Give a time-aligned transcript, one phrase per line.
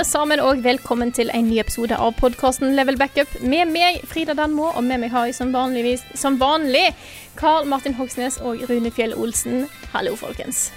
[0.00, 3.28] Alle sammen, og velkommen til en ny episode av podkasten Level Backup.
[3.44, 5.52] Med meg, Frida Danmo, og med meg har jeg som,
[6.16, 6.86] som vanlig
[7.36, 9.66] Karl Martin Hogsnes og Rune Fjell Olsen.
[9.92, 10.70] Hallo, folkens.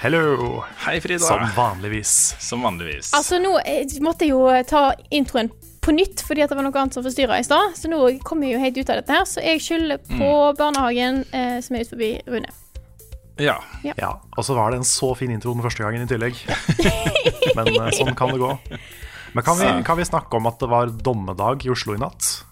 [0.00, 0.64] Hello.
[0.86, 1.20] Hei, Frida.
[1.26, 2.14] Som vanligvis.
[2.40, 3.12] Som vanligvis.
[3.12, 5.52] Altså, nå jeg måtte jeg jo ta introen
[5.84, 7.76] på nytt fordi at det var noe annet som forstyrra i stad.
[7.76, 11.26] Så nå kommer jeg jo helt ut av dette her, så jeg skylder på barnehagen
[11.36, 12.63] eh, som er ute forbi Rune.
[13.40, 13.56] Ja.
[13.82, 16.38] Ja, Og så var det en så fin intro den første gangen i tillegg.
[17.56, 18.50] Men eh, sånn kan det gå.
[19.34, 22.44] Men kan vi, kan vi snakke om at det var dommedag i Oslo i natt?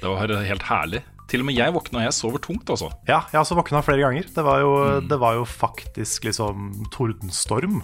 [0.00, 1.04] Det var helt herlig.
[1.30, 2.90] Til og med jeg våkna, og jeg sover tungt, altså.
[3.08, 4.26] Ja, jeg har også våkna flere ganger.
[4.34, 4.72] Det var jo,
[5.08, 7.78] det var jo faktisk liksom tordenstorm.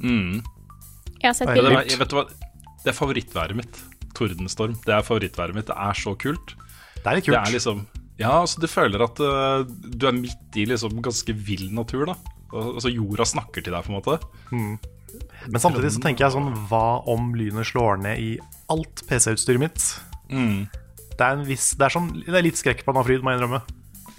[0.00, 0.38] Mm.
[1.18, 1.74] Jeg har sett Det, bilder.
[1.74, 2.24] var, vet du hva?
[2.84, 3.82] det er favorittværet mitt.
[4.16, 4.78] Tordenstorm.
[4.86, 5.66] Det er favorittværet mitt.
[5.68, 6.54] Det er så kult.
[6.94, 7.42] Det er litt Det kult.
[7.42, 7.84] er liksom
[8.18, 12.16] Ja, altså, du føler at uh, du er midt i liksom ganske vill natur, da.
[12.50, 14.18] Altså, jorda snakker til deg, på en måte.
[15.48, 18.30] Men samtidig så tenker jeg sånn Hva om lynet slår ned i
[18.72, 19.84] alt PC-utstyret mitt?
[20.32, 20.66] Mm.
[21.14, 23.62] Det er, en viss, det er, sånn, det er litt skrekkblanda fryd, må jeg innrømme.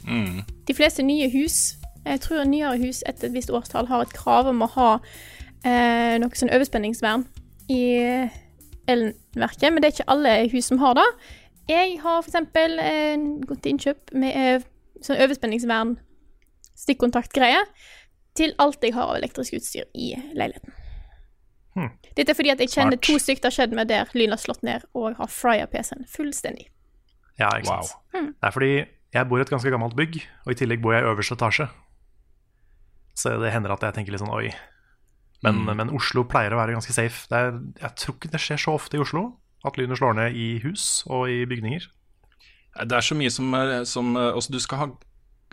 [0.08, 0.40] Mm.
[0.68, 1.60] De fleste nye hus,
[2.06, 6.16] jeg tror nyere hus etter et visst årstall, har et krav om å ha eh,
[6.20, 7.28] noe sånn overspenningsvern
[7.72, 7.84] i
[8.90, 11.08] elverket, men det er ikke alle hus som har det.
[11.70, 13.16] Jeg har eksempel eh,
[13.46, 14.68] gått til innkjøp med eh,
[15.06, 15.96] sånn overspenningsvern
[16.80, 17.62] stikkontaktgreie
[18.38, 20.74] til alt jeg har av elektrisk utstyr i leiligheten.
[21.76, 21.92] Hmm.
[22.18, 23.06] Dette er fordi at jeg kjenner Smart.
[23.06, 26.08] to stykker det har skjedd med der lyn har slått ned, og har frya PC-en
[26.10, 26.70] fullstendig.
[27.40, 27.86] Ja, ikke Wow.
[27.86, 28.34] sant?
[28.40, 28.72] Det er fordi
[29.14, 31.70] jeg bor i et ganske gammelt bygg, og i tillegg bor jeg i øverste etasje.
[33.20, 34.50] Så det hender at jeg tenker litt sånn oi.
[35.44, 37.28] Men, men Oslo pleier å være ganske safe.
[37.32, 39.24] Det er, jeg tror ikke det skjer så ofte i Oslo
[39.66, 41.88] at lynet slår ned i hus og i bygninger.
[42.80, 43.56] Det er så mye som,
[43.90, 44.88] som uh, Altså, du skal ha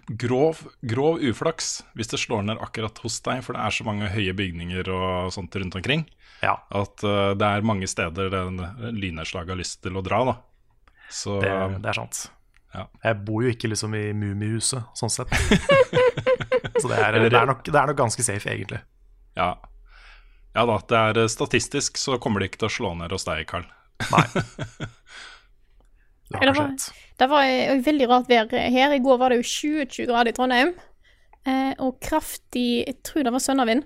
[0.06, 4.10] grov, grov uflaks hvis det slår ned akkurat hos deg, for det er så mange
[4.12, 6.04] høye bygninger og sånt rundt omkring
[6.44, 8.60] Ja, at uh, det er mange steder den
[8.94, 10.36] lynnedslaget har lyst til å dra, da.
[11.10, 12.26] Så det, det er sant.
[12.74, 12.84] Ja.
[13.06, 15.32] Jeg bor jo ikke liksom i Mummihuset, sånn sett.
[16.82, 18.82] Så det er, det, er nok, det er nok ganske safe, egentlig.
[19.38, 19.54] ja.
[20.56, 23.26] Ja da, det er uh, statistisk så kommer det ikke til å slå ned hos
[23.28, 23.66] deg, Carl.
[24.12, 24.26] Nei.
[26.26, 26.86] Det har rett.
[27.16, 28.92] Det var veldig rart vær her.
[28.92, 30.72] I går var det jo 20-20 grader i Trondheim.
[31.46, 33.84] Eh, og kraftig Jeg tror det var sønnavind.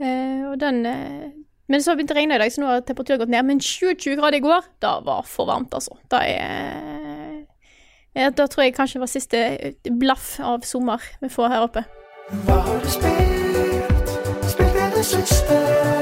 [0.00, 1.28] Eh, og den eh,
[1.68, 3.46] Men så har det begynt å regne i dag, så nå har temperaturen gått ned.
[3.48, 5.98] Men 20-20 grader i går, det var for varmt, altså.
[6.10, 7.44] Det er
[8.14, 9.42] eh, Da tror jeg kanskje det var siste
[10.00, 11.84] blaff av sommer vi får her oppe.
[12.46, 14.16] Hva har du spilt?
[14.50, 15.95] Spilt i det siste?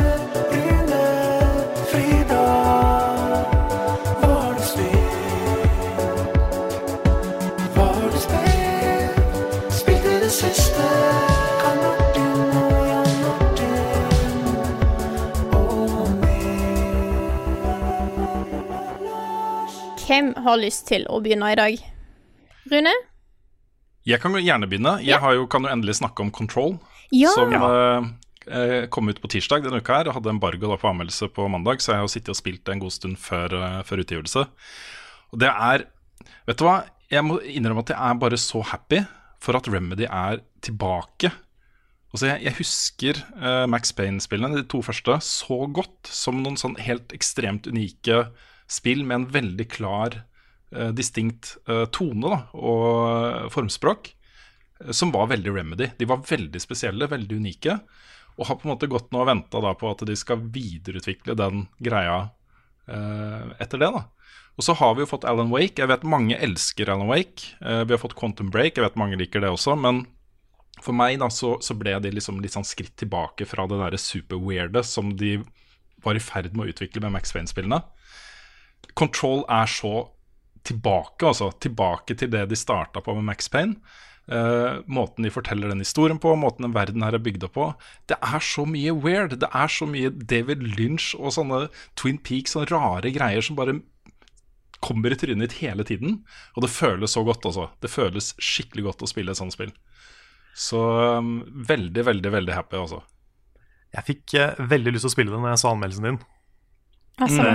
[20.15, 21.81] Hvem har lyst til å begynne i dag?
[22.71, 22.91] Rune?
[24.07, 24.93] Jeg kan gjerne begynne.
[25.03, 25.19] Jeg Ja.
[25.19, 26.79] har jo, kan jo endelig snakke om Control,
[27.11, 27.31] Ja!
[27.35, 28.05] som eh,
[28.47, 30.05] eh, kom ut på tirsdag denne uka her.
[30.05, 32.79] Jeg Hadde embargo da på anmeldelse på mandag, så jeg har sittet og spilt en
[32.79, 34.47] god stund før, eh, før utgivelse.
[35.33, 35.87] Og det er
[36.47, 36.85] Vet du hva?
[37.11, 39.05] Jeg må innrømme at jeg er bare så happy
[39.41, 41.33] for at Remedy er tilbake.
[42.15, 46.77] Altså jeg, jeg husker uh, Max Payne-spillene, de to første, så godt som noen sånn
[46.77, 48.29] helt ekstremt unike
[48.75, 50.21] spill med en veldig klar,
[50.75, 54.11] uh, distinkt uh, tone da, og formspråk,
[54.83, 55.91] eh, som var veldig Remedy.
[55.99, 57.79] De var veldig spesielle, veldig unike,
[58.35, 61.69] og har på en måte gått nå og venta på at de skal videreutvikle den
[61.79, 62.27] greia
[62.85, 63.89] etter det.
[63.95, 64.01] da.
[64.59, 65.79] Og så har vi jo fått Alan Wake.
[65.81, 67.55] Jeg vet mange elsker Alan Wake.
[67.63, 69.73] Vi har fått Quantum Break, jeg vet mange liker det også.
[69.81, 70.03] Men
[70.83, 74.01] for meg da, så, så ble de liksom litt sånn skritt tilbake fra det derre
[74.01, 75.39] super-weirde som de
[76.05, 77.81] var i ferd med å utvikle med Max Payne-spillene.
[78.99, 79.95] Control er så
[80.65, 81.51] tilbake, altså.
[81.61, 83.79] Tilbake til det de starta på med Max Payne.
[84.25, 87.67] Uh, måten de forteller den historien på, måten den verden her er bygd opp på.
[88.09, 89.37] Det er så mye weird.
[89.43, 91.67] Det er så mye David Lynch og sånne
[92.01, 93.83] Twin Peaks, sånne rare greier som bare
[94.85, 96.23] kommer i trynet ditt hele tiden.
[96.57, 97.69] Og det føles så godt, altså.
[97.85, 99.75] Det føles skikkelig godt å spille et sånt spill.
[100.57, 100.81] Så
[101.19, 101.37] um,
[101.69, 103.03] veldig, veldig, veldig happy, altså.
[103.95, 106.21] Jeg fikk uh, veldig lyst til å spille det når jeg så anmeldelsen din.
[107.21, 107.55] Ja, samme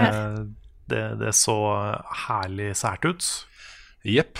[0.89, 1.55] Det, det, så
[2.27, 3.29] herlig sært ut.
[4.07, 4.39] Jepp.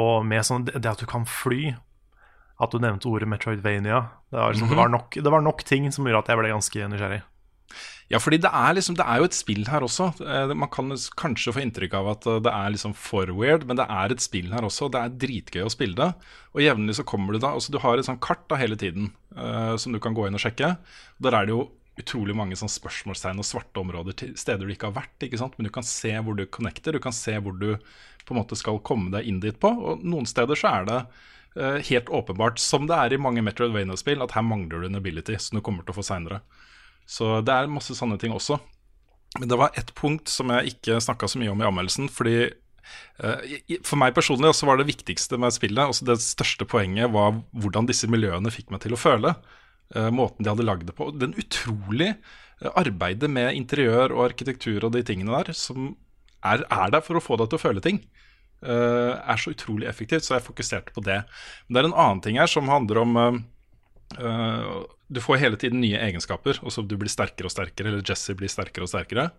[0.00, 1.74] Og med sånn, det at du kan fly
[2.58, 4.00] At du nevnte ordet Metroidvania
[4.32, 4.72] Det var, liksom, Mhm.
[4.74, 7.20] det var, nok, det var nok ting som gjorde at jeg ble ganske nysgjerrig.
[8.12, 10.10] Ja, fordi det er, liksom, det er jo et spill her også.
[10.20, 13.78] Eh, Man kan kanskje få inntrykk av at eh, det er liksom for weird, men
[13.80, 14.90] det er et spill her også.
[14.92, 16.10] Det er dritgøy å spille det.
[16.54, 19.12] Og jevnlig så kommer du da altså Du har et sånt kart da hele tiden
[19.36, 20.76] uh, som du kan gå inn og sjekke.
[21.22, 21.70] Der er det jo
[22.00, 25.14] utrolig mange sånn spørsmålstegn og svarte områder til steder du ikke har vært.
[25.22, 25.38] ikke?
[25.56, 27.76] Men du kan se hvor du connecter, du kan se hvor du
[28.24, 29.70] på en måte skal komme deg inn dit på.
[29.70, 31.00] Og noen steder så er det
[31.60, 35.38] uh, helt åpenbart, som det er i mange Metroidvania-spill, at her mangler du en ability
[35.38, 36.42] som du kommer til å få seinere.
[37.06, 38.58] Så det er masse sånne ting også.
[39.38, 42.06] Men det var ett punkt som jeg ikke snakka så mye om i anmeldelsen.
[42.12, 47.10] Fordi eh, For meg personlig også var det viktigste med spillet, også det største poenget,
[47.14, 49.34] var hvordan disse miljøene fikk meg til å føle.
[49.94, 51.10] Eh, måten de hadde lagd det på.
[51.16, 55.94] Den utrolig eh, arbeidet med interiør og arkitektur og de tingene der, som
[56.44, 58.02] er, er der for å få deg til å føle ting.
[58.64, 61.22] eh, er så utrolig effektivt, så jeg fokuserte på det.
[61.66, 63.18] Men det er en annen ting her som handler om
[64.14, 66.60] Uh, du får hele tiden nye egenskaper.
[66.62, 69.30] Altså Du blir sterkere og sterkere, eller Jesse blir sterkere og sterkere.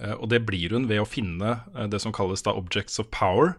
[0.00, 3.10] Uh, og det blir hun ved å finne uh, det som kalles da objects of
[3.14, 3.56] power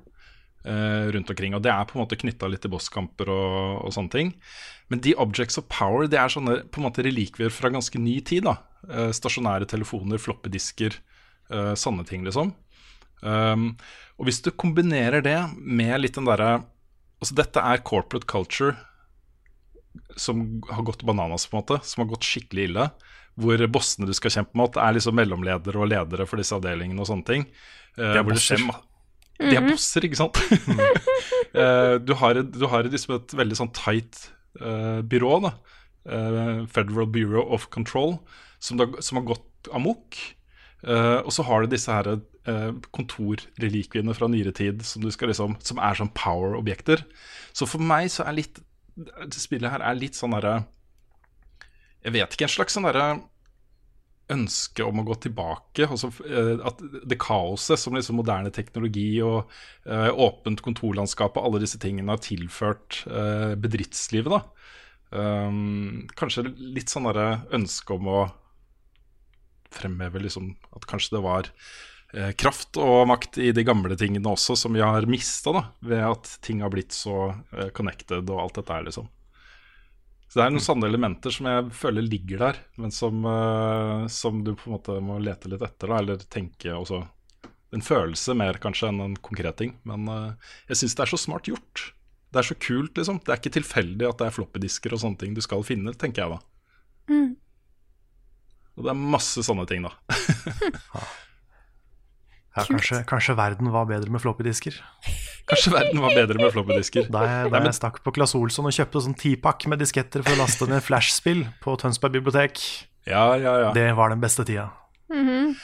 [0.64, 1.54] rundt omkring.
[1.56, 4.34] Og det er på en måte knytta litt til bosskamper og, og sånne ting.
[4.92, 8.18] Men de objects of power det er sånne på en måte relikvier fra ganske ny
[8.28, 8.44] tid.
[8.50, 8.58] da
[8.88, 10.96] Eh, Stasjonære telefoner, floppedisker,
[11.50, 12.54] eh, sånne ting, liksom.
[13.20, 13.74] Um,
[14.16, 16.62] og hvis du kombinerer det med litt den derre
[17.20, 18.78] Altså, dette er corporate culture
[20.16, 21.80] som har gått bananas, på en måte.
[21.84, 22.86] Som har gått skikkelig ille.
[23.36, 27.10] Hvor bossene du skal kjempe mot, er liksom mellomledere og ledere for disse avdelingene og
[27.10, 27.44] sånne ting.
[27.98, 28.88] Eh, er hvor det skjer bosser.
[29.40, 30.40] De er bosser, ikke sant?
[31.50, 34.20] Eh, du har, et, du har et, liksom et veldig sånn tight
[34.62, 35.50] uh, byrå, da.
[36.06, 38.20] Uh, Federal Bureau of Control,
[38.62, 40.20] som, da, som har gått amok.
[40.86, 42.20] Uh, og så har du disse her
[42.96, 47.02] kontorrelikviene fra nyere tid som, du skal liksom, som er sånn power-objekter.
[47.50, 48.62] Så for meg så er litt
[49.36, 50.64] spillet her er litt sånn derre
[52.06, 53.10] Jeg vet ikke, en slags sånn derre
[54.34, 55.88] ønske om å gå tilbake.
[55.88, 59.50] Altså, eh, at det kaoset som liksom moderne teknologi og
[59.90, 64.44] uh, åpent kontorlandskap og alle disse tingene har tilført uh, bedriftslivet, da.
[65.10, 68.20] Um, kanskje litt sånn ønske om å
[69.74, 71.50] fremheve liksom at kanskje det var
[72.42, 75.54] kraft og makt i de gamle tingene også, som vi har mista
[75.86, 77.36] ved at ting har blitt så
[77.78, 79.10] connected og alt dette her, liksom.
[80.30, 84.44] Så det er noen sånne elementer som jeg føler ligger der, men som, uh, som
[84.46, 87.02] du på en måte må lete litt etter, da, eller tenke også
[87.74, 89.76] En følelse mer kanskje enn en konkret ting.
[89.86, 91.84] Men uh, jeg syns det er så smart gjort.
[92.34, 93.20] Det er så kult, liksom.
[93.22, 96.24] Det er ikke tilfeldig at det er floppydisker og sånne ting du skal finne, tenker
[96.24, 96.40] jeg da.
[97.14, 97.30] Mm.
[98.74, 99.94] Og det er masse sånne ting, da.
[102.58, 104.80] Ja, kanskje, kanskje verden var bedre med floppydisker.
[105.50, 107.08] Kanskje verden var bedre med floppydisker.
[107.14, 110.36] Da jeg, da jeg stakk på Claes Olsson og kjøpte sånn tipakk med disketter for
[110.36, 112.62] å laste ned flashspill på Tønsberg bibliotek,
[113.10, 113.74] Ja, ja, ja.
[113.74, 114.70] det var den beste tida.
[115.10, 115.56] Mhm.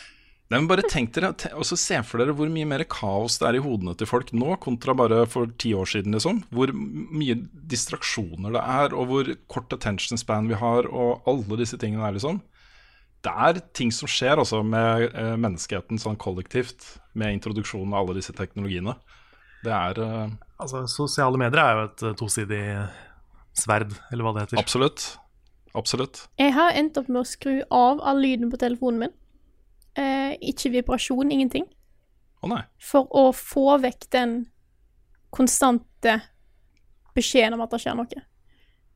[0.45, 3.47] Nei, men bare tenk dere, og så Se for dere hvor mye mer kaos det
[3.47, 6.13] er i hodene til folk nå, kontra bare for ti år siden.
[6.13, 7.33] liksom Hvor mye
[7.65, 12.13] distraksjoner det er, og hvor kort attention span vi har, og alle disse tingene er.
[12.13, 12.41] liksom
[13.25, 18.19] Det er ting som skjer altså med eh, menneskeheten sånn kollektivt, med introduksjonen av alle
[18.21, 18.93] disse teknologiene.
[19.65, 22.63] Det er uh, Altså, Sosiale medier er jo et eh, tosidig
[23.59, 24.59] sverd, eller hva det heter.
[24.61, 25.03] absolutt.
[25.75, 26.21] Absolutt.
[26.39, 29.15] Jeg har endt opp med å skru av all lyden på telefonen min.
[29.99, 31.65] Eh, ikke vibrasjon, ingenting.
[32.39, 32.61] Å nei.
[32.79, 34.37] For å få vekk den
[35.35, 36.15] konstante
[37.15, 38.23] beskjeden om at det skjer noe.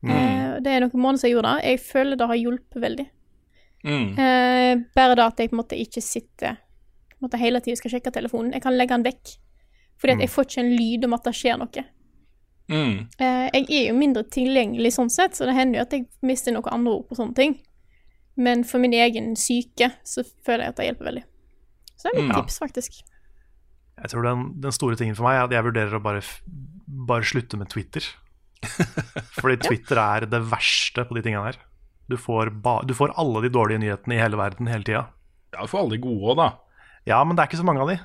[0.00, 1.68] Eh, det er noen måneder siden jeg gjorde det.
[1.68, 3.06] Jeg føler det har hjulpet veldig.
[3.84, 4.08] Mm.
[4.24, 6.56] Eh, bare det at jeg på en måte ikke sitter
[7.20, 8.54] på en måte hele tiden skal sjekke telefonen.
[8.56, 9.34] Jeg kan legge den vekk.
[10.00, 11.82] Fordi at jeg får ikke en lyd om at det skjer noe.
[12.70, 12.94] Mm.
[13.18, 16.54] Eh, jeg er jo mindre tilgjengelig sånn sett, så det hender jo at jeg mister
[16.54, 17.56] noen andre ord på sånne ting.
[18.40, 21.24] Men for min egen syke så føler jeg at det hjelper veldig.
[21.98, 22.36] Så det er mitt Mm.
[22.40, 23.00] tips, faktisk.
[24.00, 26.22] Jeg tror den, den store tingen for meg er at jeg vurderer å bare,
[26.88, 28.00] bare slutte med Twitter.
[29.40, 31.58] Fordi Twitter er det verste på de tingene her.
[32.08, 35.04] Du får, ba, du får alle de dårlige nyhetene i hele verden hele tida.
[35.52, 36.48] Ja, du får alle de gode òg, da.
[37.10, 37.98] Ja, men det er ikke så mange av de.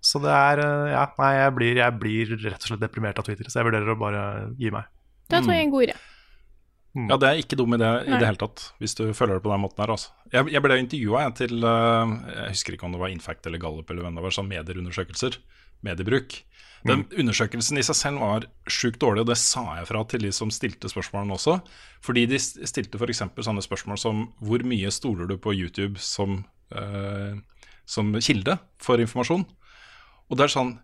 [0.00, 3.26] Så det er eh, Ja, nei, jeg blir, jeg blir rett og slett deprimert av
[3.28, 4.22] Twitter, så jeg vurderer å bare
[4.60, 4.88] gi meg.
[5.30, 5.98] Det tror jeg er en god idé.
[7.06, 9.52] Ja, det er ikke dum idé i det hele tatt, hvis du føler det på
[9.52, 9.92] den måten her.
[9.94, 10.10] Altså.
[10.32, 13.92] Jeg, jeg ble intervjua til eh, Jeg husker ikke om det var Infact eller Gallup
[13.92, 15.38] eller hvem det var, sånn medieundersøkelser.
[15.86, 16.40] Mediebruk.
[16.88, 20.32] Den undersøkelsen i seg selv var sjukt dårlig, og det sa jeg fra til de
[20.32, 21.58] som stilte spørsmålene også.
[22.04, 23.22] Fordi de stilte f.eks.
[23.36, 26.40] sånne spørsmål som hvor mye stoler du på YouTube som,
[26.72, 27.36] eh,
[27.84, 29.44] som kilde for informasjon?
[30.30, 30.76] Og det er sånn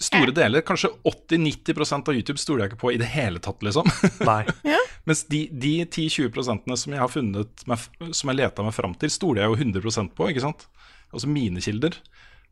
[0.00, 3.84] Store deler, kanskje 80-90% av YouTube stoler jeg ikke på i det hele tatt, liksom.
[4.30, 4.46] Nei.
[5.04, 6.38] Mens de, de 10-20
[6.80, 7.82] som jeg har funnet meg,
[8.16, 10.64] Som jeg leta meg fram til, stoler jeg jo 100% på, ikke sant?
[11.12, 11.98] Altså mine kilder.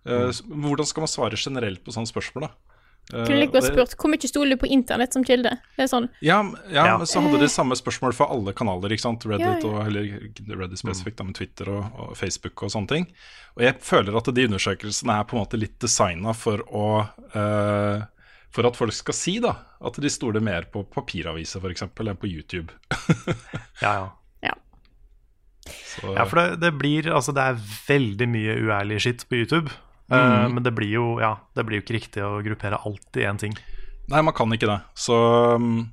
[0.04, 2.67] Eh, s- hvordan skal man svare generelt på sånne spørsmål, da?
[3.08, 5.54] Eh, Kunne like godt spurt hvor mye stoler du på internett som kilde?
[5.78, 6.96] Det er sånn Ja, ja, Ja.
[7.00, 9.24] men så hadde de samme spørsmål for alle kanaler, ikke sant?
[9.24, 9.70] Reddit Ja, ja.
[9.70, 13.06] og eller Reddit spesifikt, da, men Twitter og, og Facebook og sånne ting.
[13.56, 16.84] Og jeg føler at de undersøkelsene er på en måte litt designa for å
[17.34, 18.04] uh,
[18.50, 21.82] For at folk skal si da at de stoler mer på papiraviser f.eks.
[21.88, 22.72] enn på YouTube.
[23.82, 24.06] Ja, ja.
[24.42, 24.54] Ja.
[25.66, 29.70] Så, Ja, for det, det blir Altså, det er veldig mye uærlig skitt på YouTube.
[30.10, 30.54] Eh, Mm.
[30.54, 33.38] men det blir jo Ja, det blir jo ikke riktig å gruppere alt i én
[33.38, 33.52] ting.
[34.08, 34.78] Nei, man kan ikke det.
[34.96, 35.12] Så,
[35.54, 35.90] um,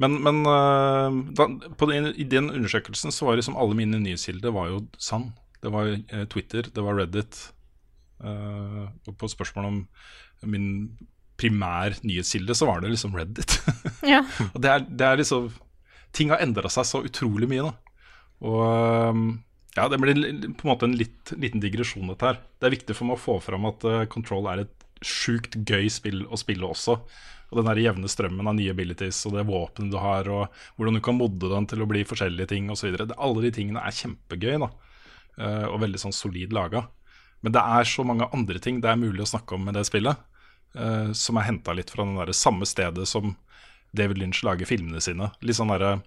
[0.00, 1.44] men men uh, da,
[1.76, 5.34] på den, i den undersøkelsen så var liksom alle mine nyhetskilder var jo sann.
[5.60, 7.52] Det var eh, Twitter, det var Reddit.
[8.24, 9.76] Uh, og på spørsmål om
[10.48, 10.96] min
[11.38, 13.58] primær nyhetskilde, så var det liksom Reddit.
[14.14, 14.22] Ja.
[14.54, 15.50] og det er, det er liksom
[16.16, 17.74] Ting har endra seg så utrolig mye, nå.
[18.48, 19.26] Og um,
[19.78, 20.18] ja, det blir
[20.58, 22.42] på en måte en litt, liten digresjon, dette her.
[22.58, 25.88] Det er viktig for meg å få fram at uh, Control er et sjukt gøy
[25.92, 26.98] spill å spille også.
[27.48, 30.98] Og den der jevne strømmen av nye abilities og det våpenet du har, og hvordan
[30.98, 32.92] du kan modde den til å bli forskjellige ting osv.
[33.08, 34.70] Alle de tingene er kjempegøy, da.
[35.38, 36.88] Uh, og veldig sånn solid laga.
[37.46, 39.86] Men det er så mange andre ting det er mulig å snakke om med det
[39.88, 40.18] spillet,
[40.76, 43.36] uh, som er henta litt fra den der samme stedet som
[43.96, 45.30] David Lynch lager filmene sine.
[45.40, 46.00] Litt sånn derre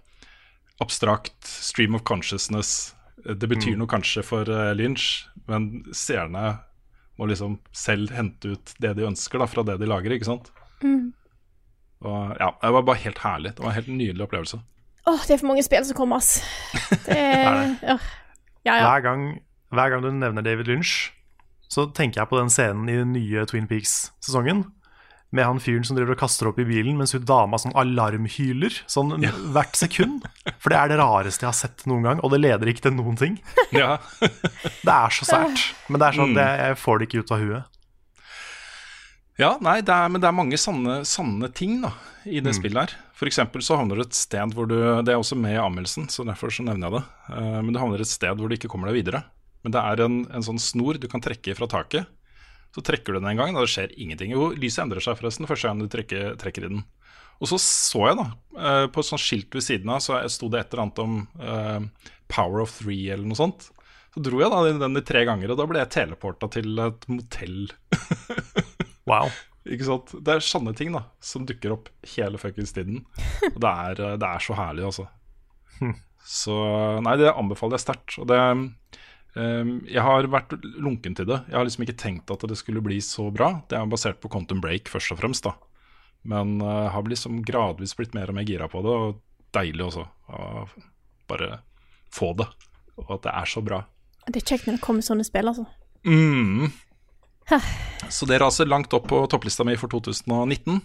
[0.82, 2.92] abstrakt stream of consciousness.
[3.24, 6.58] Det betyr noe kanskje for eh, Lynch, men seerne
[7.20, 10.50] må liksom selv hente ut det de ønsker da, fra det de lager, ikke sant?
[12.02, 13.54] Og ja, Det var bare helt herlig.
[13.54, 14.58] Det var en helt nydelig opplevelse.
[15.06, 16.42] Åh, det er for mange spill som kommer, ass.
[17.06, 17.96] Det er ja.
[18.64, 18.84] Ja, ja.
[18.86, 19.22] Hver gang,
[19.74, 21.10] hver gang du nevner David Lynch,
[21.70, 24.64] så tenker jeg på den scenen i den nye Twin Peaks-sesongen.
[25.32, 28.74] Med han fyren som driver og kaster opp i bilen mens hun dama sånn alarmhyler
[28.90, 29.14] sånn
[29.54, 30.26] hvert sekund.
[30.60, 32.96] For det er det rareste jeg har sett noen gang, og det leder ikke til
[32.98, 33.38] noen ting.
[33.72, 33.94] Ja,
[34.86, 37.46] Det er så sært, men det er sånn, det, jeg får det ikke ut av
[37.46, 37.78] huet.
[39.40, 41.94] ja nei, det er, men det er mange sanne, sanne ting da,
[42.28, 42.96] i det spillet her.
[43.16, 46.08] For eksempel så havner du et sted hvor du Det er også med i anmeldelsen,
[46.10, 47.02] så derfor så nevner jeg det.
[47.38, 49.22] Eh, men du havner et sted hvor du ikke kommer deg videre.
[49.62, 52.08] Men det er en, en sånn snor du kan trekke fra taket.
[52.72, 54.32] Så trekker du den en gang, og det skjer ingenting.
[54.32, 56.84] Jo, lyset endrer seg forresten første gang du trekker, trekker i den.
[57.42, 58.26] Og så så jeg, da,
[58.56, 61.16] eh, på et sånt skilt ved siden av, så sto det et eller annet om
[61.42, 63.68] uh, Power of Three eller noe sånt.
[64.14, 67.08] Så dro jeg da den- i tre ganger, og da ble jeg teleporta til et
[67.12, 67.64] motell.
[69.02, 69.32] Wow.
[69.66, 70.12] Ikke sant?
[70.22, 73.00] Det er sånne ting da som dukker opp hele fuckings tiden.
[73.50, 75.08] Og det er, eh, det er så herlig, altså.
[76.22, 76.54] Så
[77.02, 78.14] nei, det anbefaler jeg sterkt.
[78.22, 78.38] Og det
[79.32, 81.38] Jeg har vært lunken til det.
[81.48, 83.54] Jeg har liksom ikke tenkt at det skulle bli så bra.
[83.70, 85.54] Det er basert på Quantum Break, først og fremst, da.
[86.28, 90.04] Men uh, har liksom gradvis blitt mer og mer gira på det, og deilig også.
[90.28, 90.66] Å
[91.32, 91.62] bare
[92.12, 92.48] få det.
[93.00, 93.82] Og at det er så bra.
[94.28, 95.66] Det er kjekt når det kommer sånne spill, altså.
[96.06, 96.68] Mm.
[98.10, 100.80] Så det raser langt opp på topplista mi for 2019.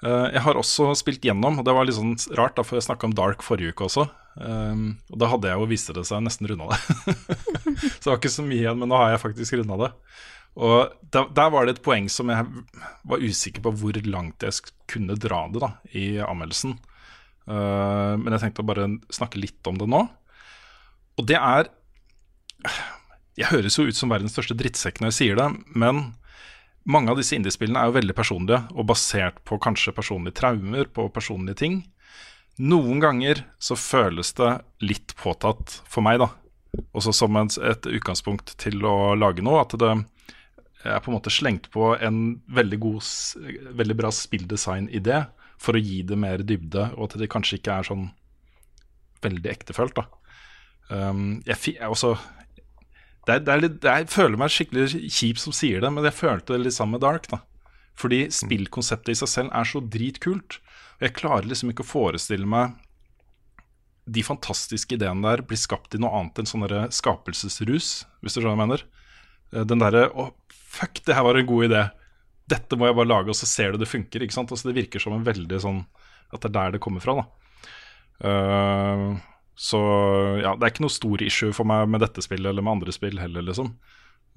[0.00, 2.86] Eh, jeg har også spilt gjennom, og det var litt sånn rart, da, for jeg
[2.88, 4.06] snakka om Dark forrige uke også.
[4.40, 6.78] Um, og da hadde jeg jo, viste det seg, nesten runda det.
[7.98, 9.90] så det var ikke så mye igjen, men nå har jeg faktisk runda det.
[10.60, 12.46] Og der, der var det et poeng som jeg
[13.12, 16.78] var usikker på hvor langt jeg kunne dra det da, i anmeldelsen.
[17.50, 20.06] Uh, men jeg tenkte å bare snakke litt om det nå.
[21.20, 21.68] Og det er
[23.36, 26.10] Jeg høres jo ut som verdens største drittsekk når jeg sier det, men
[26.90, 31.08] mange av disse indiespillene er jo veldig personlige og basert på kanskje personlige traumer, på
[31.14, 31.80] personlige ting.
[32.60, 34.50] Noen ganger så føles det
[34.84, 36.30] litt påtatt for meg, da.
[36.96, 39.62] Også som et, et utgangspunkt til å lage noe.
[39.64, 39.92] At det
[40.84, 43.10] er på en måte slengt på en veldig god,
[43.80, 45.24] veldig bra spilldesign-idé
[45.60, 48.06] for å gi det mer dybde, og at det kanskje ikke er sånn
[49.24, 50.06] veldig ektefølt, da.
[50.90, 52.14] Um, jeg, jeg også
[53.26, 56.16] det er, det er litt, jeg føler meg skikkelig kjip som sier det, men jeg
[56.16, 57.28] følte det litt sammen med Dark.
[57.28, 57.40] da
[58.00, 60.60] Fordi spillkonseptet i seg selv er så dritkult.
[60.98, 62.78] Og jeg klarer liksom ikke å forestille meg
[64.10, 67.90] de fantastiske ideene der blir skapt i noe annet enn sånn skapelsesrus,
[68.24, 68.84] hvis du skjønner hva jeg mener.
[69.52, 70.30] Eh, Den derre Å,
[70.70, 71.82] Fuck, det her var en god idé.
[72.50, 74.22] Dette må jeg bare lage, og så ser du det funker.
[74.22, 74.50] ikke sant?
[74.54, 75.80] Altså, det virker som en veldig sånn
[76.30, 77.16] At det er der det kommer fra.
[77.20, 77.26] da
[78.20, 79.16] Eh,
[79.60, 79.76] Så
[80.40, 82.94] ja, det er ikke noe stor issue for meg med dette spillet eller med andre
[82.96, 83.74] spill heller, liksom.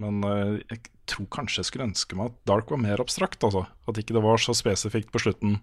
[0.02, 3.40] Men uh, jeg tror kanskje jeg skulle ønske meg at Dark var mer abstrakt.
[3.46, 5.60] altså At ikke det var så spesifikt på slutten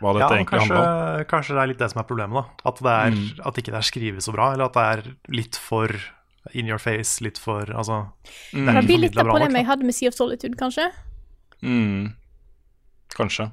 [0.00, 1.24] hva dette Ja, egentlig kanskje, handla om.
[1.30, 2.34] kanskje det er litt det som er problemet.
[2.64, 3.46] da At, det er, Mm.
[3.46, 5.88] at ikke det er skrevet så bra, eller at det er litt for
[6.52, 7.20] in your face.
[7.22, 8.08] Litt for Altså
[8.52, 8.66] Mm.
[8.66, 10.90] det Det blir litt av problemet jeg hadde med Sea of Solitude, kanskje.
[11.62, 12.14] Mm.
[13.14, 13.52] Kanskje.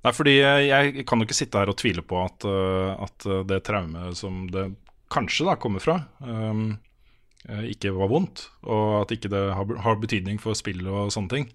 [0.00, 3.42] Nei, fordi jeg, kan jo ikke sitte her og tvile på at, uh, at uh,
[3.48, 4.70] det traumet som det
[5.12, 6.78] kanskje da kommer fra, um,
[7.68, 11.46] ikke var vondt, og at ikke det har, har betydning for spillet og sånne ting.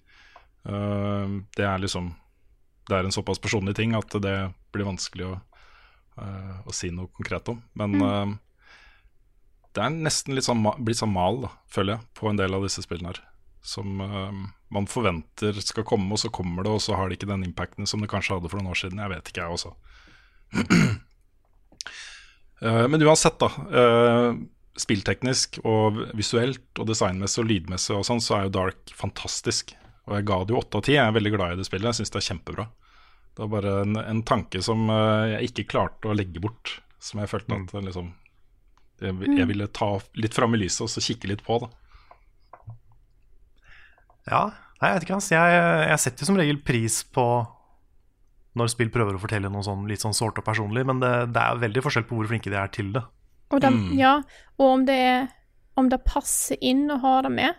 [0.65, 2.15] Uh, det er liksom
[2.85, 4.35] Det er en såpass personlig ting at det
[4.73, 5.35] blir vanskelig å,
[6.21, 7.63] uh, å si noe konkret om.
[7.73, 8.33] Men uh,
[9.73, 12.67] det er nesten litt sånn, blitt sånn mal, da, føler jeg, på en del av
[12.67, 13.23] disse spillene her
[13.65, 14.31] som eh,
[14.67, 17.89] man forventer skal komme, og så kommer det, og så har det ikke den impacten
[17.89, 19.01] som det kanskje hadde for noen år siden.
[19.01, 19.75] Jeg vet ikke, jeg også.
[22.63, 23.49] Eh, men uansett, da.
[23.77, 24.37] eh,
[24.79, 29.73] spillteknisk og visuelt og designmessig og lydmessig og sånn, så er jo Dark fantastisk.
[30.07, 30.93] Og jeg ga det jo åtte av ti.
[30.95, 31.89] Jeg er veldig glad i det spillet.
[31.91, 32.65] Jeg syns det er kjempebra.
[33.35, 36.77] Det var bare en, en tanke som jeg ikke klarte å legge bort.
[37.03, 38.09] Som jeg følte at eh, liksom
[39.03, 41.59] jeg, jeg ville ta litt fram i lyset og så kikke litt på.
[41.67, 41.69] da
[44.29, 44.43] Ja,
[44.81, 45.31] nei, jeg vet ikke, ass.
[45.33, 45.59] Jeg,
[45.91, 47.25] jeg setter jo som regel pris på
[48.55, 51.41] når spill prøver å fortelle noe sånn litt sånn sårt og personlig, men det, det
[51.43, 53.03] er veldig forskjell på hvor flinke de er til det.
[53.51, 53.91] Og, de, Mm.
[53.99, 54.13] ja,
[54.57, 55.27] og om det er
[55.77, 57.57] Om det passer inn å ha det med.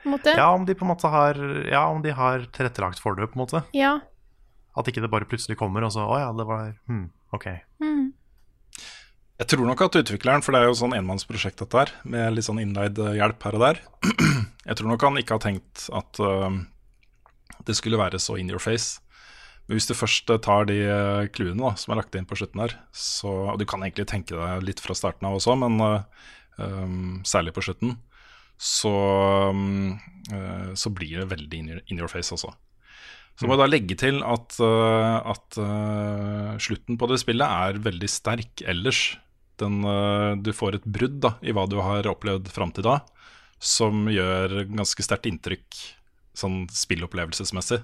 [0.00, 0.32] På en måte.
[0.38, 1.36] Ja, om de på en måte har
[1.68, 3.60] Ja, om de har tilrettelagt for det, på en måte.
[3.76, 3.98] Ja.
[4.76, 7.46] At ikke det bare plutselig kommer, og så Å ja, det var hm, ok.
[7.84, 8.06] Mm.
[9.36, 12.46] Jeg tror nok at utvikleren, for det er jo sånn enmannsprosjekt dette her, med litt
[12.48, 13.82] sånn innleid eh, hjelp her og der
[14.66, 16.50] Jeg tror nok han ikke har tenkt at uh,
[17.66, 19.00] det skulle være så in your face.
[19.66, 20.78] Men hvis du først eh, tar de
[21.34, 24.36] clouene da, som er lagt inn på slutten her, så, og du kan egentlig tenke
[24.38, 26.28] deg litt fra starten av også, men uh,
[26.62, 27.96] um, særlig på slutten,
[28.56, 28.92] så,
[29.50, 29.96] um,
[30.30, 32.52] uh, så blir det veldig in your, in your face også.
[33.36, 35.58] Så må jeg da legge til at, uh, at
[36.62, 39.02] slutten på det spillet er veldig sterk ellers.
[39.60, 39.82] Den,
[40.44, 43.00] du får et brudd da, i hva du har opplevd fram til da,
[43.62, 45.80] som gjør ganske sterkt inntrykk
[46.36, 47.80] sånn spillopplevelsesmessig.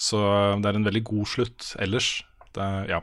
[0.00, 2.12] Så uh, det er en veldig god slutt ellers.
[2.54, 3.00] Det er, ja.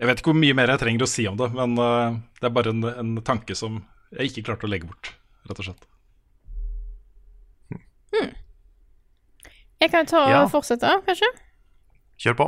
[0.00, 2.48] Jeg vet ikke hvor mye mer jeg trenger å si om det, men uh, det
[2.48, 5.14] er bare en, en tanke som jeg ikke klarte å legge bort,
[5.48, 5.88] rett og slett.
[9.82, 10.42] Jeg kan ta ta Ja.
[10.44, 11.26] og fortsette, kanskje.
[12.22, 12.46] Kjør på.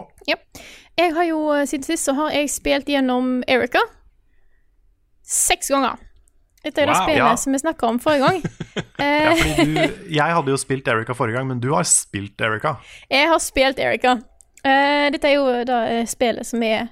[0.97, 3.81] Jeg har jo, eh, Siden sist så har jeg spilt gjennom Erica
[5.25, 5.99] seks ganger.
[6.65, 7.11] Er det Wow.
[7.17, 7.37] Ja.
[7.37, 8.43] som vi snakka om forrige gang.
[8.99, 12.41] Ja, Eh, fordi du, jeg hadde jo spilt Erika forrige gang, men du har spilt
[12.41, 12.77] Erika.
[13.11, 14.15] jeg har spilt Erika.
[14.65, 16.89] Uh, dette er jo da eh, spillet som er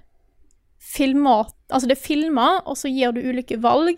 [0.79, 3.97] filma Altså det er filma, og så gir du ulike valg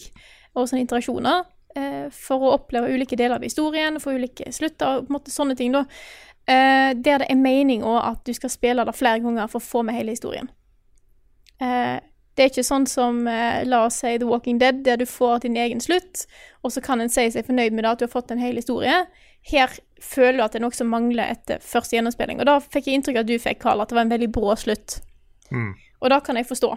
[0.55, 5.09] og sånne interaksjoner uh, for å oppleve ulike deler av historien, for ulike slutter og
[5.09, 5.83] på en måte sånne ting, da.
[6.47, 9.83] Uh, der det er meninga at du skal spille det flere ganger for å få
[9.83, 10.47] med hele historien.
[11.63, 11.99] Eh,
[12.35, 15.45] det er ikke sånn som eh, la oss si The Walking Dead, der du får
[15.45, 16.25] din egen slutt,
[16.67, 18.59] og så kan en si seg fornøyd med det at du har fått en hel
[18.59, 19.05] historie.
[19.47, 22.41] Her føler du at det er noe som mangler etter første gjennomspilling.
[22.43, 24.31] Og da fikk jeg inntrykk av at du fikk, Karl, at det var en veldig
[24.35, 24.99] brå slutt.
[25.53, 25.73] Mm.
[26.01, 26.71] Og det kan jeg forstå.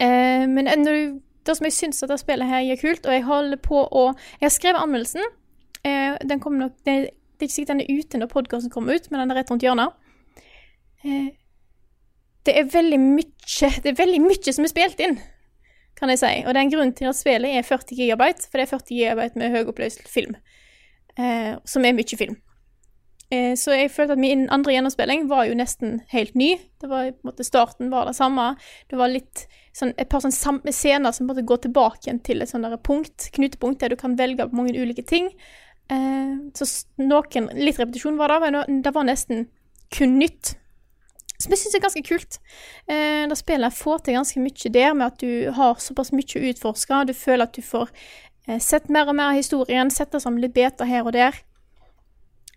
[0.00, 3.16] Eh, men når du, det som jeg syns at det spillet her gjør kult, og
[3.16, 4.06] jeg holder på å
[4.40, 5.34] Jeg har skrevet anmeldelsen.
[5.84, 6.96] Eh, den kommer nok det,
[7.40, 9.52] det er ikke sikkert den er ute når podkasten kommer ut, men den er rett
[9.52, 9.94] rundt hjørnet.
[11.04, 11.30] Eh,
[12.46, 15.18] det er veldig mye Det er veldig mye som er spilt inn,
[15.98, 16.34] kan jeg si.
[16.46, 18.94] Og det er en grunn til at spillet er 40 gigabyte, for det er 40
[18.96, 20.36] gigabyte med høyoppløst film.
[21.18, 22.38] Eh, som er mye film.
[23.30, 26.54] Eh, så jeg følte at min andre gjennomspilling var jo nesten helt ny.
[26.80, 28.54] Det var måte Starten var det samme.
[28.90, 29.44] Det var litt
[29.76, 33.28] sånn, et par sånne sam- scener som måtte gå tilbake igjen til et sånt punkt,
[33.36, 35.30] knutepunkt, der du kan velge mange ulike ting.
[35.90, 36.66] Eh, så
[36.98, 39.48] noen Litt repetisjon var det, men det var nesten
[39.90, 40.56] kun nytt.
[41.40, 42.38] Som jeg syns er ganske kult.
[42.86, 46.42] Eh, da spillet får til ganske mye der, med at du har såpass mye å
[46.50, 46.98] utforske.
[47.08, 47.88] Du føler at du får
[48.46, 51.38] eh, sett mer og mer av historien, sett det sammen litt beta her og der.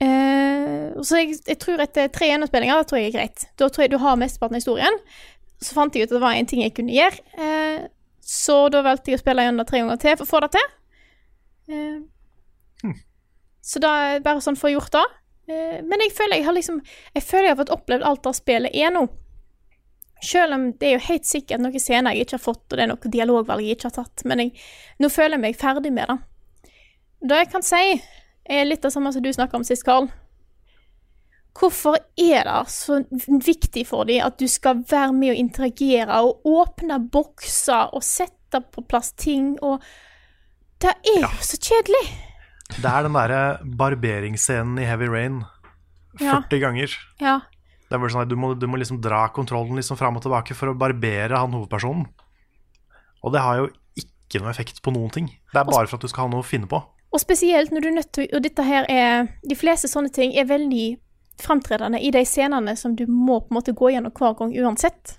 [0.04, 3.46] Eh, så jeg, jeg tror etter tre gjennomspillinger, det tror jeg er greit.
[3.62, 5.00] Da tror jeg du har mesteparten av historien.
[5.64, 7.24] Så fant jeg ut at det var en ting jeg kunne gjøre.
[7.40, 7.86] Eh,
[8.24, 10.52] så da valgte jeg å spille gjennom det tre ganger til for å få det
[10.58, 10.68] til.
[11.72, 12.00] Eh,
[13.64, 15.04] Så da bare sånn for å gjort det.
[15.48, 16.78] Eh, men jeg føler jeg har liksom
[17.14, 19.08] Jeg føler jeg har fått opplevd alt det spillet er nå.
[20.24, 22.84] Selv om det er jo helt sikkert noen scener jeg ikke har fått, og det
[22.86, 24.24] er noen dialogvalg jeg ikke har tatt.
[24.30, 24.54] Men jeg,
[25.04, 26.20] nå føler jeg meg ferdig med det.
[27.28, 27.82] Det jeg kan si,
[28.48, 30.08] er litt det samme som du snakka om sist, Karl.
[31.54, 36.48] Hvorfor er det så viktig for dem at du skal være med og interagere og
[36.50, 39.84] åpne bokser og sette på plass ting og
[40.82, 42.33] Det er jo så kjedelig.
[42.82, 43.42] Det er den derre
[43.80, 45.42] barberingsscenen i Heavy Rain
[46.20, 46.60] 40 Ja.
[46.60, 46.96] ganger.
[47.22, 47.36] Ja.
[47.90, 50.24] Det er bare sånn at du må, du må liksom dra kontrollen liksom fram og
[50.24, 52.08] tilbake for å barbere han hovedpersonen.
[53.24, 55.28] Og det har jo ikke noe effekt på noen ting.
[55.54, 56.82] Det er bare for at du skal ha noe å finne på.
[57.14, 60.32] Og spesielt når du er nødt til Og dette her er De fleste sånne ting
[60.34, 60.98] er veldig
[61.40, 65.18] framtredende i de scenene som du må på en måte gå gjennom hver gang uansett.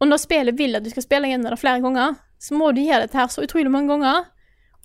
[0.00, 2.80] Og når spillet vil at du skal spille gjennom det flere ganger, så må du
[2.80, 4.24] gjøre dette her så utrolig mange ganger.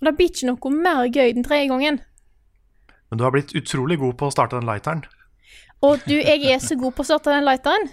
[0.02, 2.00] Og det blir ikke noe mer gøy den tredje gangen.
[3.10, 5.04] Men du har blitt utrolig god på å starte den lighteren.
[5.86, 7.86] Og du, jeg er så god på å starte den lighteren.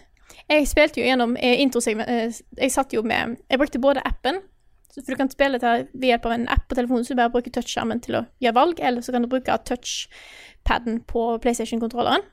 [0.49, 4.39] Jeg spilte jo gjennom eh, introsegment eh, Jeg satt jo med Jeg brukte både appen,
[4.93, 7.33] for du kan spille dette ved hjelp av en app på telefonen, så du bare
[7.33, 12.25] bruker touchskjermen til å gjøre valg, eller så kan du bruke touchpaden på PlayStation-kontrolleren.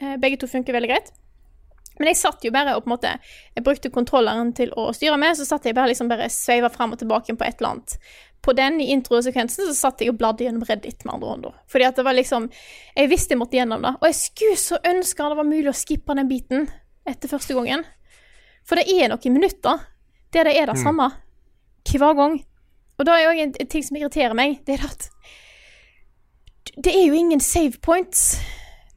[0.00, 1.12] Eh, begge to funker veldig greit.
[1.98, 3.12] Men jeg satt jo bare og på en måte
[3.56, 6.94] Jeg brukte kontrolleren til å styre med, så satt jeg bare liksom bare sveiva fram
[6.94, 7.98] og tilbake på et eller annet.
[8.44, 11.60] På den i introsekvensen så satt jeg og bladde gjennom Reddit med andre ord.
[11.68, 12.50] Fordi at det var liksom
[12.96, 13.94] Jeg visste jeg måtte gjennom det.
[13.98, 16.68] Og jeg skulle så ønske det var mulig å skippe den biten
[17.08, 17.84] etter første gangen.
[18.68, 19.86] For det er noen minutter
[20.32, 21.08] der det er det samme
[21.88, 22.34] hver gang.
[22.98, 25.08] Og da er en en ting som irriterer meg, det er at
[26.76, 28.36] det er jo ingen save points.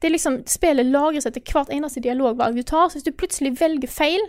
[0.02, 3.54] Det er liksom, Spillet lagres etter hvert eneste dialogvalg du tar, så hvis du plutselig
[3.60, 4.24] velger feil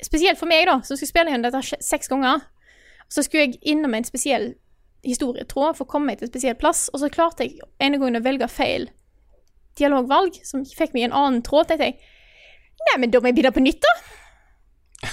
[0.00, 2.40] Spesielt for meg, da, som skulle spille igjen dette seks ganger,
[3.12, 4.46] så skulle jeg innom en spesiell
[5.04, 8.16] historietråd for å komme meg til en spesiell plass, og så klarte jeg ene gang
[8.16, 8.88] å velge feil
[9.76, 11.68] dialogvalg, som fikk meg i en annen tråd.
[11.68, 12.00] tenkte jeg
[12.88, 13.92] Nei, men da må jeg begynne på nytt, da.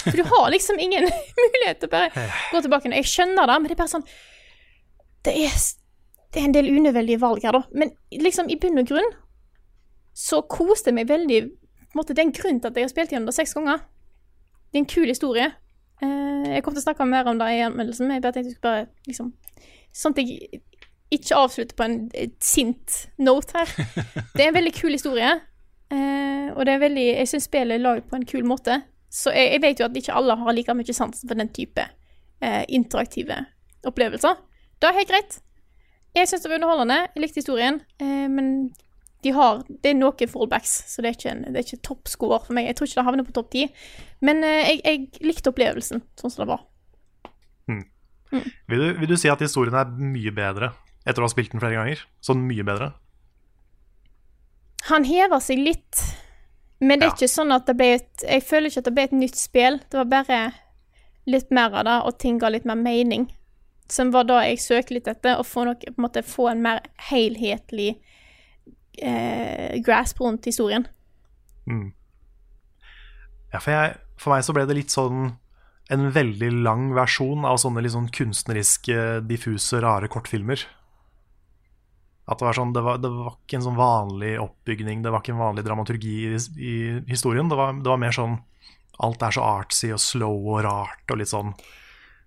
[0.06, 1.04] For du har liksom ingen
[1.42, 2.92] mulighet til å bare gå tilbake.
[2.96, 4.08] Jeg skjønner det, men det er bare sånn
[5.28, 5.56] Det er,
[6.32, 7.66] det er en del unødvendige valg her, da.
[7.76, 7.92] Men
[8.24, 9.12] liksom, i bunn og grunn
[10.18, 11.42] så koste jeg meg veldig
[11.98, 13.82] måte, Det er en grunn til at jeg har spilt gjennom det seks ganger.
[14.70, 15.52] Det er en kul historie.
[16.02, 18.52] Eh, jeg kommer til å snakke mer om det i anmeldelsen, men jeg bare tenkte
[18.52, 19.34] jeg skulle bare liksom
[19.98, 20.60] Sånn at jeg
[21.10, 21.96] ikke avslutter på en
[22.44, 23.72] sint note her.
[24.36, 25.32] Det er en veldig kul historie,
[25.90, 28.76] eh, og det er veldig Jeg syns spillet er laget på en kul måte.
[29.10, 31.82] Så jeg, jeg vet jo at ikke alle har like mye sans for den type
[31.82, 33.40] eh, interaktive
[33.88, 34.38] opplevelser.
[34.78, 35.40] Det er helt greit.
[36.18, 37.00] Jeg syns det var underholdende.
[37.16, 38.52] Jeg likte historien, eh, men
[39.26, 42.38] de har, det er noen fallbacks, så det er ikke, en, det er ikke toppscore
[42.46, 42.68] for meg.
[42.70, 43.64] Jeg tror ikke det havner på topp ti,
[44.22, 46.66] men eh, jeg, jeg likte opplevelsen sånn som det var.
[48.68, 50.74] Vil du, vil du si at historien er mye bedre
[51.08, 52.02] etter å ha spilt den flere ganger?
[52.24, 52.90] Sånn mye bedre?
[54.90, 56.02] Han hever seg litt,
[56.84, 57.16] men det er Ja.
[57.16, 59.80] ikke sånn at det ble et Jeg føler ikke at det ble et nytt spill.
[59.90, 60.42] Det var bare
[61.28, 63.30] litt mer av det, og ting ga litt mer mening.
[63.90, 66.62] Som var da jeg søkte litt etter, å få, noe, på en, måte, få en
[66.62, 67.96] mer helhetlig
[69.02, 70.88] eh, grasp rundt historien.
[71.68, 71.92] Mm.
[73.54, 75.36] Ja, for, jeg, for meg så ble det litt sånn
[75.94, 80.66] en veldig lang versjon av sånne litt sånn kunstneriske, diffuse, rare kortfilmer.
[82.28, 85.24] At det var sånn, det var, det var ikke en sånn vanlig oppbygning, det var
[85.24, 86.76] ikke en vanlig dramaturgi i, i
[87.08, 87.48] historien.
[87.48, 88.36] Det var, det var mer sånn
[89.04, 91.54] alt er så artsy og slow og rart og litt sånn.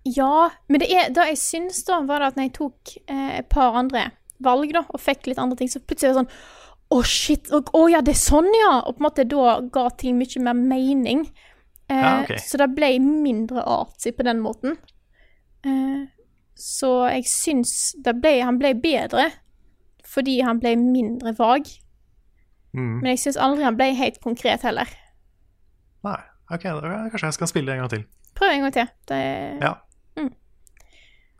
[0.07, 3.29] Ja, men det, er, det jeg syns da, var det at når jeg tok eh,
[3.43, 4.07] et par andre
[4.41, 6.33] valg da, og fikk litt andre ting, så plutselig var det sånn
[6.91, 7.47] Å, shit.
[7.55, 8.81] Å oh, ja, det er sånn, ja!
[8.85, 11.21] Og på en måte da ga ting mye mer mening.
[11.89, 12.33] Eh, Ja, ok.
[12.43, 14.77] Så det ble mindre artsy på den måten.
[15.63, 16.01] Eh,
[16.55, 17.71] så jeg syns
[18.03, 19.29] det ble, han ble bedre
[20.11, 21.69] fordi han ble mindre vag.
[22.75, 22.97] Mm.
[23.01, 24.89] Men jeg syns aldri han ble helt konkret heller.
[26.03, 26.17] Nei,
[26.51, 28.03] ok, da, kanskje jeg skal spille det en gang til.
[28.35, 28.89] Prøv en gang til.
[29.07, 29.19] Det
[29.61, 29.73] Ja.
[30.17, 30.33] Mm.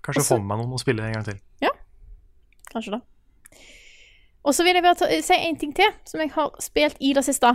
[0.03, 1.39] Kanskje Også- få med meg noen og spille det en gang til.
[1.61, 1.69] Ja,
[2.71, 3.01] Kanskje det.
[4.45, 7.23] Og så vil jeg bare si en ting til som jeg har spilt i det
[7.27, 7.51] siste.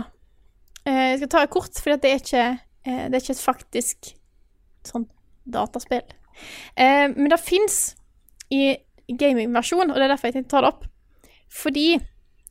[0.87, 2.45] Eh, jeg skal ta det kort, for det er ikke,
[2.87, 4.11] eh, det er ikke et faktisk
[4.87, 5.07] sånn
[5.51, 6.05] dataspill.
[6.77, 7.95] Eh, men det fins
[8.53, 8.77] i
[9.09, 10.85] gamingversjon, og det er derfor jeg tenkte å ta det opp.
[11.51, 11.87] Fordi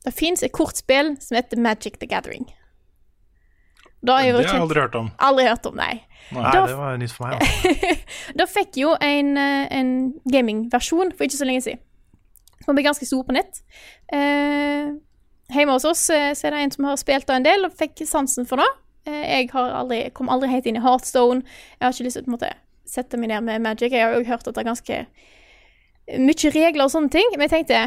[0.05, 2.45] det fins et kortspill som heter Magic the Gathering.
[2.47, 5.07] Er Det har jeg aldri hørt om.
[5.19, 6.03] Aldri hørt om, nei.
[6.31, 7.41] Nei, Da- det var nytt for meg.
[8.37, 11.79] Da fikk jo en, en gamingversjon for ikke så lenge siden.
[12.67, 13.61] Som ble ganske stor på nett.
[14.11, 14.91] Eh,
[15.55, 17.77] hjemme hos oss eh, så er det en som har spilt det en del, og
[17.79, 18.67] fikk sansen for det.
[19.07, 21.45] Eh, jeg har aldri, kom aldri helt inn i Heartstone.
[21.77, 22.51] Jeg har ikke lyst til å
[22.87, 23.95] sette meg ned med Magic.
[23.95, 24.99] Jeg har òg hørt at det er ganske
[26.27, 27.81] mye regler og sånne ting, men jeg tenkte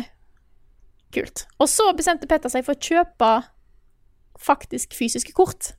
[1.15, 1.47] kult.
[1.61, 3.31] Og så bestemte Petter seg for å kjøpe
[4.41, 5.75] faktisk fysiske kort.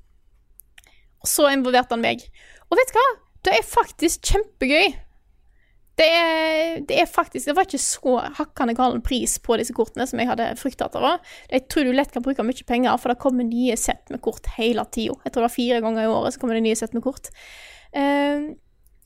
[1.21, 2.23] Og så involverte han meg.
[2.69, 3.07] Og vet du hva?
[3.45, 4.93] Det er faktisk kjempegøy.
[6.01, 10.07] Det er, det er faktisk Det var ikke så hakkende galen pris på disse kortene
[10.09, 11.13] som jeg hadde frykta det.
[11.51, 14.49] Jeg tror du lett kan bruke mye penger, for det kommer nye sett med kort
[14.57, 15.19] hele tida.
[15.21, 17.29] Jeg tror det var fire ganger i året så kommer det nye sett med kort.
[17.93, 18.53] Uh,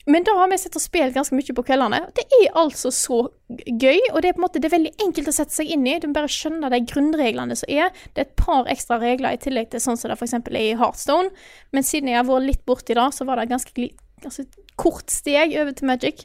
[0.06, 1.98] men da har vi sett og spilt ganske mye på kveldene.
[2.14, 3.18] Det er altså så
[3.50, 5.82] gøy, og det er på en måte det er veldig enkelt å sette seg inn
[5.90, 5.96] i.
[5.98, 7.90] Du må bare skjønne de grunnreglene som er.
[8.14, 10.36] Det er et par ekstra regler i tillegg til sånn som det f.eks.
[10.38, 11.34] er i Heartstone.
[11.74, 13.88] Men siden jeg har vært litt borti det, så var det ganske,
[14.22, 14.46] ganske
[14.78, 16.22] kort steg over til Magic.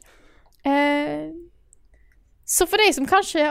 [0.68, 1.32] Eh,
[2.46, 3.46] så for de som kanskje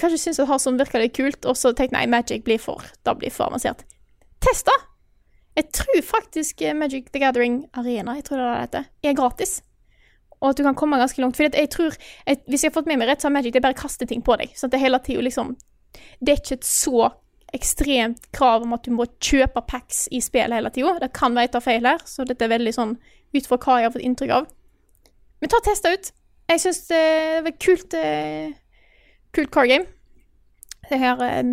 [0.00, 3.12] Kanskje syns at Heartstone virker litt kult, og så tenker nei, Magic blir for Da
[3.18, 3.82] blir for avansert.
[4.40, 4.76] Test, da!
[5.58, 9.18] Jeg tror faktisk eh, Magic the Gathering Arena, jeg tror det er det det er
[9.18, 9.58] gratis.
[10.40, 11.36] Og at du kan komme ganske langt.
[11.36, 11.94] For jeg tror,
[12.26, 13.82] jeg, Hvis jeg har fått med meg rett, så er Magic det er bare å
[13.82, 14.52] kaste ting på deg.
[14.56, 15.54] Så at det hele tiden liksom
[16.20, 17.10] Det er ikke et så
[17.54, 20.96] ekstremt krav om at du må kjøpe packs i spillet hele tida.
[20.98, 22.96] Det kan være jeg tar feil her, så dette er veldig sånn
[23.34, 24.48] ut fra hva jeg har fått inntrykk av.
[25.44, 26.06] Men ta og testa ut.
[26.48, 27.00] Jeg syns det
[27.44, 28.52] var et kult, eh,
[29.36, 29.84] kult car game.
[30.88, 31.50] Det her eh,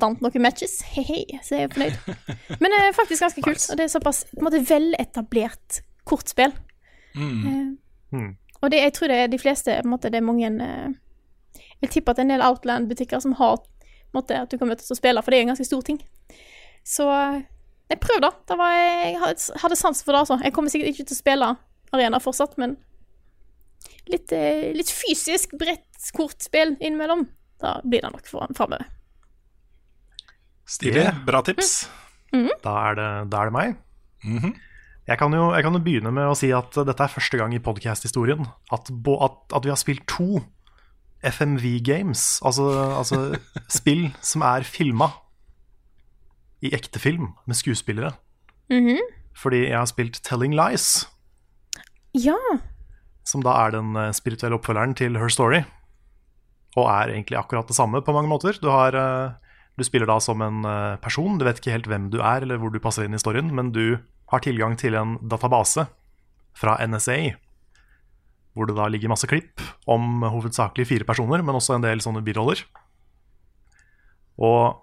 [0.00, 2.16] vant noen matches, he-he, så jeg er fornøyd.
[2.64, 6.54] Men det er faktisk ganske kult, og det er såpass på en måte veletablert kortspill.
[7.16, 7.72] Eh,
[8.14, 8.36] Mm.
[8.62, 10.92] Og det, jeg tror det er de fleste på en måte, Det er mange eh,
[11.56, 13.56] Jeg vil tippe at det er en del Outland-butikker som har
[14.14, 15.98] måte, at du kan møtes og spille, for det er en ganske stor ting.
[16.86, 17.08] Så
[17.90, 18.30] jeg prøv, da.
[18.48, 20.38] Det var, jeg hadde- hadde sans for det, altså.
[20.44, 21.48] Jeg kommer sikkert ikke til å spille
[21.92, 22.76] arena fortsatt, men
[24.10, 27.26] litt, eh, litt fysisk bredt kortspill innimellom.
[27.60, 28.86] Da blir det nok framover.
[30.68, 31.06] Stilig.
[31.26, 31.88] Bra tips.
[32.64, 33.76] Da er det, da er det meg.
[35.06, 37.52] jeg, kan jo, jeg kan jo begynne med å si at dette er første gang
[37.54, 40.40] i podcast-historien at, at, at vi har spilt to
[41.24, 42.66] FMV games, altså,
[42.98, 43.20] altså
[43.78, 45.10] spill som er filma
[46.64, 48.14] i ekte film med skuespillere.
[49.36, 51.06] Fordi jeg har spilt Telling Lies,
[52.14, 52.36] Ja.
[53.24, 55.62] Som da er den eh, spirituelle oppfølgeren til Her Story.
[56.74, 58.56] Og er egentlig akkurat det samme på mange måter.
[58.60, 62.10] Du, har, eh, du spiller da som en eh, person, du vet ikke helt hvem
[62.12, 63.98] du er eller hvor du passer inn i storyen, men du
[64.32, 65.86] har tilgang til en database
[66.54, 67.34] fra NSA,
[68.54, 72.22] hvor det da ligger masse klipp om hovedsakelig fire personer, men også en del sånne
[72.26, 72.62] biroller.
[74.42, 74.82] Og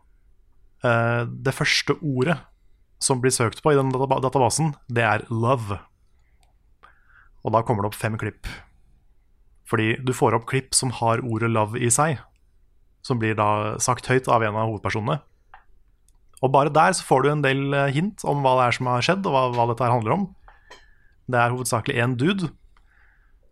[0.88, 2.39] eh, det første ordet
[3.01, 5.80] som blir søkt på i den databasen, det er 'love'.
[7.45, 8.49] Og da kommer det opp fem klipp.
[9.69, 12.19] Fordi du får opp klipp som har ordet 'love' i seg,
[13.01, 15.21] som blir da sagt høyt av en av hovedpersonene.
[16.41, 18.88] Og bare der så får du en del eh, hint om hva det er som
[18.88, 20.36] har skjedd, og hva, hva dette her handler om.
[21.30, 22.49] Det er hovedsakelig en dude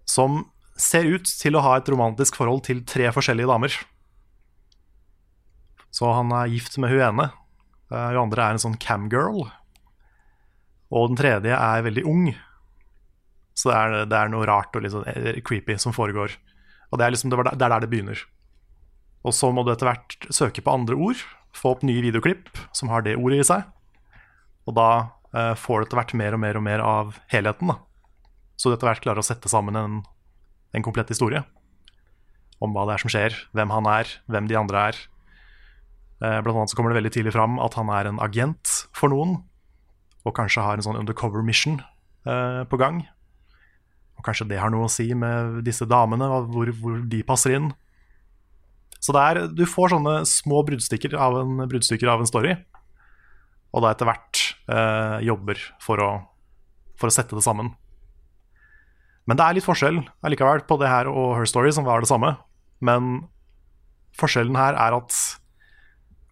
[0.10, 0.50] som
[0.80, 3.74] ser ut til å ha et romantisk forhold til tre forskjellige damer.
[5.94, 7.30] Så han er gift med hun ene.
[7.92, 9.50] Eh, Hun andre er en sånn camgirl.
[10.90, 12.30] Og den tredje er veldig ung.
[13.60, 16.38] Så det er, det er noe rart og litt sånn eh, creepy som foregår.
[16.90, 18.22] Og det er liksom det, er der det begynner.
[19.28, 21.20] Og så må du etter hvert søke på andre ord,
[21.56, 23.68] få opp nye videoklipp som har det ordet i seg.
[24.70, 24.90] Og da
[25.36, 27.74] eh, får du etter hvert mer og mer og mer av helheten.
[27.74, 27.80] da.
[28.56, 30.02] Så du etter hvert klarer å sette sammen en,
[30.76, 31.44] en komplett historie.
[32.64, 35.04] Om hva det er som skjer, hvem han er, hvem de andre er.
[36.24, 39.12] Eh, blant annet så kommer det veldig tidlig fram at han er en agent for
[39.12, 39.42] noen.
[40.28, 41.80] Og kanskje har en sånn undercover mission
[42.28, 43.04] eh, på gang.
[44.20, 47.72] Og kanskje det har noe å si med disse damene, hvor, hvor de passer inn.
[49.00, 52.58] Så det er, du får sånne små bruddstykker av en, av en story,
[53.70, 56.10] og da etter hvert eh, jobber for å,
[57.00, 57.72] for å sette det sammen.
[59.30, 62.10] Men det er litt forskjell allikevel på det her og Her Story, som var det
[62.10, 62.34] samme.
[62.82, 63.30] Men
[64.18, 65.16] forskjellen her er at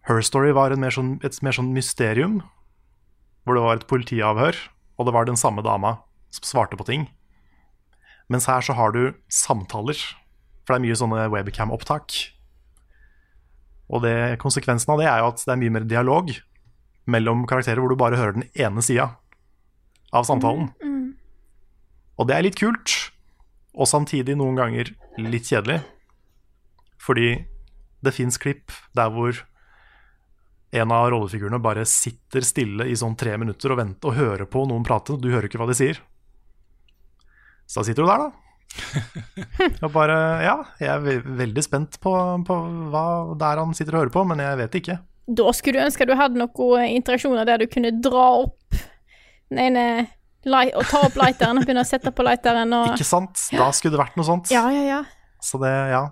[0.08, 2.40] Her Story var mer sånn, et mer sånn mysterium,
[3.46, 4.58] hvor det var et politiavhør,
[4.98, 6.00] og det var den samme dama
[6.34, 7.06] som svarte på ting.
[8.28, 9.96] Mens her så har du samtaler,
[10.64, 12.16] for det er mye sånne webcam-opptak.
[13.88, 16.32] Og det, konsekvensen av det er jo at det er mye mer dialog
[17.08, 19.14] mellom karakterer, hvor du bare hører den ene sida
[20.12, 20.68] av samtalen.
[22.18, 22.92] Og det er litt kult,
[23.72, 25.80] og samtidig noen ganger litt kjedelig.
[27.00, 27.30] Fordi
[28.04, 29.40] det fins klipp der hvor
[30.76, 34.66] en av rollefigurene bare sitter stille i sånn tre minutter og venter og hører på
[34.68, 35.16] noen prate.
[35.16, 36.02] Du hører ikke hva de sier.
[37.68, 38.44] Så da sitter du der, da.
[39.84, 42.12] Og bare Ja, jeg er veldig spent på,
[42.46, 42.58] på
[42.92, 43.04] hva
[43.38, 44.98] det er han sitter og hører på, men jeg vet ikke.
[45.28, 48.78] Da skulle du ønske du hadde noen interaksjoner der du kunne dra opp
[49.48, 49.84] den ene
[50.48, 53.48] light, og ta opp lighteren og begynne å sette på lighteren og Ikke sant?
[53.52, 54.52] Da skulle det vært noe sånt.
[54.52, 55.00] Ja, ja, ja.
[55.44, 56.06] Så det, ja.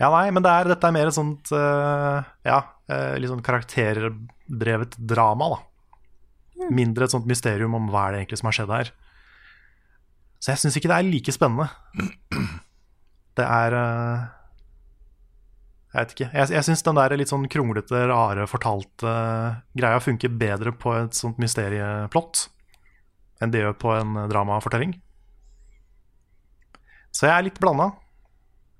[0.00, 3.44] Ja, nei, men det er, dette er mer et sånt uh, Ja, eh, litt sånn
[3.44, 5.60] karakterdrevet drama, da.
[6.72, 8.92] Mindre et sånt mysterium om hva er det egentlig som har skjedd her.
[10.40, 11.68] Så jeg syns ikke det er like spennende.
[13.36, 14.22] Det er eh,
[15.92, 16.30] Jeg vet ikke.
[16.32, 19.12] Jeg, jeg syns den der litt sånn kronglete, rare, fortalte
[19.76, 22.48] greia funker bedre på et sånt mysterieplott
[23.40, 24.92] enn det gjør på en dramafortelling.
[27.10, 27.88] Så jeg er litt blanda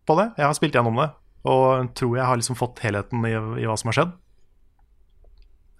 [0.06, 0.26] på det.
[0.36, 1.08] Jeg har spilt gjennom det
[1.48, 4.10] og tror jeg har liksom fått helheten i, i hva som har skjedd.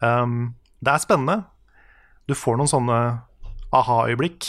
[0.00, 0.38] Um,
[0.80, 1.36] det er spennende.
[2.24, 3.00] Du får noen sånne
[3.76, 4.48] aha-øyeblikk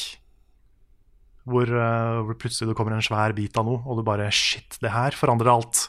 [1.49, 4.77] hvor, uh, hvor plutselig det kommer en svær bit av noe, og du bare Shit,
[4.84, 5.88] det her forandrer alt.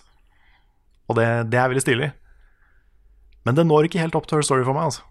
[1.10, 2.10] Og det, det er veldig stilig.
[3.46, 4.88] Men det når ikke helt opp til Her Story for meg.
[4.88, 5.04] altså.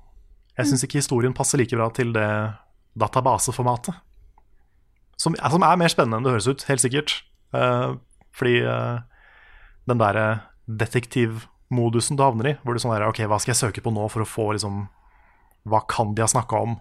[0.57, 2.27] Jeg syns ikke historien passer like bra til det
[2.99, 3.95] databaseformatet.
[5.19, 7.19] Som, som er mer spennende enn det høres ut, helt sikkert.
[7.53, 7.99] Uh,
[8.35, 9.03] fordi uh,
[9.89, 10.25] den derre
[10.65, 14.07] detektivmodusen du havner i, hvor du sånn der, ok, hva skal jeg søke på nå
[14.11, 14.85] for å få liksom
[15.69, 16.79] Hva kan de ha snakka om,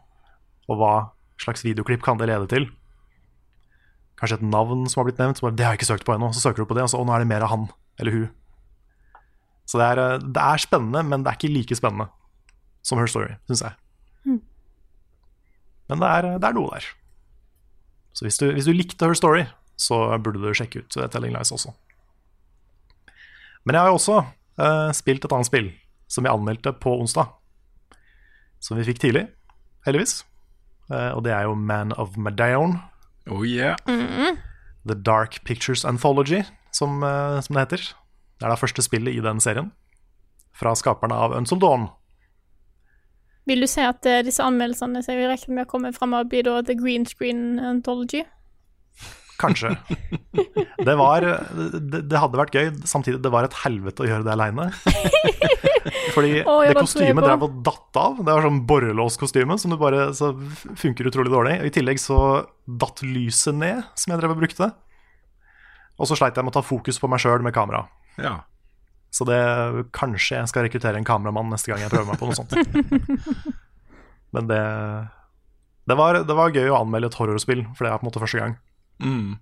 [0.71, 0.95] og hva
[1.41, 2.71] slags videoklipp kan det lede til?
[4.21, 5.41] Kanskje et navn som har blitt nevnt.
[5.41, 6.31] Så bare, det har jeg ikke søkt på ennå.
[6.37, 7.69] Så søker du på det, og så å, nå er det mer av han
[8.01, 8.31] eller hun.
[9.69, 12.11] Så det er, eh, det er spennende, men det er ikke like spennende
[12.87, 13.77] som Her Story, syns jeg.
[15.91, 16.87] Men det er, det er noe der.
[18.15, 19.45] Så hvis du, hvis du likte Her Story,
[19.81, 21.73] så burde du sjekke ut eh, Telling Lies også.
[23.67, 25.67] Men jeg har jo også uh, spilt et annet spill
[26.11, 27.29] som jeg anmeldte på onsdag.
[28.61, 29.27] Som vi fikk tidlig,
[29.85, 30.23] heldigvis.
[30.89, 32.79] Uh, og det er jo Man of Medaon.
[33.31, 33.77] Oh yeah.
[34.87, 37.95] The Dark Pictures Anthology, som, eh, som det heter.
[38.41, 39.71] Det er da første spillet i den serien.
[40.57, 41.89] Fra skaperne av Until Dawn.
[43.47, 46.47] Vil du si at eh, disse anmeldelsene som vi regner med å komme fremover, blir
[46.47, 48.25] da The Green Screen Anthology?
[49.41, 49.75] Kanskje.
[50.81, 52.71] Det var det, det hadde vært gøy.
[52.89, 54.71] Samtidig, det var et helvete å gjøre det aleine.
[56.15, 58.23] Fordi oh, det kostymet drev og datt av.
[58.25, 60.31] Det var sånn borrelåskostyme som det bare så
[60.81, 61.59] funker utrolig dårlig.
[61.69, 62.21] I tillegg så
[62.65, 64.71] datt lyset ned, som jeg drev og brukte.
[66.01, 67.85] Og så sleit jeg med å ta fokus på meg sjøl med kamera.
[68.17, 68.39] Ja.
[69.13, 69.41] Så det,
[69.93, 72.57] kanskje jeg skal rekruttere en kameramann neste gang jeg prøver meg på noe sånt.
[74.35, 74.65] Men det
[75.91, 78.21] det var, det var gøy å anmelde et horrorspill, for det er på en måte
[78.23, 78.53] første gang.
[79.01, 79.39] Mm.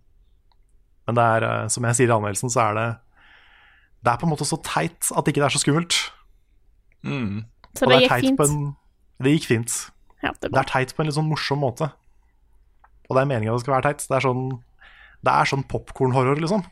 [1.09, 2.89] Men det er, eh, som jeg sier i anmeldelsen, så er det
[4.05, 5.97] Det er på en måte så teit at ikke det er så skummelt.
[7.03, 7.45] Mm.
[7.75, 8.43] Så det, det er gikk fint.
[8.45, 8.77] En,
[9.25, 9.77] det gikk fint.
[10.23, 11.91] Ja, det er Det er teit på en litt sånn morsom måte.
[13.09, 14.05] Og det er meninga det skal være teit.
[14.07, 14.45] Det er sånn,
[15.27, 16.63] det er sånn popkornhorror, liksom.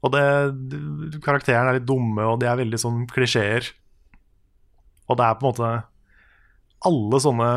[0.00, 0.24] Og det,
[1.24, 3.68] karakterene er litt dumme, og de er veldig sånn klisjeer.
[5.10, 5.72] Og det er på en måte
[6.88, 7.50] alle sånne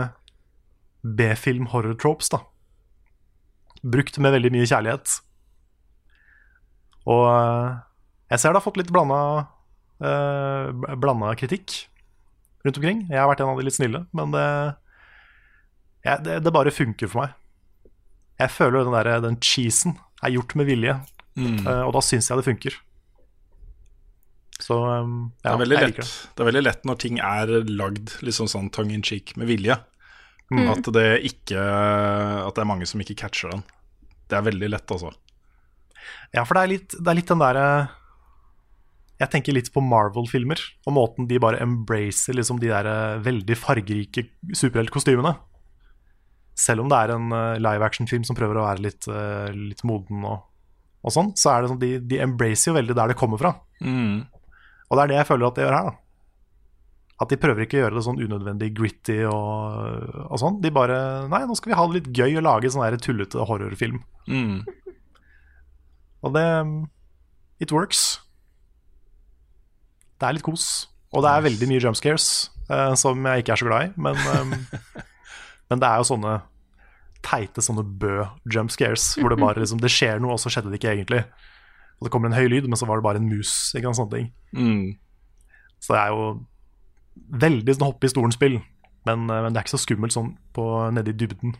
[1.04, 2.44] B-film-horror-tropes, da.
[3.84, 5.18] Brukt med veldig mye kjærlighet.
[7.10, 7.74] Og eh,
[8.32, 9.18] jeg ser det har fått litt blanda,
[10.00, 11.76] eh, blanda kritikk
[12.64, 13.02] rundt omkring.
[13.12, 14.46] Jeg har vært en av de litt snille, men det,
[16.08, 17.36] jeg, det, det bare funker for meg.
[18.40, 21.00] Jeg føler den, der, den cheesen er gjort med vilje,
[21.34, 21.64] Mm.
[21.66, 22.76] eh, og da syns jeg det funker.
[24.62, 25.00] Så ja,
[25.42, 26.04] Det, er veldig lett, det.
[26.38, 29.80] det er veldig lett når ting er lagd liksom sånn tongue in cheek med vilje.
[30.54, 30.70] Mm.
[30.74, 33.64] At det ikke At det er mange som ikke catcher den.
[34.30, 35.12] Det er veldig lett, altså.
[36.34, 37.66] Ja, for det er litt, det er litt den derre
[39.22, 43.58] Jeg tenker litt på Marvel-filmer, og måten de bare embracer liksom de der eh, veldig
[43.60, 44.26] fargerike
[44.58, 45.36] superheltkostymene.
[46.60, 49.86] Selv om det er en eh, live action-film som prøver å være litt, eh, litt
[49.88, 50.44] moden og,
[51.06, 53.54] og sånn, så er det sånn de, de embracer jo veldig der det kommer fra.
[53.80, 54.26] Mm.
[54.90, 55.92] Og det er det jeg føler at de gjør her.
[55.92, 56.03] da
[57.22, 60.58] At de prøver ikke å gjøre det sånn unødvendig gritty og, og sånn.
[60.64, 60.98] De bare
[61.32, 64.02] Nei, nå skal vi ha det litt gøy og lage sånn tullete horrorfilm.
[64.28, 64.64] Mm.
[66.24, 66.48] Og det
[67.64, 68.18] It works.
[70.20, 70.90] Det er litt kos.
[71.14, 73.92] Og det er veldig mye jump scares, uh, som jeg ikke er så glad i.
[74.02, 74.56] Men, um,
[75.70, 76.40] men det er jo sånne
[77.24, 80.82] teite sånne bø-jump scares, hvor det bare liksom, det skjer noe, og så skjedde det
[80.82, 81.22] ikke egentlig.
[82.00, 83.54] Og det kommer en høy lyd, men så var det bare en mus.
[83.78, 84.28] Ikke sant, sånne ting.
[84.58, 85.54] Mm.
[85.80, 86.26] Så det er jo
[87.14, 88.58] veldig sånn hoppe i stolen-spill,
[89.08, 91.56] men, eh, men det er ikke så skummelt sånn på, nede i dybden.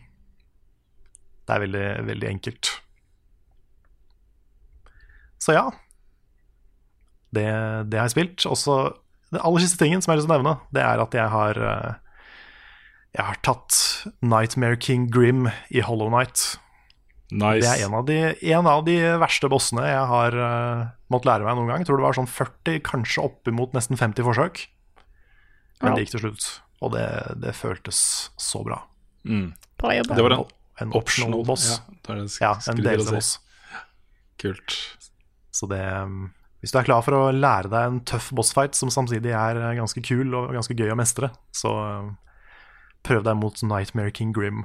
[1.44, 2.72] Det er veldig, veldig enkelt.
[5.44, 5.66] Så ja.
[7.34, 7.44] Det,
[7.90, 8.46] det har jeg spilt.
[8.48, 8.78] Også
[9.34, 11.30] den aller siste tingen som jeg har lyst til å nevne, det er at jeg
[11.34, 11.92] har eh,
[13.14, 13.76] Jeg har tatt
[14.26, 16.56] Nightmare King Grim i Hollow Night.
[17.30, 17.62] Nice.
[17.62, 18.16] Det er en av de,
[18.54, 21.82] en av de verste bossene jeg har uh, måttet lære meg noen gang.
[21.82, 24.64] Jeg tror det var sånn 40, kanskje oppimot nesten 50 forsøk.
[25.82, 25.94] Men Ja.
[25.96, 26.44] det gikk til slutt,
[26.82, 27.06] og det,
[27.42, 28.82] det føltes så bra.
[29.24, 29.52] Mm.
[29.80, 30.14] Bra jobba.
[30.14, 30.44] Det var en
[30.82, 31.68] En optional boss.
[32.08, 33.14] Ja, Ja, en skulle til å delelse si.
[33.14, 33.38] boss.
[34.42, 34.74] Kult.
[35.54, 38.90] Så det um, Hvis du er klar for å lære deg en tøff bossfight som
[38.90, 41.70] samtidig er uh, ganske kul og ganske gøy å mestre, så
[42.00, 42.16] um,
[43.04, 44.64] prøv deg mot Nightmare King Grim.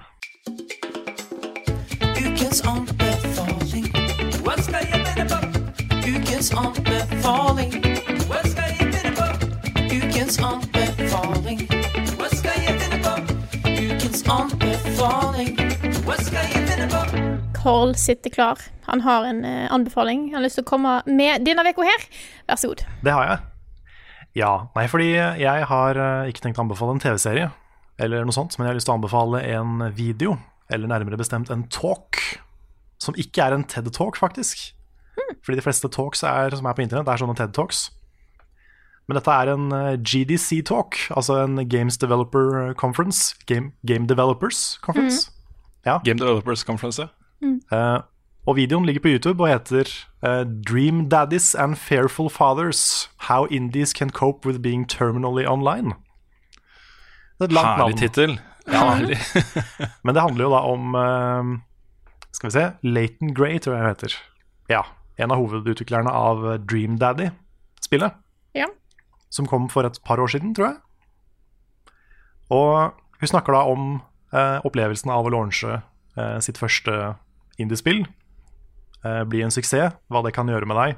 [2.18, 3.90] Ukens anbefaling.
[4.44, 5.38] Hva skal jeg finne på?
[6.10, 7.76] Ukens anbefaling.
[8.26, 8.69] Hva skal jeg?
[10.30, 11.62] Ukens anbefaling.
[12.20, 13.14] Hva skal jeg finne på?
[13.66, 15.56] Ukens anbefaling.
[16.06, 17.00] Hva skal jeg finne på?
[17.58, 18.62] Carl sitter klar.
[18.86, 20.28] Han har en eh, anbefaling.
[20.28, 22.06] Han har lyst til å komme med denne uka her.
[22.46, 22.86] Vær så god.
[23.02, 23.42] Det har jeg.
[24.44, 24.54] Ja.
[24.78, 27.50] Nei, fordi jeg har eh, ikke tenkt å anbefale en TV-serie,
[27.98, 30.38] eller noe sånt, men jeg har lyst til å anbefale en video,
[30.70, 32.22] eller nærmere bestemt en talk,
[33.02, 34.76] som ikke er en TED-talk, faktisk.
[35.42, 37.88] Fordi de fleste talks er, som er på internett, er sånne TED-talks.
[39.10, 43.34] Men dette er en eh, GDC-talk, altså en Games Developer Conference.
[43.50, 45.32] Game, Game Developers Conference.
[45.86, 45.98] Ja.
[46.06, 47.08] Game Developers Conference.
[47.42, 47.98] ja.
[47.98, 48.02] uh,
[48.48, 49.90] og videoen ligger på YouTube og heter
[50.26, 55.94] uh, Dream Daddies and Fearful Fathers How Indies Can Cope With Being Terminally Online.
[57.38, 57.98] Det er et langt Herlig navn.
[57.98, 58.40] tittel.
[58.70, 58.96] Ja,
[60.04, 61.60] Men det handler jo da om uh,
[62.32, 64.18] Skal vi se Leighton Grey, tror jeg hun heter.
[64.70, 64.82] Ja.
[65.18, 68.14] En av hovedutviklerne av eh, Dream Daddy-spillet.
[68.56, 68.70] Ja.
[69.30, 70.80] Som kom for et par år siden, tror jeg.
[72.50, 74.00] Og hun snakker da om
[74.34, 77.14] eh, opplevelsen av å launche eh, sitt første
[77.62, 78.06] indiespill.
[79.06, 80.98] Eh, bli en suksess, hva det kan gjøre med deg.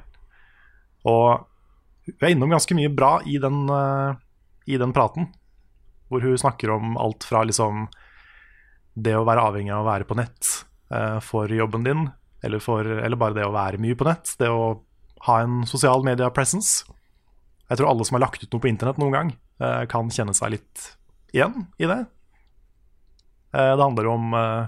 [1.09, 1.43] Og
[2.07, 4.15] hun er innom ganske mye bra i den, eh,
[4.73, 5.27] i den praten.
[6.09, 7.87] Hvor hun snakker om alt fra liksom
[8.95, 10.47] det å være avhengig av å være på nett
[10.91, 12.09] eh, for jobben din,
[12.43, 14.33] eller, for, eller bare det å være mye på nett.
[14.39, 14.81] Det å
[15.27, 16.83] ha en sosial media presence.
[17.71, 19.29] Jeg tror alle som har lagt ut noe på internett noen gang,
[19.63, 20.87] eh, kan kjenne seg litt
[21.31, 22.01] igjen i det.
[23.55, 24.65] Eh, det handler om eh,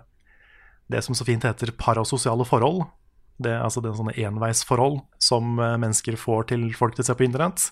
[0.87, 2.85] det som så fint heter parasosiale forhold.
[3.43, 7.65] Det, altså det er sånne enveisforhold som mennesker får til folk de ser på internett.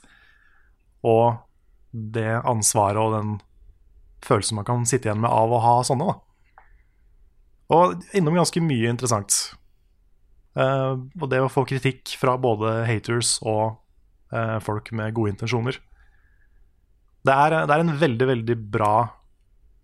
[1.08, 1.40] Og
[1.92, 3.32] det ansvaret og den
[4.26, 6.12] følelsen man kan sitte igjen med av å ha sånne.
[6.12, 6.66] Da.
[7.78, 9.38] Og innom ganske mye interessant.
[10.58, 13.78] Og det å få kritikk fra både haters og
[14.64, 15.78] folk med gode intensjoner.
[17.28, 18.94] Det er, det er en veldig, veldig bra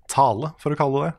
[0.10, 1.16] tale, for å kalle det det.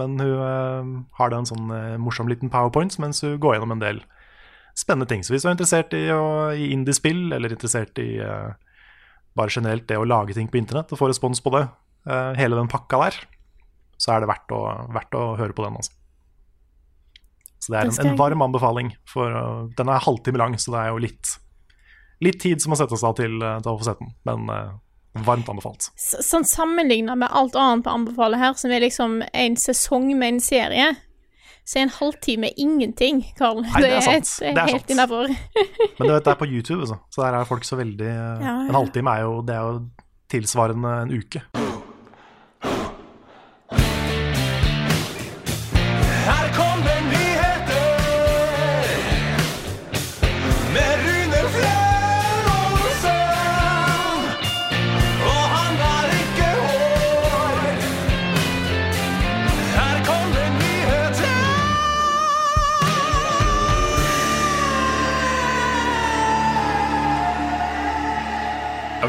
[0.00, 3.74] Men hun eh, har da en sånn eh, morsom liten powerpoint mens hun går gjennom
[3.76, 3.98] en del
[4.80, 5.20] spennende ting.
[5.26, 8.48] Så hvis du er interessert i, å- i indiespill, eller interessert i eh,
[9.36, 11.66] bare generelt det å lage ting på internett og få respons på det,
[12.08, 13.18] eh, hele den pakka der,
[14.00, 14.62] så er det verdt å,
[14.96, 15.76] verdt å høre på den.
[15.76, 15.92] Altså.
[17.60, 18.94] Så det er en, en varm anbefaling.
[19.10, 19.36] For,
[19.76, 21.34] den er halvtime lang, så det er jo litt,
[22.24, 24.12] litt tid som må settes av til, uh, til å få sett den.
[24.28, 25.90] Men uh, varmt anbefalt.
[25.98, 30.36] Så, sånn sammenligna med alt annet på anbefale her, som er liksom en sesong med
[30.36, 30.90] en serie,
[31.64, 33.62] så er en halvtime ingenting, Karl.
[33.62, 34.30] Nei, det er sant.
[34.40, 35.34] det er Det er helt innafor.
[35.98, 38.20] Men du vet, det er på YouTube, så, så der er folk så veldig uh,
[38.20, 38.56] Ja, ja.
[38.68, 39.82] En halvtime er jo, det er jo
[40.30, 41.44] tilsvarende en uke.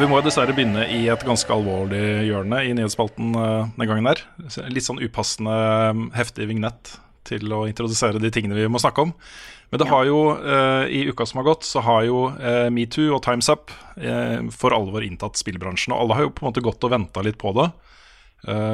[0.02, 4.22] Vi må dessverre begynne i et ganske alvorlig hjørne i nyhetsspalten eh, den gangen her.
[4.74, 6.95] Litt sånn upassende eh, heftig vignett
[7.30, 9.12] til å introdusere de tingene vi må snakke om.
[9.70, 12.24] Men det har jo, eh, i uka som har gått, så har jo
[12.74, 13.70] Metoo og Times Up
[14.58, 15.93] for alvor inntatt spillbransjen.
[15.93, 17.70] Og alle har jo på en måte gått og venta litt på det.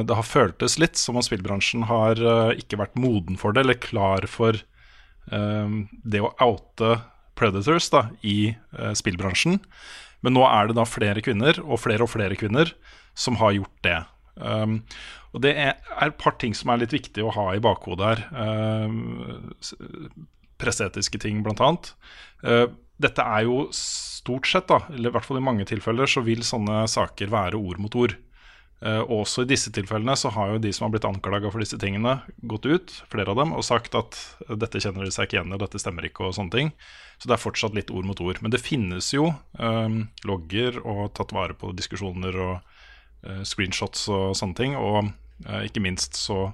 [0.08, 2.24] Det har føltes litt som om spillbransjen har
[2.56, 4.56] ikke vært moden for det, eller klar for
[5.28, 7.02] det å oute
[7.36, 8.54] predators da, i
[8.96, 9.60] spillbransjen.
[10.26, 12.74] Men nå er det da flere kvinner, og flere og flere kvinner,
[13.18, 14.00] som har gjort det.
[14.38, 14.80] Um,
[15.34, 18.26] og det er, et par ting som er litt viktig å ha i bakhodet her.
[18.34, 19.54] Um,
[20.62, 21.92] presseetiske ting, blant annet.
[22.46, 22.68] Uh,
[23.02, 26.46] dette er jo stort sett, da, eller i hvert fall i mange tilfeller, så vil
[26.46, 28.18] sånne saker være ord mot ord.
[28.78, 31.80] Uh, også i disse tilfellene så har jo de som har blitt anklaga for disse
[31.82, 35.40] tingene, gått ut, flere av dem, og sagt at uh, dette kjenner de seg ikke
[35.40, 36.70] igjen i, dette stemmer ikke, og sånne ting.
[37.18, 38.38] Så det er fortsatt litt ord mot ord.
[38.46, 42.54] Men det finnes jo um, logger og tatt vare på diskusjoner og
[43.26, 44.78] uh, screenshots og sånne ting.
[44.78, 45.10] Og
[45.48, 46.52] uh, ikke minst så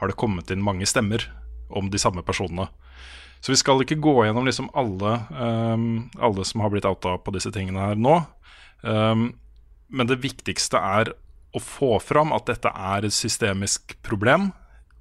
[0.00, 1.28] har det kommet inn mange stemmer
[1.68, 2.70] om de samme personene.
[3.44, 7.36] Så vi skal ikke gå gjennom liksom alle, um, alle som har blitt outa på
[7.36, 8.16] disse tingene her nå.
[8.80, 9.28] Um,
[9.92, 11.12] men det viktigste er
[11.56, 14.50] å få fram at dette er et systemisk problem,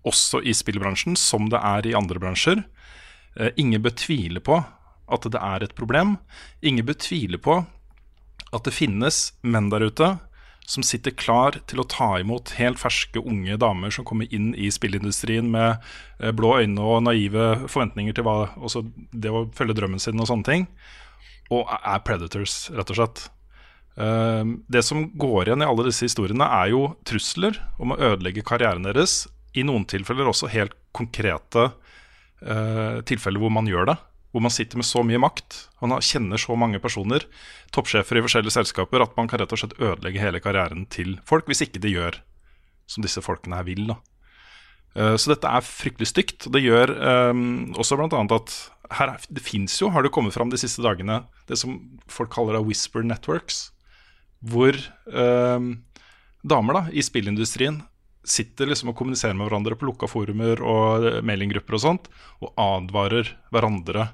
[0.06, 2.64] også i spillbransjen, som det er i andre bransjer.
[3.36, 4.62] Eh, ingen bør tvile på
[5.06, 6.18] at det er et problem.
[6.62, 7.60] Ingen bør tvile på
[8.56, 10.16] at det finnes menn der ute
[10.66, 14.72] som sitter klar til å ta imot helt ferske unge damer som kommer inn i
[14.74, 15.78] spillindustrien med
[16.20, 18.50] eh, blå øyne og naive forventninger til hva,
[19.14, 20.68] det å følge drømmen sin og sånne ting,
[21.54, 23.28] og er predators, rett og slett.
[23.98, 28.44] Eh, det som går igjen i alle disse historiene, er jo trusler om å ødelegge
[28.48, 29.26] karrieren deres.
[29.56, 31.70] I noen tilfeller også helt konkrete
[32.42, 33.98] eh, tilfeller hvor man gjør det.
[34.36, 35.62] Hvor man sitter med så mye makt.
[35.80, 37.24] Man kjenner så mange personer,
[37.72, 41.48] toppsjefer i forskjellige selskaper, at man kan rett og slett ødelegge hele karrieren til folk,
[41.48, 42.18] hvis ikke de gjør
[42.92, 43.86] som disse folkene her vil.
[43.94, 43.96] da.
[44.96, 46.48] Eh, Så dette er fryktelig stygt.
[46.48, 46.92] og Det gjør
[47.32, 48.20] um, også bl.a.
[48.36, 48.58] at
[49.00, 51.80] her, er- det fins jo, har det kommet fram de siste dagene, det som
[52.12, 53.72] folk kaller da whisper networks.
[54.46, 55.68] Hvor eh,
[56.46, 57.82] damer da, i spillindustrien
[58.26, 62.10] sitter liksom og kommuniserer med hverandre på lukka forumer og mailinggrupper og sånt,
[62.42, 64.10] og advarer hverandre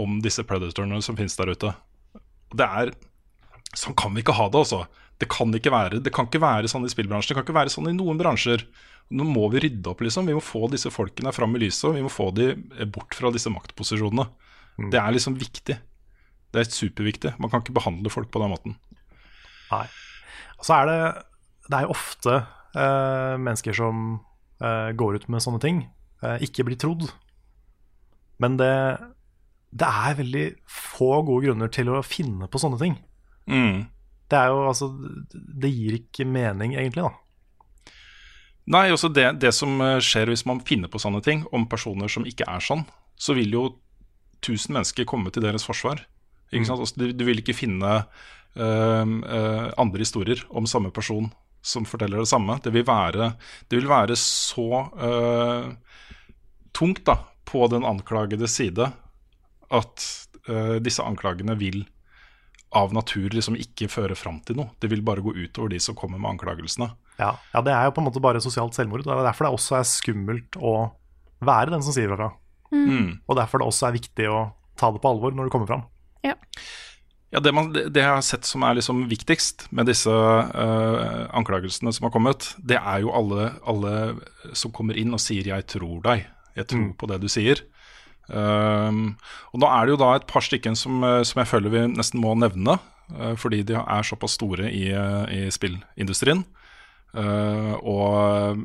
[0.00, 1.74] om disse predatorene som finnes der ute.
[2.54, 2.94] Det er
[3.74, 4.84] Sånn kan vi ikke ha det, altså.
[5.18, 7.32] Det kan ikke være, det kan ikke være sånn i spillbransjen.
[7.32, 8.62] Det kan ikke være sånn i noen bransjer.
[9.10, 10.28] Nå må vi rydde opp, liksom.
[10.30, 12.52] Vi må få disse folkene fram i lyset, og vi må få de
[12.94, 14.28] bort fra disse maktposisjonene.
[14.94, 15.76] Det er liksom viktig.
[16.54, 17.34] Det er superviktig.
[17.42, 18.78] Man kan ikke behandle folk på den måten.
[19.70, 19.86] Nei.
[20.58, 21.00] Og så er det
[21.64, 22.32] Det er jo ofte
[22.76, 24.20] eh, mennesker som
[24.60, 25.78] eh, går ut med sånne ting,
[26.22, 27.06] eh, ikke blir trodd.
[28.42, 28.74] Men det,
[29.72, 32.98] det er veldig få gode grunner til å finne på sånne ting.
[33.48, 33.86] Mm.
[34.28, 34.88] Det er jo altså
[35.32, 37.12] Det gir ikke mening, egentlig, da.
[38.64, 42.08] Nei, også det, det som eh, skjer hvis man finner på sånne ting om personer
[42.12, 42.86] som ikke er sånn,
[43.16, 43.64] så vil jo
[44.44, 46.00] tusen mennesker komme til deres forsvar.
[46.52, 46.80] Ikke sant?
[46.80, 48.04] Altså, du, du vil ikke finne
[48.54, 51.26] andre historier om samme person
[51.64, 52.58] som forteller det samme.
[52.62, 53.32] Det vil være,
[53.68, 55.70] det vil være så eh,
[56.76, 57.16] tungt da,
[57.48, 58.90] på den anklagede side
[59.72, 60.06] at
[60.48, 61.86] eh, disse anklagene vil
[62.74, 64.74] av natur liksom ikke føre fram til noe.
[64.82, 66.90] Det vil bare gå utover de som kommer med anklagelsene.
[67.16, 69.06] Ja, ja, det er jo på en måte bare sosialt selvmord.
[69.06, 70.74] Det er derfor det også er skummelt å
[71.44, 72.32] være den som sier ifra.
[72.74, 73.22] Mm.
[73.24, 75.86] Og derfor det også er viktig å ta det på alvor når det kommer fram.
[76.26, 76.34] Ja,
[77.42, 82.06] det, man, det jeg har sett som er liksom viktigst med disse uh, anklagelsene som
[82.06, 83.94] har kommet, det er jo alle, alle
[84.54, 87.64] som kommer inn og sier 'jeg tror deg', 'jeg tror på det du sier'.
[88.28, 89.16] Um,
[89.52, 91.82] og nå er det jo da et par stykker som, eh, som jeg føler vi
[91.92, 92.78] nesten må nevne,
[93.12, 94.88] uh, fordi de er såpass store i,
[95.28, 96.44] i spillindustrien.
[97.14, 98.64] Uh, og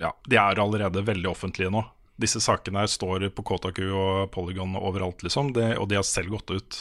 [0.00, 1.84] ja, de er allerede veldig offentlige nå.
[2.20, 5.52] Disse sakene her står på Kotaku og Polygon og overalt, liksom.
[5.52, 6.80] Det, og de har selv gått ut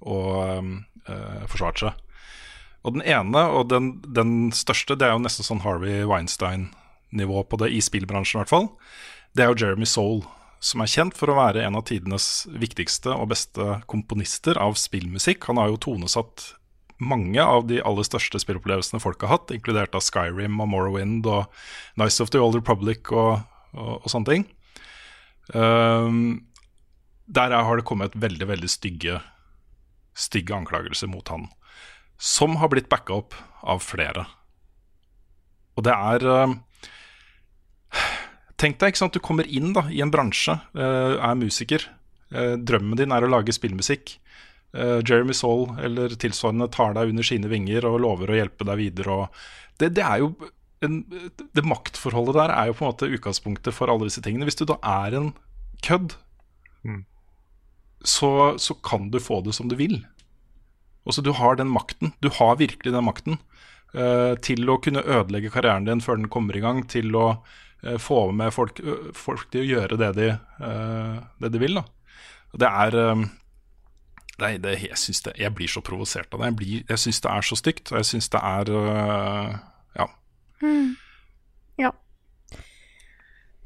[0.00, 2.02] og eh, forsvart seg.
[2.86, 7.58] Og den ene, og den, den største, det er jo nesten sånn Harvey Weinstein-nivå på
[7.58, 8.68] det, i spillbransjen i hvert fall.
[9.34, 10.20] Det er jo Jeremy Soul,
[10.62, 15.48] som er kjent for å være en av tidenes viktigste og beste komponister av spillmusikk.
[15.50, 16.52] Han har jo tonesatt
[17.02, 21.50] mange av de aller største spillopplevelsene folk har hatt, inkludert av Skyrim og Morrowind og
[22.00, 23.42] Nice of the Old Republic og,
[23.76, 24.46] og, og sånne ting.
[25.52, 26.46] Um,
[27.28, 29.20] der er- har det kommet veldig, veldig stygge,
[30.16, 31.46] stygge anklagelser mot han,
[32.16, 33.36] som har blitt backa opp
[33.66, 34.26] av flere.
[35.76, 36.56] Og det er um,
[38.56, 41.82] Tenk deg ikke sant, du kommer inn da, i en bransje, eh, er musiker.
[42.32, 44.14] Eh, drømmen din er å lage spillmusikk.
[44.72, 48.80] Eh, Jeremy Saul eller tilsvarende tar deg under sine vinger og lover å hjelpe deg
[48.80, 49.26] videre.
[49.76, 50.30] Det, det, er jo
[50.84, 51.02] en,
[51.36, 54.48] det maktforholdet der er jo på en måte utgangspunktet for alle disse tingene.
[54.48, 55.30] Hvis du da er en
[55.84, 56.16] kødd,
[58.06, 60.00] så, så kan du få det som du vil.
[61.06, 62.12] Også du har den makten.
[62.22, 63.38] Du har virkelig den makten
[63.94, 67.96] uh, til å kunne ødelegge karrieren din før den kommer i gang, til å uh,
[68.02, 71.78] få med folk, uh, folk til å gjøre det de, eh, det de vil.
[71.78, 71.84] Da.
[72.54, 73.26] Og det er eh,
[74.36, 76.50] Nei, det, jeg, det, jeg blir så provosert av det.
[76.50, 78.70] Jeg, blir, jeg syns det er så stygt, og jeg syns det er
[79.96, 80.04] Ja.
[81.80, 81.92] Ja.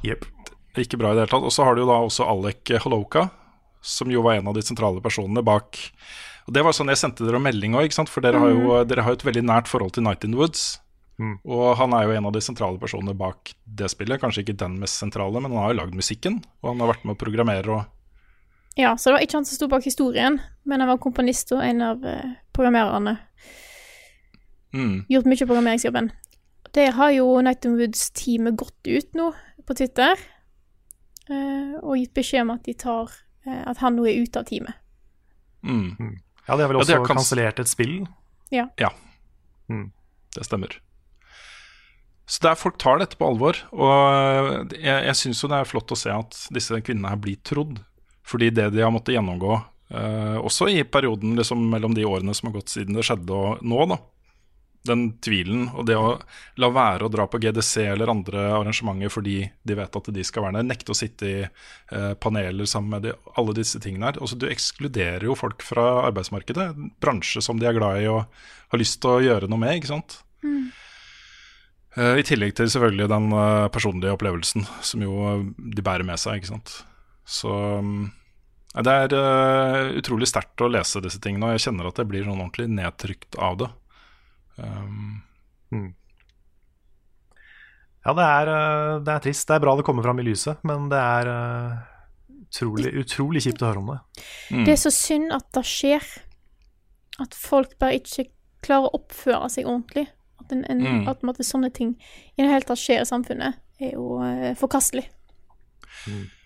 [0.06, 0.28] Jepp.
[0.78, 1.48] Ikke bra i det hele tatt.
[1.48, 3.24] Og så har du jo da også Alek Holoka,
[3.80, 5.78] som jo var en av de sentrale personene bak
[6.46, 9.14] Og Det var sånn jeg sendte dere melding òg, for dere har jo dere har
[9.14, 10.80] jo et veldig nært forhold til Night in the Woods.
[11.20, 14.20] Og han er jo en av de sentrale personene bak det spillet.
[14.22, 16.40] Kanskje ikke den mest sentrale, men han har jo lagd musikken.
[16.62, 17.82] Og han har vært med å programmere og
[18.78, 21.62] ja, så det var ikke han som sto bak historien, men han var komponist og
[21.64, 23.16] en av eh, programmererne.
[24.72, 26.10] mm, Gjort mye av programmeringsjobben.
[26.70, 29.32] Det har jo Night and Woods-teamet gått ut nå
[29.66, 30.14] på Twitter
[31.26, 33.10] eh, og gitt beskjed om at de tar
[33.46, 34.74] At han nå er ute av teamet.
[35.64, 36.16] mm,
[36.48, 38.06] Ja, de har vel også ja, kans- kansellert et spill.
[38.50, 38.66] Ja.
[40.36, 40.76] Det stemmer.
[42.30, 43.56] Så det er, folk tar dette på alvor.
[43.74, 47.40] Og jeg, jeg syns jo det er flott å se at disse kvinnene her blir
[47.46, 47.80] trodd.
[48.26, 49.56] Fordi det de har måttet gjennomgå,
[49.90, 53.64] eh, også i perioden liksom, mellom de årene som har gått siden det skjedde og
[53.66, 53.98] nå, da,
[54.88, 56.14] den tvilen og det å
[56.60, 60.46] la være å dra på GDC eller andre arrangementer fordi de vet at de skal
[60.46, 64.20] være der, nekte å sitte i eh, paneler sammen med de, alle disse tingene her.
[64.24, 68.22] Også, du ekskluderer jo folk fra arbeidsmarkedet, en bransje som de er glad i og
[68.72, 70.20] har lyst til å gjøre noe med, ikke sant.
[71.98, 76.40] Eh, I tillegg til selvfølgelig den eh, personlige opplevelsen som jo de bærer med seg,
[76.40, 76.78] ikke sant.
[77.28, 77.52] Så
[77.84, 78.08] mm,
[78.80, 82.38] Det er utrolig sterkt å lese disse tingene, og jeg kjenner at jeg blir sånn
[82.38, 83.70] ordentlig nedtrykt av det.
[84.60, 85.20] Um,
[88.00, 89.46] Ja, det er, eh, det er trist.
[89.48, 91.74] Det er bra det kommer fram i lyset, men det er eh,
[92.46, 93.98] utrolig, utrolig kjipt å høre om det.
[94.56, 94.64] mm.
[94.64, 96.06] Det er så synd at det skjer.
[97.20, 98.30] At folk bare ikke
[98.64, 100.06] klarer å oppføre seg ordentlig.
[100.40, 101.08] At, en, en, Mm.
[101.08, 101.92] at at sånne ting
[102.38, 105.04] i det hele tatt skjer i samfunnet, er jo uh, forkastelig.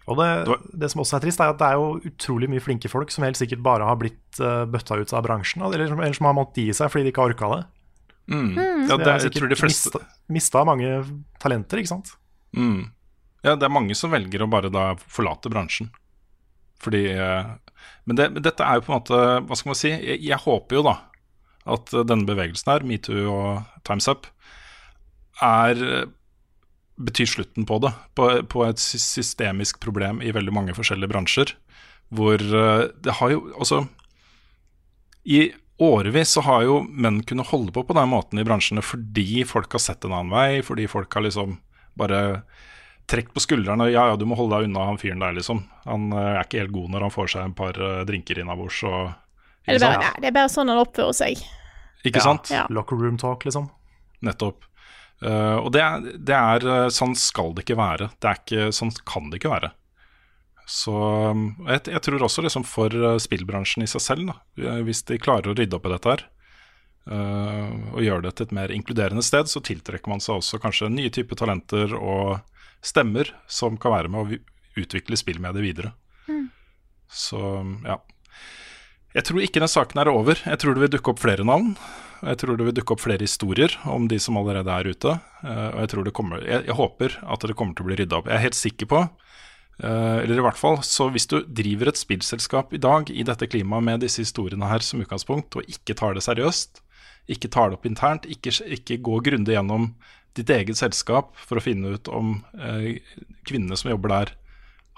[0.07, 2.61] Og det, Det det som også er trist, er at det er jo utrolig mye
[2.61, 6.13] flinke folk som helt sikkert bare har blitt uh, bøtta ut av bransjen, eller, eller
[6.13, 7.63] som har måttet gi seg fordi de ikke har orka det.
[8.31, 8.51] Mm.
[8.57, 8.85] Hmm.
[8.89, 10.03] Ja, det, er jeg tror de fleste mista,
[10.33, 10.91] mista mange
[11.43, 12.15] talenter, ikke sant.
[12.57, 12.85] mm.
[13.45, 15.91] Ja, det er mange som velger å bare da forlate bransjen.
[16.85, 17.51] Fordi eh,
[18.09, 19.93] Men det, dette er jo på en måte Hva skal man si?
[19.93, 20.95] Jeg, jeg håper jo da
[21.75, 24.27] at eh, denne bevegelsen her, metoo og Times Up,
[25.45, 26.11] er eh,
[27.01, 27.91] betyr slutten på det.
[28.17, 31.55] På, på et systemisk problem i veldig mange forskjellige bransjer.
[32.15, 33.79] Hvor det har jo Altså
[35.25, 39.43] I årevis så har jo menn kunnet holde på på den måten i bransjene fordi
[39.49, 41.57] folk har sett en annen vei, fordi folk har liksom
[41.99, 42.43] bare
[43.11, 43.91] trukket på skuldrene.
[43.93, 45.65] Ja, ja, du må holde deg unna han fyren der, liksom.
[45.85, 48.81] Han eh, er ikke helt god når han får seg en par eh, drinker innabords
[48.89, 49.01] og
[49.67, 51.43] Eller bare, nei, det er bare sånn han oppfører seg.
[52.05, 52.53] Ikke sant?
[52.53, 52.67] Ja.
[52.73, 53.71] Locker room talk, liksom.
[54.25, 54.67] Nettopp.
[55.25, 58.11] Uh, og det er, det er Sånn skal det ikke være.
[58.21, 59.71] Det er ikke, sånn kan det ikke være.
[60.67, 64.79] Så um, jeg, jeg tror også liksom for eh, spillbransjen i seg selv, da, eh,
[64.87, 66.23] hvis de klarer å rydde opp i dette her,
[67.13, 70.89] uh, og gjøre det til et mer inkluderende sted, så tiltrekker man seg også kanskje
[70.95, 72.39] nye typer talenter og
[72.85, 74.41] stemmer som kan være med å vi-
[74.81, 75.93] utvikle spillmediet videre.
[77.15, 77.39] Så
[77.85, 77.99] ja.
[79.15, 80.41] Jeg tror ikke den saken er over.
[80.43, 81.77] Jeg tror det vil dukke opp flere navn.
[82.25, 85.13] og Jeg tror det vil dukke opp flere historier om de som allerede er ute.
[85.45, 87.99] eh, Og jeg, tror det kommer, jeg, jeg håper at det kommer til å bli
[88.01, 88.27] rydda opp.
[88.33, 89.05] Jeg er helt sikker på,
[89.79, 93.83] eller i hvert fall, så hvis du driver et spillselskap i dag i dette klimaet
[93.83, 96.79] med disse historiene her som utgangspunkt, og ikke tar det seriøst,
[97.35, 99.95] ikke tar det opp internt, ikke, ikke gå grundig gjennom
[100.37, 102.99] ditt eget selskap for å finne ut om eh,
[103.47, 104.35] kvinnene som jobber der,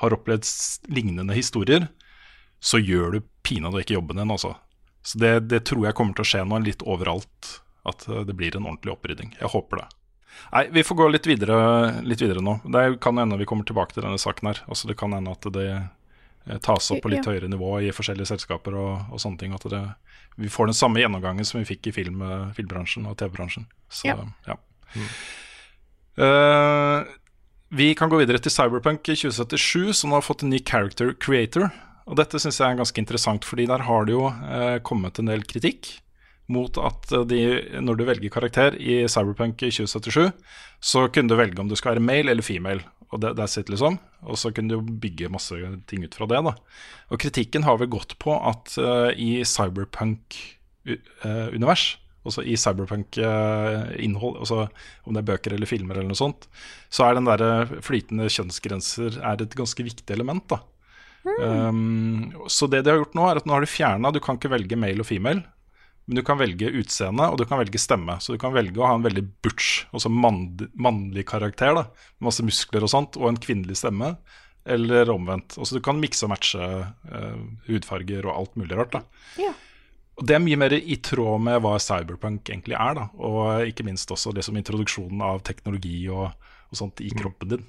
[0.02, 0.48] har opplevd
[0.92, 1.88] lignende historier,
[2.60, 4.54] så gjør du pinadø ikke jobben din, altså.
[5.06, 7.52] Så det, det tror jeg kommer til å skje nå litt overalt,
[7.86, 9.36] at eh, det blir en ordentlig opprydding.
[9.38, 9.88] Jeg håper det.
[10.52, 11.56] Nei, vi får gå litt videre,
[12.06, 12.58] litt videre nå.
[12.64, 14.60] Det kan hende vi kommer tilbake til denne saken her.
[14.68, 17.32] Altså, det kan hende at det eh, tas opp på litt Ja.
[17.32, 19.54] høyere nivå i forskjellige selskaper og, og sånne ting.
[19.56, 19.82] At det,
[20.36, 23.66] vi får den samme gjennomgangen som vi fikk i film, eh, filmbransjen og TV-bransjen.
[23.90, 24.16] Så Ja.
[24.46, 24.56] ja.
[26.16, 27.04] Eh,
[27.76, 31.70] vi kan gå videre til Cyberpunk 2077, som har fått en ny character creator.
[32.06, 35.26] Og dette syns jeg er ganske interessant, fordi der har det jo eh, kommet en
[35.32, 35.96] del kritikk
[36.52, 40.30] mot at eh, de, når du velger karakter i Cyberpunk 2077,
[40.80, 42.82] så kunne du velge om du skal være male eller female.
[43.14, 43.94] Og det, that's it, liksom.
[44.26, 45.54] Og så kunne du bygge masse
[45.90, 46.40] ting ut fra det.
[46.48, 46.52] da.
[47.14, 51.84] Og kritikken har vel gått på at uh, i Cyberpunk-univers,
[52.26, 54.58] altså i Cyberpunk-innhold, altså
[55.06, 56.42] om det er bøker eller filmer eller noe sånt,
[56.90, 60.46] så er den der eh, flytende kjønnsgrenser er et ganske viktig element.
[60.50, 60.58] da.
[61.26, 64.36] Um, så det de har gjort nå, er at nå har de fjerna Du kan
[64.38, 65.42] ikke velge male og female,
[66.06, 68.18] men du kan velge utseende og du kan velge stemme.
[68.22, 71.86] Så du kan velge å ha en veldig butch, altså mannlig karakter, da,
[72.18, 74.14] med masse muskler og sånt, og en kvinnelig stemme.
[74.66, 75.54] Eller omvendt.
[75.60, 78.96] Altså Du kan mikse og matche uh, hudfarger og alt mulig rart.
[78.96, 79.52] da Ja.
[80.16, 82.98] Og Det er mye mer i tråd med hva cyberpunk egentlig er.
[82.98, 86.32] da Og ikke minst også det som introduksjonen av teknologi og,
[86.70, 87.66] og sånt i kroppen din.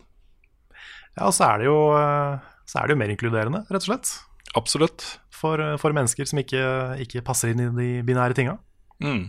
[1.17, 3.89] Ja, og så er det jo, eh, så er det jo mer inkluderende, rett og
[3.89, 4.11] slett.
[4.57, 5.05] Absolutt.
[5.37, 6.61] For, eh, for mennesker som ikke,
[7.05, 8.57] ikke passer inn i de binære tinga.
[9.03, 9.27] Mm.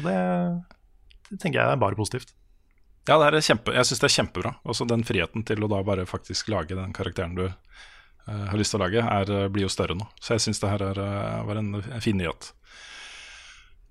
[0.00, 0.16] Det,
[1.28, 2.32] det tenker jeg er bare positivt.
[3.08, 4.54] Ja, det er kjempe, jeg syns det er kjempebra.
[4.68, 8.74] Også den friheten til å da bare faktisk lage den karakteren du uh, har lyst
[8.74, 10.06] til å lage, er, eh, blir jo større nå.
[10.22, 11.00] Så jeg syns det her er,
[11.48, 12.52] var en, en fin nyhet.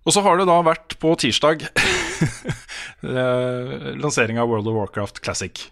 [0.08, 1.68] Og så har det da vært på tirsdag
[3.04, 5.68] eh, lansering av World of Warcraft Classic.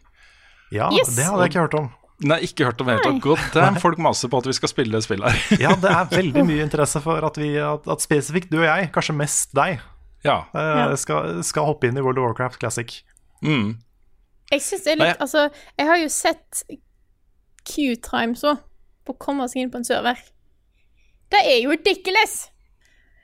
[0.75, 1.15] Ja, Yes!
[1.15, 1.87] det hadde jeg ikke hørt om.
[2.27, 3.21] Nei, ikke hørt om det hele tatt.
[3.23, 5.61] God damn, folk maser på at vi skal spille det spillet her.
[5.63, 8.89] Ja, det er veldig mye interesse for at, vi, at, at spesifikt du og jeg,
[8.95, 9.79] kanskje mest deg,
[10.27, 10.41] ja.
[10.51, 12.97] uh, skal, skal hoppe inn i World of Warcraft Classic.
[13.45, 13.77] Mm.
[14.51, 15.23] Jeg synes det er litt Nei.
[15.23, 15.47] Altså,
[15.79, 16.63] jeg har jo sett
[17.69, 18.63] Q-Times òg,
[19.07, 20.19] på å komme seg inn på en server.
[21.31, 22.49] Det er jo ridiculous!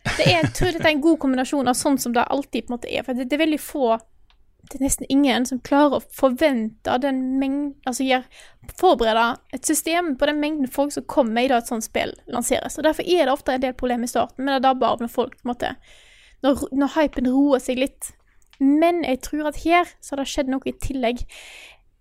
[0.05, 2.71] det er, jeg tror dette er en god kombinasjon av sånn som det alltid på
[2.71, 3.05] en måte er.
[3.05, 3.95] For det, det er veldig få
[4.65, 8.21] Det er nesten ingen som klarer å forvente den mengden Altså
[8.79, 12.79] forberede et system på den mengden folk som kommer i da et sånt spill lanseres.
[12.79, 15.13] Og Derfor er det ofte en del problemer i starten, men det dabber av når
[15.13, 15.75] folk måte
[16.43, 18.11] når, når hypen roer seg litt.
[18.59, 21.23] Men jeg tror at her så har det skjedd noe i tillegg.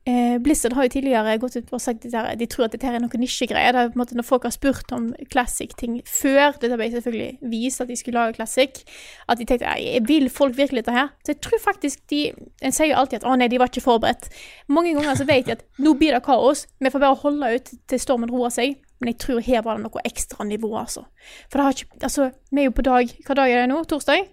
[0.07, 3.01] Eh, Blizzard har jo tidligere gått ut og sagt at de tror at dette er
[3.01, 3.73] noe nisjegreier.
[3.73, 8.21] Det Når folk har spurt om classic-ting før dette ble selvfølgelig vist at de skulle
[8.21, 8.83] lage classic,
[9.29, 11.09] at de tenkte «Nei, vil folk virkelig dette her?
[11.25, 13.85] Så jeg tror faktisk de En sier jo alltid at å nei, de var ikke
[13.85, 14.29] forberedt.
[14.69, 17.73] Mange ganger så vet de at nå blir det kaos, vi får bare holde ut
[17.89, 18.77] til stormen roer seg.
[19.01, 21.07] Men jeg tror her var det noe ekstra nivå, altså.
[21.49, 23.81] For det har ikke Altså, vi er jo på dag Hva dag er det nå?
[23.85, 24.29] Torsdag?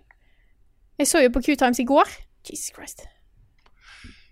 [0.99, 2.07] Jeg så jo på Q-Times i går.
[2.43, 3.07] Jesus Christ.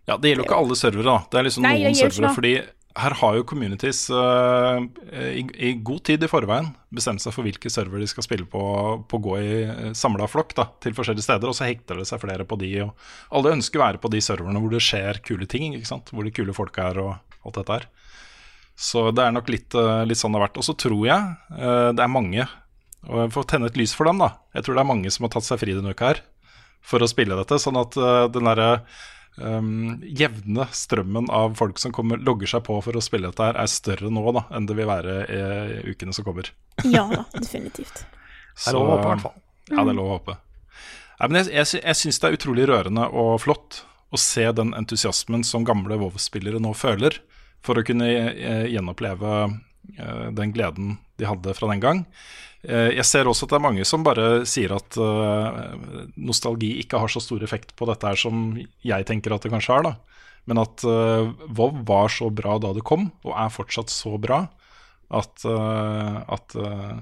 [0.10, 1.18] Ja, Det gjelder jo ikke alle servere, da.
[1.30, 2.54] Det er liksom Nei, noen servere, fordi
[3.00, 4.82] her har jo communities uh,
[5.14, 8.64] i, i god tid i forveien bestemt seg for hvilke server de skal spille på,
[9.08, 12.24] på gå i uh, samla flokk da, til forskjellige steder, og så hekter det seg
[12.24, 12.74] flere på de.
[12.88, 16.10] og Alle ønsker å være på de serverne hvor det skjer kule ting, ikke sant?
[16.12, 17.14] hvor de kule folka er og
[17.46, 17.88] alt dette her.
[18.80, 20.60] Så det er nok litt, eh, litt sånn det har vært.
[20.62, 21.20] Og så tror jeg
[21.60, 22.46] uh, det er mange,
[23.08, 24.34] og jeg får tenne et lys for dem, da.
[24.56, 26.22] Jeg tror det er mange som har tatt seg fri denne uka her
[26.80, 28.70] for å spille dette, sånn at uh, den derre
[29.42, 33.60] um, jevne strømmen av folk som kommer, logger seg på for å spille dette her,
[33.60, 36.52] er større nå da, enn det vil være i ukene som kommer.
[36.86, 38.06] Ja da, definitivt.
[38.60, 39.36] Det er lov å håpe, i hvert fall.
[39.70, 40.34] Ja, det er lov å håpe.
[41.20, 43.78] Nei, men jeg, jeg, jeg syns det er utrolig rørende og flott
[44.12, 47.22] å se den entusiasmen som gamle WoW-spillere nå føler,
[47.64, 49.38] for å kunne eh, gjenoppleve
[49.90, 52.04] den gleden de hadde fra den gang.
[52.68, 57.00] Eh, jeg ser også at det er mange som bare sier at eh, nostalgi ikke
[57.00, 59.92] har så stor effekt på dette her som jeg tenker at det kanskje har.
[60.50, 64.48] Men at uh, WoW var så bra da det kom, og er fortsatt så bra,
[65.10, 66.96] at, eh, at eh,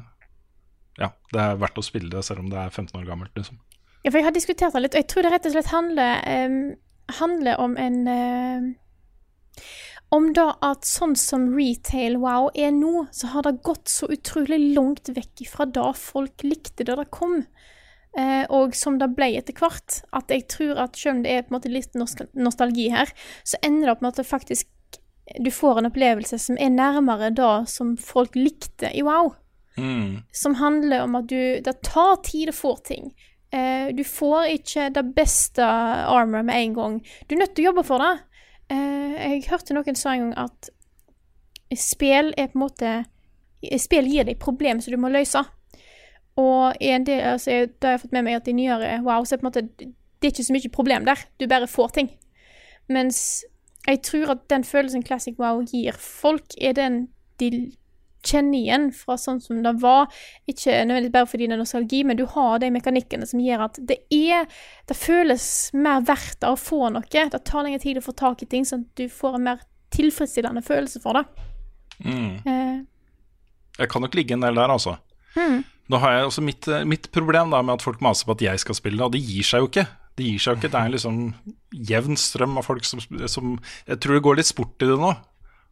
[1.00, 3.32] ja, det er verdt å spille det selv om det er 15 år gammelt.
[3.36, 3.60] liksom.
[4.04, 6.22] Ja, for jeg har diskutert det litt, og jeg tror det rett og slett handler,
[6.28, 6.60] um,
[7.20, 8.70] handler om en em,
[10.10, 14.60] Om da at sånn som retail wow er nå, så har det gått så utrolig
[14.76, 17.42] langt vekk fra da folk likte da det kom.
[18.18, 20.02] Eh, og som det ble etter hvert.
[20.16, 21.98] At jeg tror at selv om det er på en måte litt
[22.34, 23.12] nostalgi her,
[23.44, 24.72] så ender det opp med at det faktisk
[25.44, 29.34] du får en opplevelse som er nærmere det som folk likte i wow
[29.78, 30.24] Mm.
[30.32, 33.14] som handler om at du Det tar tid å få ting.
[33.52, 36.96] Eh, du får ikke det beste armor med en gang.
[37.28, 38.20] Du er nødt til å jobbe for det.
[38.70, 40.72] Eh, jeg hørte noen sa en gang at
[41.76, 42.98] spill er på en måte
[43.82, 45.42] Spill gir deg problemer som du må løse.
[46.38, 49.26] Og i en del, altså, da har jeg fått med meg at i nyere wow,
[49.26, 49.64] så er på en måte
[50.22, 51.24] det er ikke så mye problem der.
[51.42, 52.12] Du bare får ting.
[52.90, 53.44] Mens
[53.88, 57.08] jeg tror at den følelsen Classic Wow gir folk, er den
[57.40, 57.72] de
[58.28, 60.12] kjenner igjen fra sånn som det var.
[60.50, 63.80] Ikke nødvendigvis bare fordi det er nostalgi, men du har de mekanikkene som gjør at
[63.90, 64.46] det er
[64.88, 67.04] Det føles mer verdt å få noe.
[67.12, 69.64] Det tar lengre tid å få tak i ting, sånn at du får en mer
[69.96, 71.26] tilfredsstillende følelse for det.
[72.04, 72.36] Mm.
[72.46, 72.78] Eh,
[73.80, 74.98] Jeg kan nok ligge en del der, altså.
[75.36, 75.64] Mm.
[75.88, 78.42] Nå har jeg også mitt, eh, mitt problem da med at folk maser på at
[78.42, 79.88] jeg skal spille det, og det gir seg jo ikke.
[80.18, 80.72] Det gir seg jo ikke.
[80.72, 81.18] Det er en liksom
[81.92, 85.12] jevn strøm av folk som, som Jeg tror det går litt sport i det nå.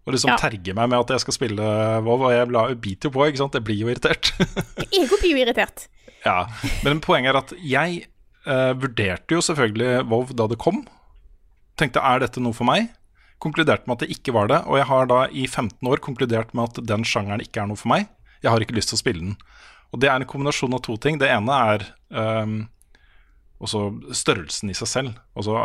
[0.05, 0.37] Og liksom Ja.
[0.37, 1.69] terger meg med at jeg skal spille
[2.05, 3.55] WoW, og jeg biter jo på, ikke sant.
[3.57, 4.29] Jeg blir jo irritert.
[4.93, 5.87] jeg blir jo irritert.
[6.25, 6.45] ja.
[6.85, 8.03] Men poenget er at jeg
[8.45, 10.83] uh, vurderte jo selvfølgelig WoW da det kom.
[11.77, 12.91] Tenkte er dette noe for meg?
[13.41, 16.53] Konkluderte med at det ikke var det, og jeg har da i 15 år konkludert
[16.55, 18.05] med at den sjangeren ikke er noe for meg.
[18.45, 19.35] Jeg har ikke lyst til å spille den.
[19.91, 21.17] Og det er en kombinasjon av to ting.
[21.19, 21.83] Det ene er
[22.13, 22.55] um,
[23.63, 23.81] også
[24.15, 25.19] størrelsen i seg selv.
[25.35, 25.57] Altså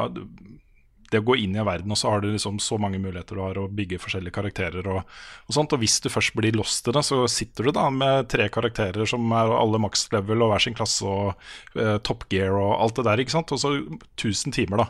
[1.11, 3.39] det å gå inn i en verden, og så har du liksom så mange muligheter
[3.39, 5.01] du har å bygge forskjellige karakterer og,
[5.47, 5.75] og sånt.
[5.75, 9.09] Og hvis du først blir lost i det, så sitter du da med tre karakterer
[9.11, 11.35] som er alle max level og hver sin klasse og
[11.75, 13.55] eh, top gear og alt det der, ikke sant.
[13.57, 14.89] Og så 1000 timer, da.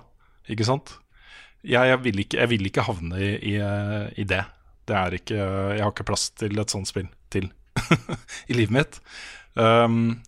[0.52, 0.96] Ikke sant.
[1.60, 3.56] Jeg, jeg, vil, ikke, jeg vil ikke havne i, i,
[4.20, 4.44] i det.
[4.88, 7.50] Det er ikke Jeg har ikke plass til et sånt spill til
[8.50, 9.00] i livet mitt.
[9.54, 10.18] Um,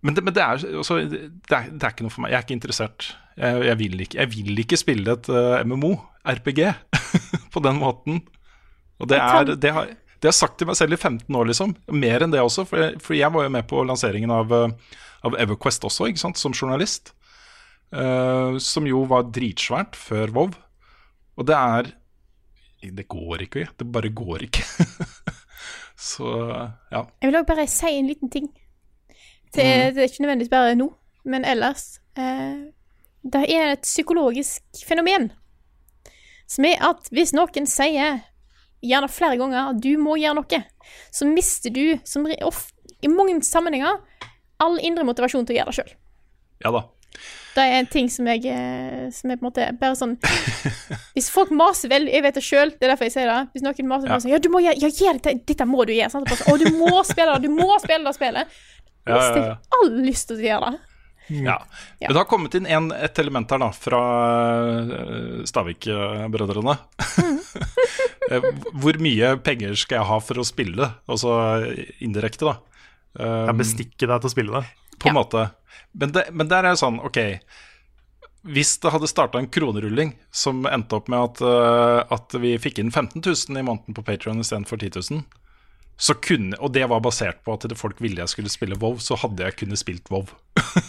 [0.00, 1.18] men det, men det, er, altså, det,
[1.50, 2.32] er, det er ikke noe for meg.
[2.32, 3.08] Jeg er ikke interessert.
[3.38, 5.92] Jeg, jeg, vil, ikke, jeg vil ikke spille et uh, MMO,
[6.26, 6.60] RPG,
[7.54, 8.22] på den måten.
[8.98, 9.86] Og det, er, det, har,
[10.18, 11.76] det har jeg sagt til meg selv i 15 år, liksom.
[11.94, 12.64] Mer enn det også.
[12.66, 14.96] For jeg, for jeg var jo med på lanseringen av, uh,
[15.28, 17.12] av Everquest også, som journalist.
[17.94, 20.50] Uh, som jo var dritsvært før WoW.
[21.38, 21.92] Og det er
[22.82, 24.62] Det går ikke, det bare går ikke.
[25.98, 26.28] Så
[26.92, 27.00] ja.
[27.22, 28.50] Jeg vil òg bare si en liten ting.
[29.54, 29.94] Det, Mm.
[29.94, 30.86] det er ikke nødvendigvis bare nå,
[31.24, 31.98] men ellers.
[32.18, 32.68] Eh,
[33.32, 35.30] det er et psykologisk fenomen
[36.48, 38.22] som er at hvis noen sier,
[38.80, 40.60] gjerne flere ganger, at du må gjøre noe,
[41.12, 43.98] så mister du som i mange sammenhenger
[44.62, 45.92] all indre motivasjon til å gjøre det sjøl.
[46.64, 46.86] Ja da.
[47.54, 50.12] Det er en ting som jeg, eh, som er på en måte bare sånn
[51.16, 53.38] Hvis folk maser veldig Jeg vet det sjøl, det er derfor jeg sier det.
[53.54, 54.18] Hvis noen maser Ja.
[54.22, 56.12] sånn Ja, du må gjøre ja, gjør dette, dette må du gjøre.
[56.12, 56.30] Sant?
[56.30, 58.54] Sånn, Å, du må spille det, du må spille det spillet.
[59.08, 59.56] Ja, ja, ja.
[59.78, 60.97] all lyst til å gjøre det.
[61.28, 61.58] Ja.
[62.00, 62.08] Ja.
[62.08, 64.00] Men det har kommet inn en, et element her da fra
[64.80, 66.78] eh, Stavik-brødrene.
[68.28, 68.44] Eh,
[68.76, 70.84] Hvor mye penger skal jeg ha for å spille?
[71.08, 71.30] Altså
[72.04, 72.58] indirekte, da.
[73.16, 74.68] Jeg Um, bestikker deg til å spille det.
[75.00, 75.46] på en måte.
[75.96, 77.16] Men, det, men der er det sånn, OK
[78.52, 82.78] Hvis det hadde starta en kronerulling som endte opp med at, eh, at vi fikk
[82.84, 85.37] inn 15 000 i måneden på Patrion istedenfor 10 000, så
[86.22, 89.42] kunne, og det var basert på at folk ville jeg skulle spille WoW, så hadde
[89.42, 90.30] jeg kunnet spilt WoW.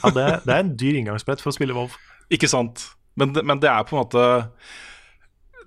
[0.03, 1.95] Ja, det, det er en dyr inngangsbrett for å spille WoW.
[2.33, 2.85] Ikke sant?
[3.17, 4.25] Men men det er på en måte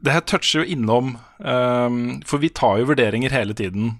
[0.03, 3.97] Det her toucher jo innom um, For vi tar jo vurderinger hele tiden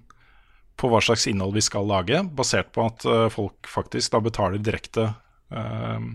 [0.81, 4.59] på hva slags innhold vi skal lage, basert på at uh, folk faktisk da betaler
[4.59, 5.05] direkte
[5.53, 6.07] ehm,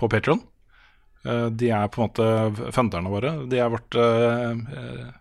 [0.00, 0.40] på Patron.
[1.22, 3.34] de er på en måte funderne våre.
[3.46, 5.12] De er vårt eh, eh,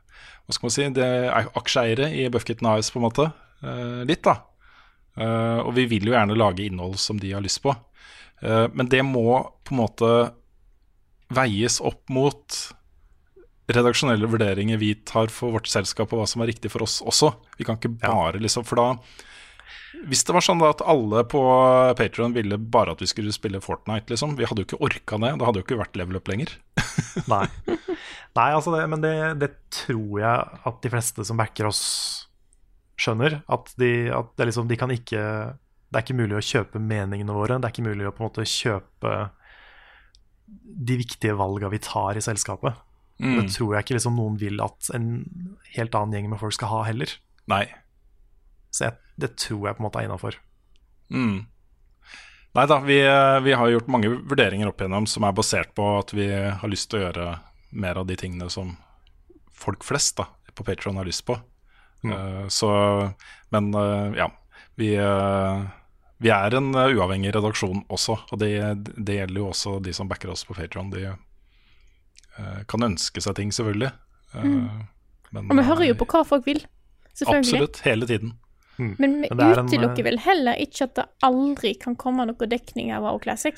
[0.51, 0.85] Hva skal man si?
[0.91, 3.29] Det er aksjeeiere i Buffkitten AS, på en måte.
[3.63, 4.33] Eh, litt, da.
[5.15, 7.71] Eh, og vi vil jo gjerne lage innhold som de har lyst på.
[8.43, 10.11] Eh, men det må på en måte
[11.31, 12.59] veies opp mot
[13.71, 17.31] redaksjonelle vurderinger vi tar for vårt selskap, og hva som er riktig for oss også.
[17.55, 18.89] Vi kan ikke bare liksom For da
[20.09, 21.39] Hvis det var sånn da at alle på
[21.95, 25.37] Patron ville bare at vi skulle spille Fortnite, liksom, vi hadde jo ikke orka det.
[25.39, 26.57] Da hadde jo ikke vært level up lenger.
[27.31, 27.45] Nei,
[28.37, 31.83] Nei altså det, men det, det tror jeg at de fleste som backer oss,
[33.01, 33.39] skjønner.
[33.51, 35.21] At, de, at det, liksom, de kan ikke
[35.89, 37.57] Det er ikke mulig å kjøpe meningene våre.
[37.57, 39.15] Det er ikke mulig å på en måte kjøpe
[40.91, 42.77] de viktige valga vi tar i selskapet.
[43.21, 45.09] Det tror jeg ikke liksom noen vil at en
[45.75, 47.11] helt annen gjeng med folk skal ha heller.
[47.51, 47.65] Nei.
[48.73, 50.37] Så jeg, det tror jeg på en måte er innafor.
[51.13, 51.45] Mm.
[52.51, 55.85] Nei da, vi, eh, vi har gjort mange vurderinger opp igjennom som er basert på
[56.01, 57.27] at vi har lyst til å gjøre
[57.71, 58.73] mer av de tingene som
[59.55, 61.37] folk flest da, på Patron har lyst på.
[62.03, 62.71] Eh, så,
[63.55, 64.27] men uh, ja,
[64.75, 65.63] vi, uh,
[66.19, 68.51] vi er en uavhengig redaksjon også, og det,
[68.97, 70.91] det gjelder jo også de som backer oss på Patron.
[70.91, 71.13] De
[72.67, 73.91] kan ønske seg ting, selvfølgelig.
[74.33, 74.87] Mm.
[75.35, 76.61] men, Og vi hører jo på hva folk vil.
[77.11, 77.43] Selvfølgelig.
[77.43, 78.31] Absolutt, hele tiden.
[78.81, 82.25] Men vi Men er en, utelukker eh, vel heller ikke at det aldri kan komme
[82.29, 83.57] noe dekning av WoW Classic.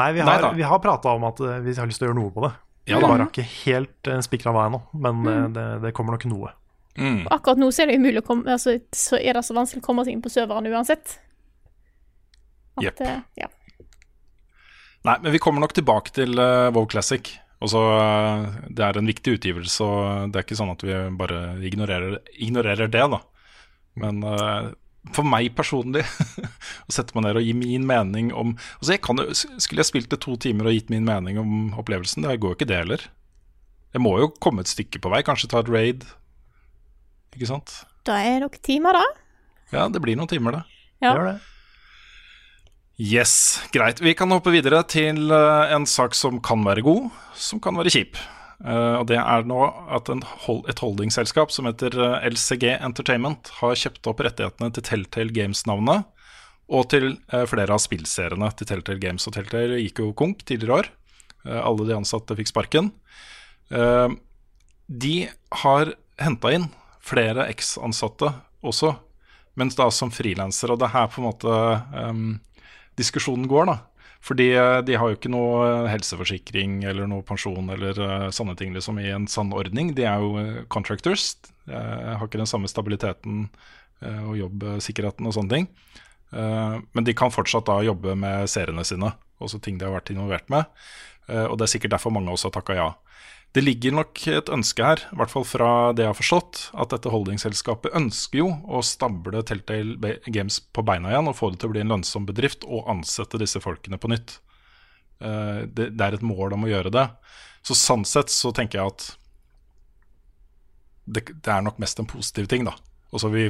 [0.00, 2.20] Nei, vi har, vi har prata om at eh, vi har lyst til å gjøre
[2.22, 2.52] noe på det.
[2.90, 5.52] Ja vi har ikke helt uh, spikra vei ennå, men mm.
[5.54, 6.52] det, det kommer nok noe.
[6.98, 7.26] Mm.
[7.30, 9.84] Akkurat nå så er det umulig å komme altså, Så er det så vanskelig å
[9.86, 11.14] komme seg inn på serveren uansett.
[12.80, 13.02] At, yep.
[13.04, 13.50] eh, ja.
[15.06, 17.30] Nei, men vi kommer nok tilbake til uh, WoW Classic.
[17.60, 21.40] Også, uh, det er en viktig utgivelse, og det er ikke sånn at vi bare
[21.66, 23.20] ignorerer, ignorerer det, da.
[23.98, 24.70] Men uh,
[25.16, 26.04] for meg personlig,
[26.86, 30.10] å sette meg ned og gi min mening om Altså, jeg kan Skulle jeg spilt
[30.12, 33.06] det to timer og gitt min mening om opplevelsen, det går jo ikke det heller.
[33.90, 36.04] Jeg må jo komme et stykke på vei, kanskje ta et raid.
[37.34, 37.80] Ikke sant?
[38.06, 39.06] Da er det noen timer, da.
[39.74, 40.84] Ja, det blir noen timer, det.
[41.02, 41.14] Ja.
[41.14, 41.38] Gjør det.
[43.00, 43.32] Yes,
[43.72, 44.02] greit.
[44.04, 47.92] Vi kan hoppe videre til eh, en sak som kan være god, som kan være
[47.94, 48.18] kjip.
[48.60, 50.10] Eh, og det er nå at
[50.44, 56.08] hold, et holdingselskap som heter eh, LCG Entertainment har kjøpt opp rettighetene til Telltale Games-navnet,
[56.70, 59.26] og til eh, flere av spillseriene til Telltale Games.
[59.26, 60.90] Og Telltale gikk jo konk tidligere år.
[61.40, 62.90] Alle de ansatte fikk sparken.
[63.72, 65.14] De
[65.62, 66.66] har henta inn
[67.00, 68.28] flere eks-ansatte
[68.60, 68.90] også,
[69.56, 70.74] men da som frilansere.
[70.74, 71.54] Og det er her på en måte
[71.96, 72.26] um,
[73.00, 73.78] diskusjonen går, da.
[74.20, 78.56] Fordi eh, de har jo ikke noe eh, helseforsikring eller noe pensjon eller eh, sånne
[78.58, 79.94] ting liksom i en sann ordning.
[79.96, 81.32] De er jo contractors.
[81.64, 83.44] De har ikke den samme stabiliteten
[84.00, 85.66] og jobbsikkerheten og sånne ting.
[86.32, 89.10] Men de kan fortsatt da jobbe med seriene sine,
[89.44, 90.64] også ting de har vært involvert med.
[91.28, 92.88] Og det er sikkert derfor mange også har takka ja.
[93.50, 96.92] Det ligger nok et ønske her, i hvert fall fra det jeg har forstått, at
[96.92, 101.70] dette holdingselskapet ønsker jo å stable Telltale Games på beina igjen og få det til
[101.70, 104.36] å bli en lønnsom bedrift og ansette disse folkene på nytt.
[105.18, 107.08] Eh, Det, er et mål om å gjøre det.
[107.66, 109.08] Så sånn sett så tenker jeg at
[111.10, 112.76] det er nok mest en positiv ting, da.
[113.10, 113.48] Også vi,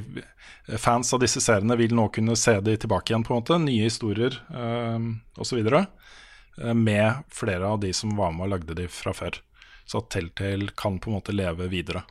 [0.80, 3.60] fans av disse seriene vil nå kunne se de tilbake igjen, på en måte.
[3.60, 4.96] Nye historier eh,
[5.36, 5.60] osv.
[5.60, 9.42] Eh, med flere av de som var med og lagde de fra før.
[9.90, 12.04] Så at Telltale kan på en måte leve videre.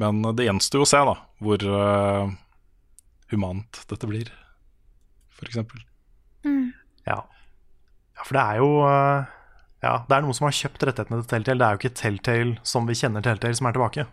[0.00, 2.32] Men det gjenstår jo å se da, hvor uh,
[3.30, 4.32] humant dette blir,
[5.36, 5.60] f.eks.
[7.04, 7.18] Ja.
[7.20, 9.30] ja, for det er jo uh,
[9.84, 11.60] Ja, det er noen som har kjøpt rettighetene til Telltale.
[11.60, 14.06] Det er jo ikke Telltale som vi kjenner Telltale, som er tilbake.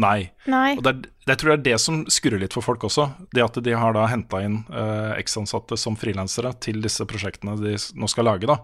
[0.00, 0.30] Nei.
[0.50, 0.74] Nei.
[0.78, 3.10] Og det, er, det tror jeg er det som skurrer litt for folk også.
[3.36, 7.76] Det at de har da henta inn uh, X-ansatte som frilansere til disse prosjektene de
[8.00, 8.58] nå skal lage, da,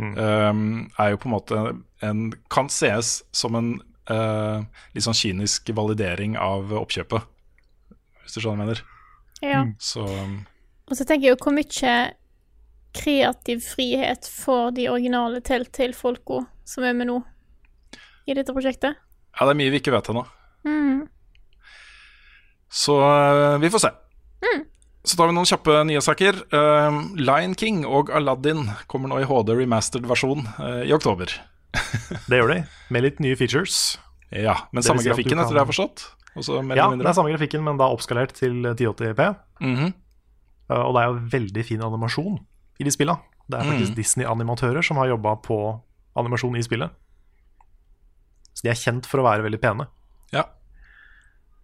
[0.00, 1.62] um, er jo på en måte
[2.02, 3.74] en Kan sees som en
[4.10, 4.64] uh,
[4.94, 7.28] litt sånn kynisk validering av oppkjøpet,
[8.22, 8.82] hvis du skjønner hva jeg mener.
[9.42, 9.62] Ja.
[9.82, 10.40] Så um,
[10.88, 11.96] Og så tenker jeg jo hvor mye
[12.92, 17.22] kreativ frihet får de originale Telltale-folka som er med nå
[18.28, 18.94] i dette prosjektet.
[18.94, 20.22] ja, det er mye vi ikke vet ennå.
[20.68, 21.06] Mm.
[22.72, 23.92] Så uh, vi får se.
[25.04, 26.36] Så tar vi noen kjappe nyhetssaker.
[26.54, 31.32] Uh, Lion King og Aladdin kommer nå i HD remastered versjon uh, i oktober.
[32.30, 32.58] Det gjør de,
[32.94, 33.96] med litt nye features.
[34.30, 36.04] Ja, Men samme si grafikken, kan- etter det jeg har forstått?
[36.78, 39.26] Ja, det er samme grafikken, men da oppskalert til 1080p.
[39.60, 39.90] Mhm.
[40.70, 42.38] Uh, Og det er jo veldig fin animasjon
[42.80, 43.18] i de spilla.
[43.50, 43.98] Det er faktisk Mm.
[43.98, 45.56] Disney-animatører som har jobba på
[46.16, 46.94] animasjon i spillet.
[48.54, 49.88] Så de er kjent for å være veldig pene.
[50.32, 50.44] Ja.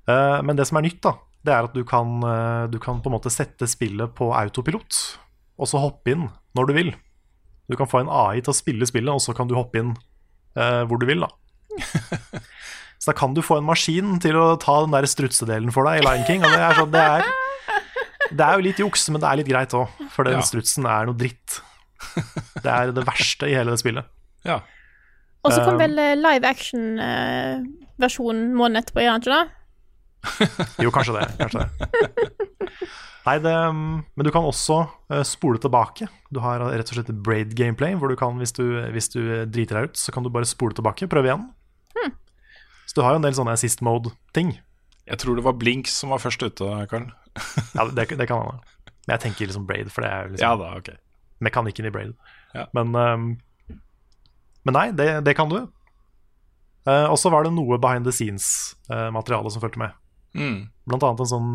[0.09, 1.15] Uh, Men det som er nytt, da,
[1.49, 4.99] det er at du kan, uh, du kan på en måte sette spillet på autopilot,
[5.59, 6.29] og så hoppe inn
[6.59, 6.93] når du vil.
[7.69, 9.91] Du kan få en AI til å spille spillet, og så kan du hoppe inn
[10.57, 11.29] eh, hvor du vil, da.
[12.99, 16.01] Så da kan du få en maskin til å ta den der strutsedelen for deg
[16.01, 16.43] i Lion King.
[16.43, 17.29] Og det er, sånn, det er,
[18.33, 20.47] det er jo litt juks, men det er litt greit òg, for den Ja.
[20.49, 21.61] strutsen er noe dritt.
[22.65, 24.09] Det er det verste i hele det spillet.
[24.49, 24.59] ja.
[25.47, 29.45] Og så kom Um, vel eh, live action-versjonen måneden etterpå, gjør den ikke det?
[30.85, 31.27] Jo, kanskje det.
[31.39, 31.89] Kanskje det.
[33.29, 34.79] Nei, det, men du kan også
[35.13, 36.09] eh, spole tilbake.
[36.33, 38.65] Du har rett og slett braid gameplay, hvor du kan, hvis du,
[38.95, 41.45] hvis du driter deg ut, så kan du bare spole tilbake, prøve igjen.
[42.89, 44.55] Så du har jo en del sånne assist mode-ting.
[45.09, 47.11] Jeg tror det var Blink som var først ute, Karl.
[47.77, 48.63] Ja, det, det kan hende.
[49.07, 50.89] Men jeg tenker liksom braid, for det er liksom Ja da, ok.
[51.45, 52.15] mekanikken i braid.
[52.57, 52.65] Ja.
[52.77, 53.29] Men, um,
[54.65, 55.61] men nei, det, det kan du.
[56.89, 59.97] Uh, og så var det noe behind the scenes-materiale som fulgte med.
[60.37, 60.69] Mm.
[60.89, 61.53] Blant annet en sånn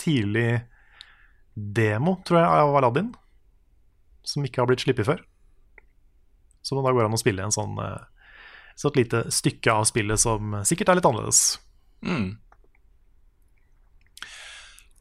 [0.00, 0.62] tidlig
[1.54, 3.12] demo, tror jeg, av Aladdin.
[4.26, 5.24] Som ikke har blitt sluppet før.
[6.62, 8.02] Så da går det an å spille en sånn eh,
[8.78, 11.56] så et lite stykke av spillet som sikkert er litt annerledes.
[12.06, 12.36] Mm.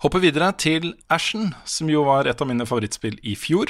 [0.02, 3.70] Hopper videre til Ashen, som jo var et av mine favorittspill i fjor.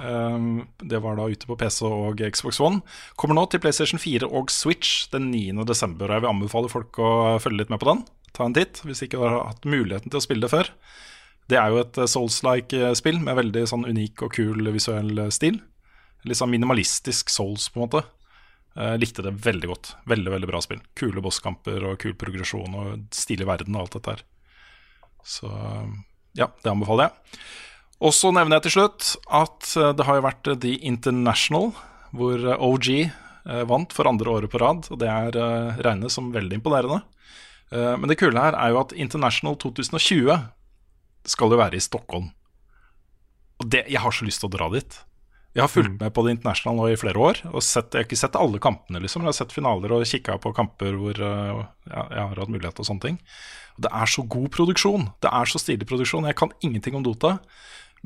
[0.00, 2.80] Um, det var da ute på PC og Xbox One.
[3.18, 5.64] Kommer nå til PlayStation 4 og Switch den 9.
[5.66, 6.06] desember.
[6.06, 7.10] Og jeg vil anbefale folk å
[7.42, 8.04] følge litt med på den.
[8.36, 10.70] Ta en titt, hvis ikke du har hatt muligheten til å spille det før.
[11.50, 15.12] Det er jo et eh, Souls-like eh, spill med veldig sånn unik og kul visuell
[15.18, 15.58] eh, stil.
[16.28, 18.04] Litt sånn minimalistisk Souls, på en måte.
[18.76, 19.88] Jeg likte det veldig godt.
[20.08, 20.82] Veldig veldig bra spill.
[20.98, 24.22] Kule bosskamper og kul progresjon og stilig verden og alt dette her.
[25.26, 25.48] Så
[26.38, 27.40] ja, det anbefaler jeg.
[28.06, 29.08] Og så nevner jeg til slutt
[29.40, 31.72] at det har jo vært The International,
[32.16, 32.92] hvor OG
[33.68, 34.86] vant for andre året på rad.
[34.94, 35.40] Og det er
[35.82, 37.02] regnes som veldig imponerende.
[37.72, 40.36] Eh, Men det kule her er jo at International 2020
[41.30, 42.30] skal jo være i Stockholm.
[43.60, 45.00] Og det, jeg har så lyst til å dra dit.
[45.50, 47.40] Jeg har fulgt med på det International nå i flere år.
[47.50, 49.24] Og sett, jeg har ikke sett alle kampene, liksom.
[49.24, 52.78] Jeg har sett finaler og kikka på kamper hvor eh, ja, jeg har hatt mulighet
[52.78, 53.18] og sånne ting.
[53.76, 55.08] Og det er så god produksjon.
[55.20, 56.28] Det er så stilig produksjon.
[56.30, 57.38] Jeg kan ingenting om Dota.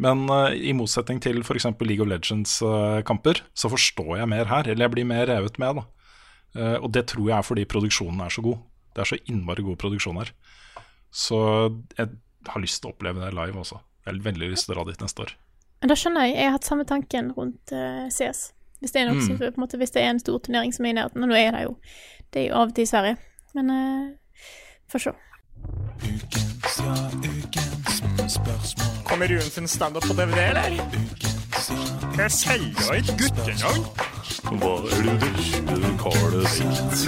[0.00, 1.68] Men uh, i motsetning til f.eks.
[1.86, 4.66] League of Legends-kamper, så forstår jeg mer her.
[4.66, 5.84] Eller jeg blir mer revet med, da.
[6.54, 8.58] Uh, og det tror jeg er fordi produksjonen er så god.
[8.94, 10.30] Det er så innmari god produksjon her.
[11.14, 11.38] Så
[11.98, 12.08] jeg
[12.48, 13.80] har lyst til å oppleve det live også.
[14.04, 15.32] Jeg har veldig lyst til å dra dit neste år.
[15.84, 18.46] Da skjønner jeg, jeg har hatt samme tanken rundt uh, CS.
[18.80, 19.26] Hvis det er noe Mm.
[19.26, 21.22] som, på en måte, hvis det er en stor turnering som er i nærheten.
[21.24, 21.76] Og nå er det jo
[22.32, 23.16] Det er jo av og til i Sverige.
[23.54, 24.10] Men uh,
[24.90, 25.12] får se.
[29.08, 30.70] Kommer Rune sin standup på DVD, eller?
[32.18, 33.86] Jeg selger et guttenavn.
[34.44, 37.04] Hva er det du karet sitt?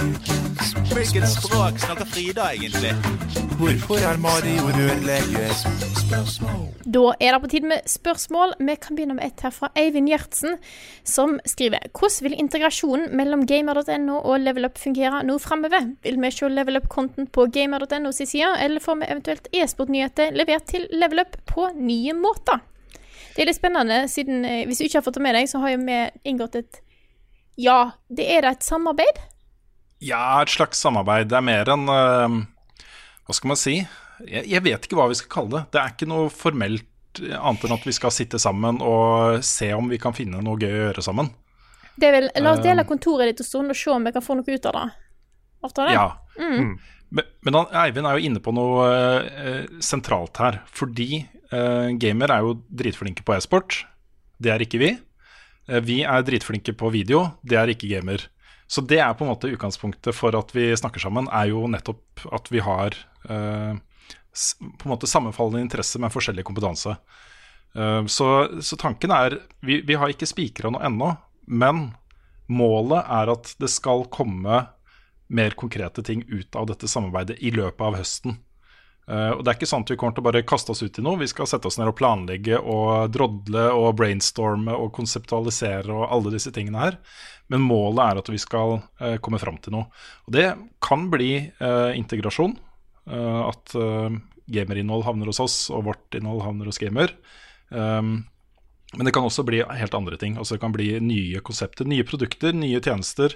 [0.89, 2.95] Hvilket språk snakker Frida egentlig?
[3.59, 5.51] Hvorfor er Mario rørlege?
[6.87, 8.55] Da er det på tide med spørsmål.
[8.57, 10.57] Vi kan begynne med et her fra Eivind Gjertsen,
[11.05, 15.91] som skriver Hvordan vil integrasjonen mellom gamer.no og levelup fungere nå framover?
[16.07, 20.89] Vil vi se levelup-konten på gamer.no sin side, eller får vi eventuelt e-sportnyheter levert til
[20.89, 22.65] levelup på nye måter?
[23.37, 25.61] Det er litt spennende, siden eh, hvis du ikke har fått det med deg, så
[25.61, 26.81] har jo vi inngått et
[27.57, 27.79] Ja,
[28.13, 29.21] det er da et samarbeid?
[30.05, 31.31] Ja, et slags samarbeid.
[31.31, 32.35] Det er mer enn eh,
[33.25, 33.79] Hva skal man si?
[34.27, 35.63] Jeg, jeg vet ikke hva vi skal kalle det.
[35.73, 39.71] Det er ikke noe formelt eh, annet enn at vi skal sitte sammen og se
[39.73, 41.31] om vi kan finne noe gøy å gjøre sammen.
[41.97, 42.91] Det er vel, La oss dele Um.
[42.91, 44.85] kontoret ditt en stund og se om vi kan få noe ut av det.
[45.65, 45.95] Avtale?
[45.97, 46.07] Ja.
[46.37, 46.75] Mm.
[47.09, 48.85] Men, men han, Eivind er jo inne på noe
[49.25, 50.59] eh, sentralt her.
[50.77, 53.79] Fordi eh, gamer er jo dritflinke på e-sport.
[54.37, 54.91] Det er ikke vi.
[55.67, 57.27] Eh, vi er dritflinke på video.
[57.41, 58.23] Det er ikke gamer.
[58.67, 62.25] Så det er på en måte utgangspunktet for at vi snakker sammen, er jo nettopp
[62.35, 62.97] at vi har
[63.29, 66.97] eh, på en måte sammenfallende interesse med forskjellig kompetanse.
[67.75, 68.27] Eh, så,
[68.61, 71.13] så tanken er Vi, vi har ikke spikra noe ennå,
[71.47, 71.91] men
[72.47, 74.65] målet er at det skal komme
[75.27, 78.37] mer konkrete ting ut av dette samarbeidet i løpet av høsten.
[79.07, 81.03] Eh, og Det er ikke at vi kommer til å bare kaste oss ut i
[81.05, 81.19] noe.
[81.21, 86.35] Vi skal sette oss ned og planlegge og drodle og brainstorme og konseptualisere og alle
[86.35, 86.99] disse tingene her.
[87.47, 89.87] Men målet er at vi skal uh, komme fram til noe.
[90.27, 90.49] Og det
[90.83, 91.31] kan bli
[91.61, 92.57] uh, integrasjon.
[93.07, 93.71] at
[94.51, 97.13] gamerinnhold havner hos oss, og vårt innhold havner hos gamer.
[97.69, 98.25] Um,
[98.95, 100.37] men det kan også bli helt andre ting.
[100.37, 103.35] Altså Det kan bli nye konsepter, nye produkter, nye tjenester,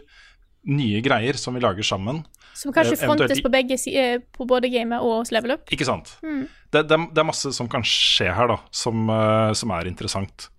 [0.70, 2.24] nye greier som vi lager sammen.
[2.54, 5.70] Som kanskje Eh, frontes på, begge, eh, på både gamet og Level Up.
[5.72, 6.18] Ikke sant?
[6.22, 6.48] Mm.
[6.72, 10.50] Det, det, det er masse som kan skje her, da, som, eh, som er interessant.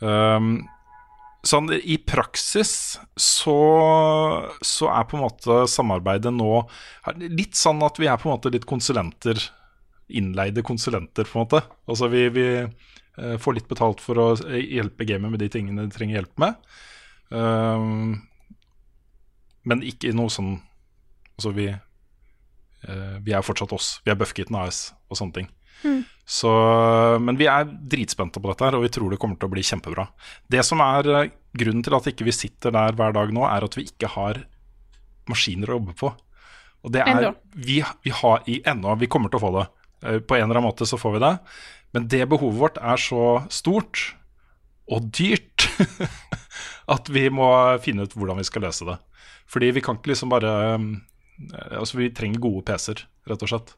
[0.00, 0.64] Um,
[1.46, 3.58] sånn i praksis så,
[4.62, 6.64] så er på en måte samarbeidet nå
[7.22, 9.38] litt sånn at vi er på en måte litt konsulenter.
[10.12, 11.62] Innleide konsulenter, på en måte.
[11.88, 12.46] Altså vi, vi
[13.42, 14.26] får litt betalt for å
[14.56, 16.74] hjelpe gamet med de tingene de trenger hjelp med.
[17.32, 18.20] Um,
[19.68, 20.56] men ikke i noe sånn
[21.32, 21.64] Altså vi
[22.82, 24.00] Eh, vi er fortsatt oss.
[24.04, 25.50] Vi er Buffkitten AS og sånne ting.
[25.82, 26.02] Mm.
[26.28, 26.50] Så,
[27.22, 29.64] men vi er dritspente på dette her, og vi tror det kommer til å bli
[29.66, 30.06] kjempebra.
[30.50, 33.66] Det som er eh, grunnen til at ikke vi sitter der hver dag nå, er
[33.66, 34.42] at vi ikke har
[35.30, 36.10] maskiner å jobbe på.
[36.82, 39.68] Og det er vi, vi har i ennå, vi kommer til å få det.
[40.02, 41.36] Eh, På en eller annen måte så får vi det.
[41.94, 44.08] Men det behovet vårt er så stort
[44.90, 45.68] og dyrt
[46.94, 47.46] at vi må
[47.84, 48.98] finne ut hvordan vi skal løse det.
[49.52, 50.92] Fordi vi kan ikke liksom bare um,
[51.72, 53.74] Altså Vi trenger gode PC-er, rett og slett.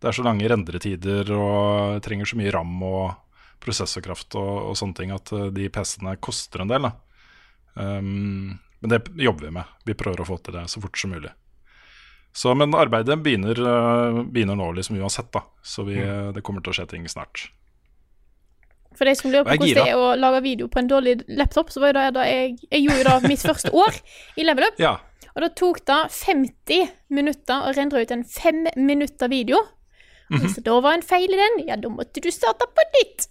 [0.00, 3.14] Det er så lange rendretider og trenger så mye ram og
[3.64, 6.88] prosessorkraft og, og sånne ting at uh, de PC-ene koster en del.
[6.88, 6.92] Da.
[7.74, 9.74] Um, men det jobber vi med.
[9.88, 11.32] Vi prøver å få til det så fort som mulig.
[12.34, 15.44] Så, men arbeidet begynner, uh, begynner nå liksom uansett, da.
[15.62, 17.46] Så vi, uh, det kommer til å skje ting snart.
[18.94, 21.72] For de som lurer på hvordan det er å lage video på en dårlig laptop,
[21.74, 23.98] så var det da jeg, jeg gjorde det mitt første år
[24.38, 24.80] i Level Up.
[24.82, 24.96] Ja.
[25.34, 29.62] Og da tok det 50 minutter å rendre ut en fem minutter video.
[30.30, 30.40] Mhm.
[30.40, 33.26] hvis det da var en feil i den, ja, da måtte du starte på nytt.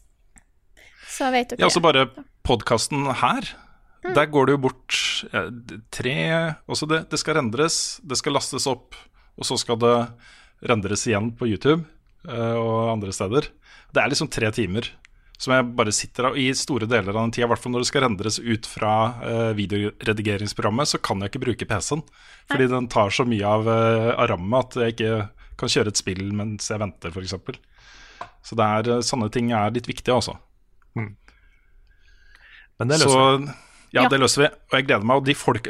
[1.10, 1.64] Så vet dere.
[1.64, 2.08] Ja, så bare
[2.46, 3.48] podkasten her.
[4.04, 4.98] Der går det jo bort
[5.32, 5.46] ja,
[5.96, 6.16] tre
[6.68, 8.98] også det, det skal rendres, det skal lastes opp,
[9.40, 9.94] og så skal det
[10.68, 11.86] rendres igjen på YouTube
[12.28, 13.48] eh, og andre steder.
[13.96, 14.90] Det er liksom tre timer
[15.42, 17.48] som jeg bare sitter av i store deler av den tida.
[17.48, 21.44] I hvert fall når det skal rendres ut fra uh, videoredigeringsprogrammet, så kan jeg ikke
[21.48, 22.04] bruke PC-en.
[22.52, 25.14] Fordi den tar så mye av, uh, av rammet at jeg ikke
[25.60, 27.36] kan kjøre et spill mens jeg venter, f.eks.
[28.44, 30.36] Så det er, eh, sånne ting er litt viktige, altså.
[32.80, 33.54] Men det løser så, vi.
[33.96, 34.50] Ja, det løser vi.
[34.72, 35.22] Og jeg gleder meg.
[35.22, 35.70] Og de folk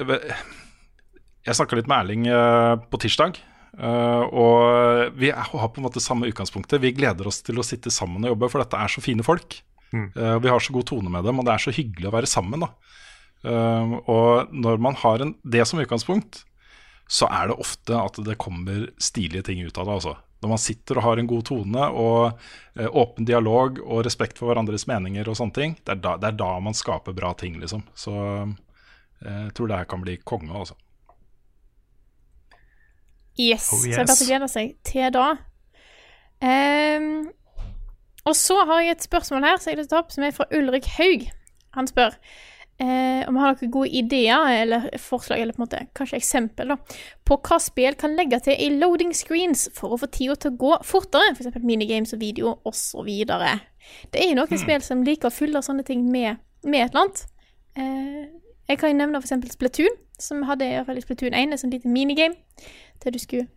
[1.43, 3.37] Jeg snakka litt med Erling eh, på tirsdag.
[3.77, 6.81] Eh, og vi er- har på en måte samme utgangspunktet.
[6.81, 9.61] Vi gleder oss til å sitte sammen og jobbe, for dette er så fine folk.
[9.93, 10.07] Mm.
[10.17, 12.25] Uh, vi har så god tone med dem, og det er så hyggelig å være
[12.25, 12.63] sammen.
[13.45, 16.45] Eh, Og når man har en, det som utgangspunkt,
[17.07, 19.93] så er det ofte at det kommer stilige ting ut av det.
[19.93, 22.39] altså Når man sitter og har en god tone og
[22.79, 26.37] åpen dialog og respekt for hverandres meninger og sånne ting, det er da, det er
[26.39, 27.83] da man skaper bra ting, liksom.
[27.93, 28.55] Så
[29.23, 30.75] jeg tror det her kan bli konge, altså.
[33.39, 33.69] Yes.
[33.73, 34.23] Oh, Så det er bare yes.
[34.23, 35.27] å glede seg til da.
[36.43, 37.11] Um,
[38.27, 40.87] og så har jeg et spørsmål her som jeg ta opp, som er fra Ulrik
[40.97, 41.27] Haug.
[41.75, 42.15] Han spør
[42.81, 46.99] eh, om har noen gode ideer eller forslag, eller på en måte kanskje eksempel, da,
[47.27, 50.59] på hva spill kan legge til i loading screens for å få tida til å
[50.61, 51.59] gå fortere, f.eks.
[51.63, 53.09] minigames og video osv.
[53.09, 57.05] Det er jo noen spill som liker å fylle sånne ting med, med et eller
[57.05, 57.25] annet.
[57.75, 58.23] Eh,
[58.71, 59.57] jeg kan jo nevne f.eks.
[59.57, 62.39] Splatoon, som hadde i hvert fall i Splatoon 1 et sånt lite minigame
[63.03, 63.47] der du skulle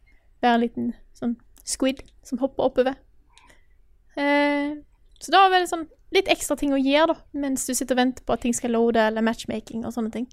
[0.44, 1.36] være en liten sånn
[1.66, 2.97] squid som hopper oppover.
[4.16, 4.77] Eh,
[5.20, 8.02] så da var det sånn litt ekstra ting å gjøre da, mens du sitter og
[8.02, 10.28] venter på at ting skal loade, eller matchmaking og sånne ting.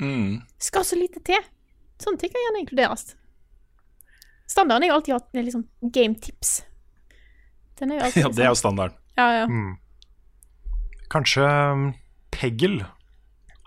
[0.00, 0.40] Mm.
[0.62, 1.40] Skal så lite til.
[2.00, 3.12] Sånne ting kan gjerne inkluderes.
[4.50, 6.60] Standarden er jo alltid hatt liksom game tips.
[7.78, 8.96] Den er jo alltid Ja, det er jo standarden.
[9.20, 9.44] Ja, ja.
[9.50, 9.76] Mm.
[11.12, 11.90] Kanskje um,
[12.34, 12.88] Peggle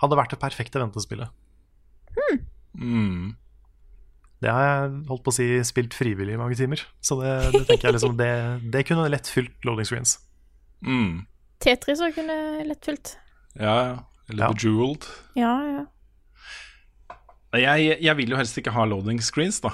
[0.01, 1.31] hadde vært det perfekte ventespillet.
[2.73, 3.35] Mm.
[4.43, 6.81] Det har jeg holdt på å si spilt frivillig i mange timer.
[7.05, 8.31] Så det, det tenker jeg liksom Det,
[8.73, 10.17] det kunne lett fylt loading screens.
[10.83, 11.21] Mm.
[11.63, 12.35] Tetris òg kunne
[12.67, 13.13] lett fylt.
[13.55, 13.95] Ja, ja.
[14.29, 14.51] Eller Ja.
[14.51, 15.07] Bejeweled.
[15.39, 15.83] Ja, ja.
[17.53, 19.69] Jeg, jeg vil jo helst ikke ha loading screens, da.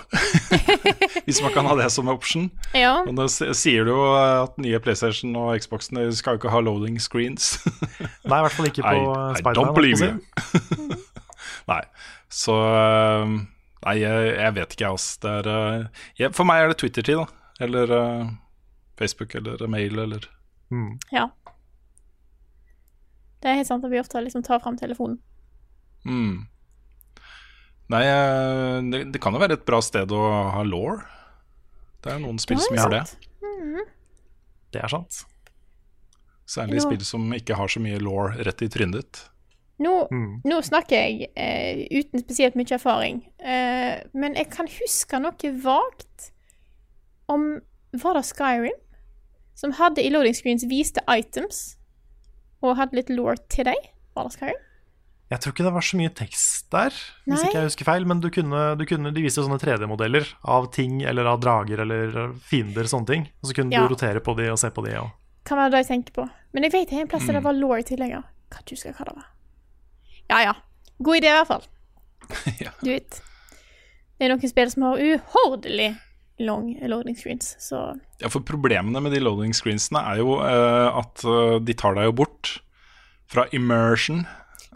[1.26, 2.50] Hvis man kan ha det som option.
[2.76, 6.60] Ja, Men da sier du jo at nye PlayStation og Xboxen skal jo ikke ha
[6.66, 7.54] loading screens.
[8.28, 9.56] Nei, i hvert fall ikke på I- I Spiderman.
[9.62, 10.98] don't believe you.
[11.72, 11.80] Nei.
[12.30, 13.38] Så eh,
[13.86, 14.92] Nei, jeg, jeg vet ikke.
[15.24, 17.28] Det er, eh, jeg, for meg er det Twitter-tid, da.
[17.64, 18.30] Eller uh,
[19.00, 20.28] Facebook eller mail eller
[20.70, 21.00] Mm.
[21.10, 21.24] Ja.
[23.42, 25.18] Det er helt sant at vi ofte liksom tar fram telefonen.
[26.06, 26.46] mm.
[27.90, 30.20] Nei, eh, det, det kan jo være et bra sted å
[30.54, 31.00] ha law.
[32.06, 33.00] Det er noen spill som gjør det.
[33.10, 33.32] sant.
[33.42, 33.88] Mhm.
[34.70, 35.24] Det er sant.
[36.46, 39.24] Særlig spill som ikke har så mye law rett i trynet ditt.
[39.80, 40.42] Nå, Mm.
[40.44, 46.32] nå snakker jeg eh, uten spesielt mye erfaring, eh, men jeg kan huske noe vagt
[47.30, 47.62] om
[47.94, 48.76] Var det Skyrim?
[49.56, 51.78] Som hadde i loading screens viste items
[52.62, 53.88] og hadde litt law til deg?
[54.16, 54.60] Var det Skyrim?
[55.32, 56.90] Jeg tror ikke det var så mye tekst der,
[57.28, 58.06] hvis ikke jeg husker feil.
[58.10, 61.84] Men du kunne, du kunne, de viste jo sånne 3D-modeller av ting eller av drager
[61.84, 63.28] eller fiender, sånne ting.
[63.44, 63.84] Og så kunne Ja.
[63.88, 64.96] du rotere på de og se på de.
[65.00, 65.12] Og...
[65.46, 66.30] Kan være det jeg tenker på.
[66.54, 67.46] Men jeg vet det er en plass der det Mm.
[67.46, 68.22] var law ja.
[68.50, 69.26] Kan ikke huske hva det var.
[70.30, 70.54] Ja ja.
[71.00, 71.66] God idé i hvert fall.
[72.84, 73.22] Du vet.
[74.20, 75.94] Det er noen spill som har uhordelig
[76.40, 81.24] long loading screens, så Ja, for problemene med de loading screensene er jo uh, at
[81.28, 82.52] eh, de tar deg jo bort
[83.30, 84.26] fra immersion.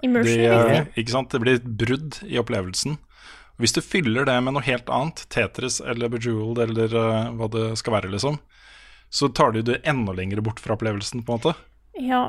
[0.04, 1.04] Immersion, de, uh, riktig.
[1.04, 1.32] ikke sant?
[1.32, 2.98] Det blir et brudd i opplevelsen.
[3.62, 7.68] Hvis du fyller det med noe helt annet, Tetris eller Bejeweled eller uh, hva det
[7.80, 8.40] skal være, liksom,
[9.14, 11.56] så tar du det enda lenger bort fra opplevelsen, på en måte.
[12.00, 12.26] ja.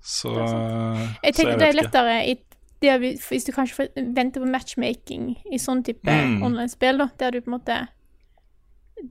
[0.00, 2.34] Så Jeg så tenker det er lettere i,
[2.80, 2.94] det
[3.28, 6.42] hvis du kanskje venter på matchmaking i sånn type Mm.
[6.46, 7.76] online-spill, da, der du på en måte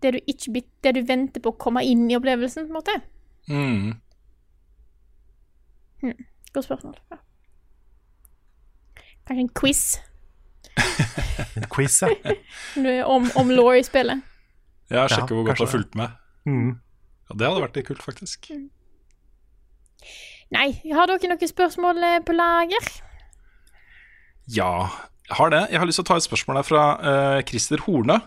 [0.01, 2.95] der du, ikke, der du venter på å komme inn i opplevelsen, på en måte.
[3.49, 3.95] Mm.
[6.01, 6.25] Hmm.
[6.53, 6.95] Godt spørsmål.
[7.11, 7.17] Ja.
[9.27, 9.81] Kanskje en quiz
[11.57, 13.05] En quiz, ja.
[13.05, 14.21] om, om law i spillet.
[14.89, 16.09] Ja, sjekke Ja, hvor godt du har fulgt med.
[16.45, 16.69] Mm.
[17.29, 18.47] Ja, Det hadde vært litt kult, faktisk.
[20.55, 22.89] Nei, har dere noen spørsmål eh, på lager?
[24.49, 24.89] Ja,
[25.29, 25.63] jeg har det.
[25.69, 28.17] Jeg har lyst til å ta et spørsmål her fra uh, Christer Horne.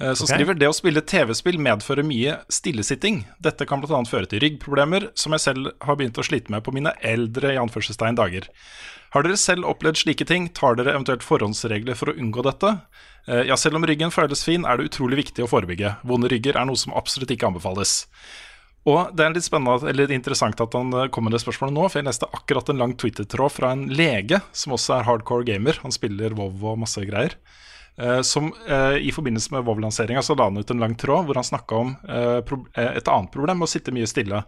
[0.00, 0.34] eh, som okay.
[0.34, 3.22] skriver det å spille TV-spill medfører mye stillesitting.
[3.38, 4.02] Dette kan bl.a.
[4.10, 7.60] føre til ryggproblemer, som jeg selv har begynt å slite med på mine eldre i
[7.62, 8.50] anførselstegn dager.
[9.14, 10.50] Har dere selv opplevd slike ting?
[10.54, 12.74] Tar dere eventuelt forhåndsregler for å unngå dette?
[13.30, 15.96] Eh, ja, selv om ryggen føles fin, er det utrolig viktig å forebygge.
[16.06, 18.04] Vonde rygger er noe som absolutt ikke anbefales.
[18.88, 21.82] Og det er litt spennende, eller interessant at han kommer kom med det spørsmålet nå,
[21.88, 25.76] for jeg leste akkurat en lang Twitter-tråd fra en lege som også er hardcore gamer.
[25.82, 27.36] Han spiller WoW og masse greier.
[28.00, 31.36] Eh, som eh, i forbindelse med WoW-lanseringa så la han ut en lang tråd hvor
[31.36, 34.40] han snakka om eh, eh, et annet problem med å sitte mye stille.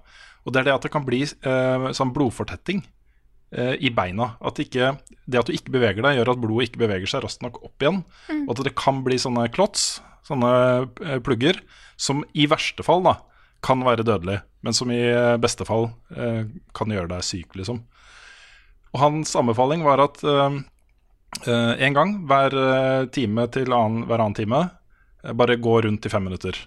[0.46, 2.80] Og det er det at det kan bli eh, sånn blodfortetting
[3.52, 4.32] eh, i beina.
[4.40, 4.94] At ikke,
[5.26, 7.84] det at du ikke beveger deg, gjør at blodet ikke beveger seg raskt nok opp
[7.84, 8.00] igjen.
[8.30, 8.46] Mm.
[8.46, 10.54] Og at det kan bli sånne klots, sånne
[11.04, 11.60] eh, plugger,
[12.00, 13.18] som i verste fall da
[13.62, 16.44] kan være dødelig, men som i eh, beste fall eh,
[16.74, 17.82] kan gjøre deg syk, liksom.
[18.92, 20.58] Og hans anbefaling var at eh,
[21.46, 24.62] eh, en gang hver eh, time til annen, hver annen time,
[25.22, 26.58] eh, bare gå rundt i fem minutter.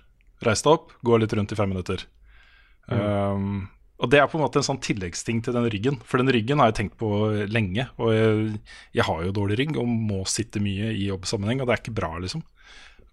[0.45, 2.07] Reis deg opp, gå litt rundt i fem minutter.
[2.85, 3.65] Um,
[3.97, 5.99] og det er på en måte en sånn tilleggsting til den ryggen.
[6.05, 7.09] For den ryggen har jeg tenkt på
[7.47, 7.88] lenge.
[7.95, 8.57] Og jeg,
[8.93, 11.95] jeg har jo dårlig rygg og må sitte mye i jobbsammenheng, og det er ikke
[11.95, 12.43] bra, liksom.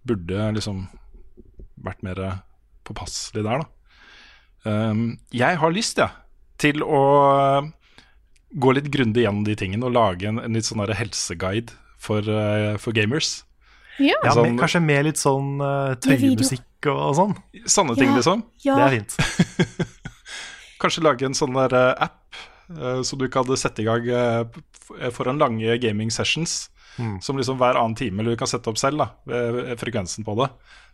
[0.02, 0.82] Burde liksom
[1.86, 2.24] vært mer
[2.84, 3.68] påpasselig der, da.
[4.64, 6.10] Um, jeg har lyst, jeg,
[6.62, 7.00] til å
[8.52, 11.72] gå litt grundig gjennom de tingene og lage en, en litt sånn helseguide
[12.02, 13.40] for, eh, for gamers.
[13.98, 14.14] Ja.
[14.24, 17.34] Ja, Sånn- men kanskje med litt sånn uh, tøyemusikk og, og sånn.
[17.68, 18.16] Sånne ting, Ja.
[18.20, 18.44] liksom.
[18.64, 18.76] Ja.
[18.76, 19.88] Det er fint.
[20.82, 22.48] Kanskje lage en sånn der eh, app eh,
[23.04, 26.68] så du kan sette i gang eh, foran lange gaming sessions.
[27.00, 27.22] Mm.
[27.24, 29.06] Som liksom hver annen time, eller du kan sette opp selv da,
[29.80, 30.50] frekvensen på det.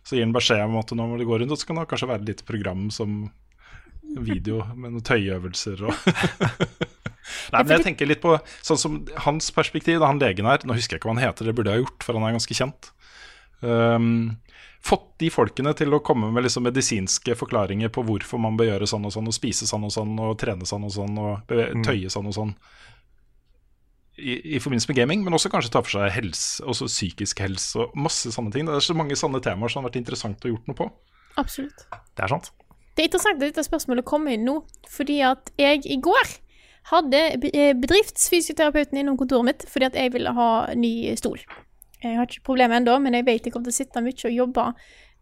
[0.07, 1.89] Så gir den beskjed om at nå må du gå rundt, og så kan det
[1.91, 3.25] kanskje være et lite program som
[4.17, 5.93] video med noen tøyeøvelser og
[7.53, 8.95] Nei, men jeg tenker litt på sånn som
[9.25, 11.73] hans perspektiv, da han legen her Nå husker jeg ikke hva han heter, det burde
[11.73, 12.89] jeg ha gjort, for han er ganske kjent.
[13.61, 14.37] Um,
[14.81, 18.87] fått de folkene til å komme med liksom medisinske forklaringer på hvorfor man bør gjøre
[18.87, 21.83] sånn og sånn, og spise sånn og sånn, og trene sånn og sånn, og Mm.
[21.83, 22.53] tøye sånn og sånn.
[24.19, 27.79] I, I forbindelse med gaming, men også kanskje ta for seg helse, også psykisk helse
[27.79, 28.65] og masse sånne ting.
[28.67, 30.89] Det er så mange sånne temaer som har vært interessant å gjort noe på.
[31.39, 31.85] Absolutt.
[32.15, 32.51] Det er sant.
[32.95, 34.57] Det er interessant at dette spørsmålet kommer inn nå,
[34.91, 36.33] fordi at jeg i går
[36.91, 37.21] hadde
[37.53, 41.39] eh, bedriftsfysioterapeuten innom kontoret mitt fordi at jeg ville ha ny stol.
[42.03, 44.35] Jeg har ikke problemet ennå, men jeg vet jeg kommer til å sitte mye og
[44.35, 44.65] jobbe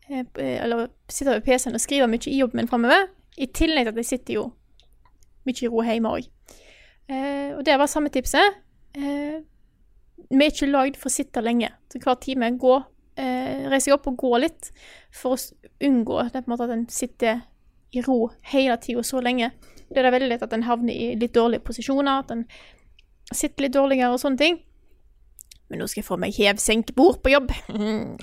[0.10, 3.08] eh, eh, Eller sitte ved PC-en og skrive mye i jobben min framover.
[3.38, 4.46] I tillegg til at jeg sitter jo
[5.48, 6.28] mye i ro hjemme òg.
[7.08, 8.62] Eh, og det var samme tipset.
[8.98, 11.70] Vi er ikke lagd for å sitte lenge.
[11.92, 12.78] Så hver time gå,
[13.18, 14.72] reise opp og gå litt
[15.14, 17.40] for å unngå det, en måte at en sitter
[17.94, 19.52] i ro hele tida så lenge.
[19.90, 22.44] Det er det veldig lett at en havner i litt dårlige posisjoner, at en
[23.34, 24.60] sitter litt dårligere og sånne ting.
[25.68, 27.52] Men nå skal jeg få meg hev-senk-bord på jobb.
[27.72, 28.16] Mm.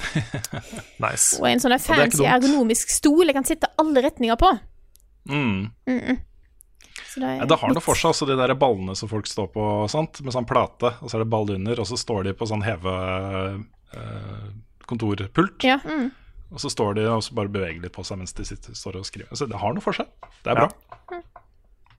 [1.05, 1.37] Nice.
[1.41, 4.53] Og en sånn fancy ergonomisk stol jeg kan sitte alle retninger på.
[5.29, 5.69] Mm.
[5.91, 6.23] Mm-mm.
[7.11, 9.29] Så det, er Ja, det har noe for seg, altså de der ballene som folk
[9.29, 10.21] står på sant?
[10.25, 12.65] med sånn plate, og så er det ball under, og så står de på sånn
[12.65, 12.95] heve
[13.95, 14.49] eh,
[14.89, 16.09] kontorpult, Ja, mm.
[16.55, 19.01] og så står de og så bare beveger litt på seg mens de sitter, står
[19.03, 19.31] og skriver.
[19.37, 20.11] Så det har noe for seg.
[20.43, 21.23] Det er bra.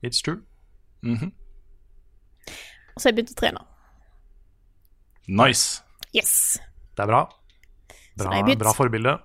[0.03, 0.41] It's true.
[1.03, 1.31] -hmm.
[2.95, 3.63] Og så har jeg begynt å trene.
[5.27, 5.81] Nice.
[6.15, 6.59] Yes.
[6.95, 7.23] Det er bra.
[8.15, 9.17] Bra, jeg bra forbilde.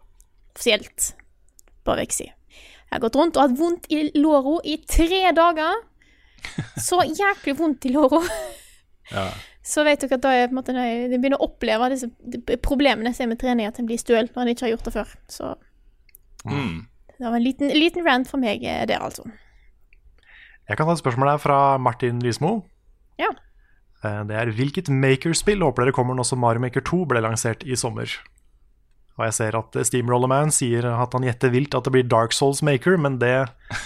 [0.56, 1.12] Offisielt.
[1.86, 2.27] På Veksi.
[2.27, 5.85] Jeg har gått rundt og hatt vondt i låra i tre dager.
[6.81, 8.22] Så jæklig vondt i låra.
[9.10, 9.24] Ja.
[9.66, 12.06] Så vet dere at da på en måte jeg begynner å oppleve disse
[12.62, 14.93] problemene som er med trening, at en blir støl når en ikke har gjort det
[14.94, 15.14] før.
[15.27, 15.48] Så
[16.47, 16.86] Mm.
[17.18, 19.27] det var en liten, liten rant fra meg eh, der, altså.
[20.70, 22.52] Jeg kan ta et spørsmål her fra Martin Rismo.
[23.18, 23.32] Ja.
[24.05, 27.64] Eh, Det er hvilket Maker-spill håper dere kommer nå som Mario Maker 2 ble lansert
[27.64, 28.09] i sommer?
[29.18, 32.32] Og jeg ser at Steamroller Man sier at han gjetter vilt at det blir Dark
[32.32, 33.35] Souls Maker, men det,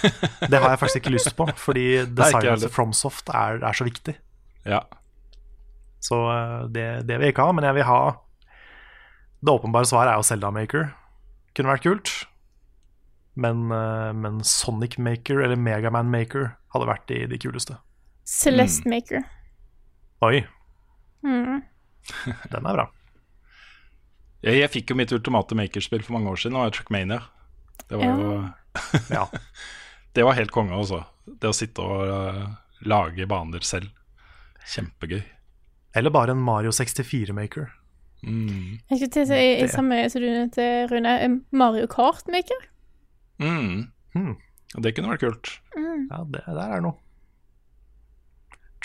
[0.51, 4.15] det har jeg faktisk ikke lyst på, fordi designet til Fromsoft er, er så viktig.
[4.63, 4.79] Ja.
[5.99, 7.99] Så eh, det, det vil jeg ikke ha, men jeg vil ha
[9.45, 10.87] Det åpenbare svaret er jo Zelda Maker.
[11.55, 12.13] Kunne vært kult.
[13.35, 17.75] Men, eh, men Sonic Maker eller Megaman Maker hadde vært de, de kuleste.
[18.25, 19.25] Celeste Maker.
[20.23, 20.45] Oi,
[21.25, 21.61] Mm.
[22.51, 22.83] den er bra.
[24.45, 27.17] Jeg, jeg fikk jo mitt ultimate makerspill for mange år siden, og det var Trackmania.
[27.89, 28.35] Det var jo
[29.17, 29.23] Ja.
[30.13, 31.01] Det var helt konge, altså.
[31.25, 32.43] Det å sitte og uh,
[32.85, 33.89] lage baner selv.
[34.69, 35.23] Kjempegøy.
[35.97, 37.71] Eller bare en Mario 64-maker.
[38.25, 38.77] Mm.
[38.89, 41.15] Jeg skulle til å si i samme som du nevnte, Rune,
[41.51, 42.67] Mario Kart Maker.
[43.41, 43.89] Mm.
[44.15, 44.33] Mm.
[44.85, 45.51] Det kunne vært kult.
[45.75, 46.07] Mm.
[46.11, 46.99] Ja, det der er noe.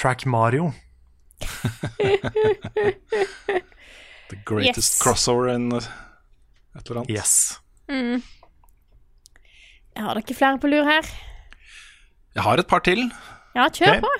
[0.00, 0.70] Track Mario.
[4.30, 5.02] The greatest Yes.
[5.02, 5.82] crossover in uh,
[6.76, 7.10] et eller annet.
[7.10, 7.60] Yes.
[7.88, 8.22] Mm.
[9.96, 11.02] Jeg har dere flere på lur her?
[12.34, 13.10] Jeg har et par til.
[13.56, 14.00] Ja, kjør okay.
[14.00, 14.12] på.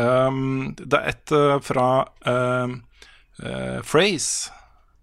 [0.00, 2.78] Um, det er et uh, fra um,
[3.42, 4.52] uh, Phrase,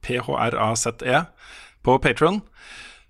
[0.01, 1.25] P-H-R-A-Z-E, E,
[1.83, 2.41] på Patron,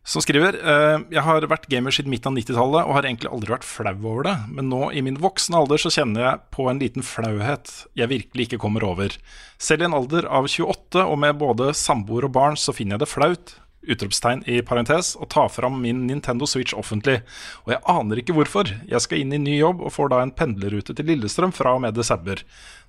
[0.09, 3.53] som skriver uh, Jeg har vært gamer siden midten av 90-tallet og har egentlig aldri
[3.53, 6.81] vært flau over det, men nå i min voksne alder så kjenner jeg på en
[6.81, 9.13] liten flauhet jeg virkelig ikke kommer over.
[9.61, 13.05] Selv i en alder av 28 og med både samboer og barn så finner jeg
[13.05, 13.57] det flaut
[13.89, 17.19] utropstegn i parentes, og ta fram min Nintendo Switch offentlig.
[17.65, 18.71] Og jeg aner ikke hvorfor.
[18.89, 21.83] Jeg skal inn i ny jobb og får da en pendlerrute til Lillestrøm fra og
[21.85, 22.43] med desember.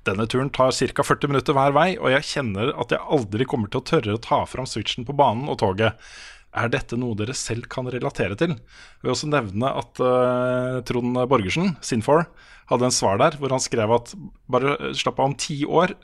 [0.09, 1.07] Denne turen tar ca.
[1.07, 4.25] 40 minutter hver vei, og jeg kjenner at jeg aldri kommer til å tørre å
[4.25, 6.11] ta fram Switchen på banen og toget.
[6.51, 8.57] Er dette noe dere selv kan relatere til?
[8.57, 12.25] Jeg vil også nevne at uh, Trond Borgersen, Sinfor,
[12.71, 14.13] hadde en svar der hvor han skrev at
[14.51, 15.95] bare slapp av om ti år,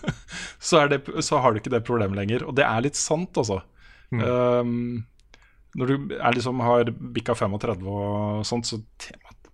[0.68, 2.46] så, er det, så har du ikke det problemet lenger.
[2.48, 3.60] Og det er litt sant, altså.
[4.14, 5.04] Um,
[5.74, 8.78] når du er liksom har bikka 35 og sånt, så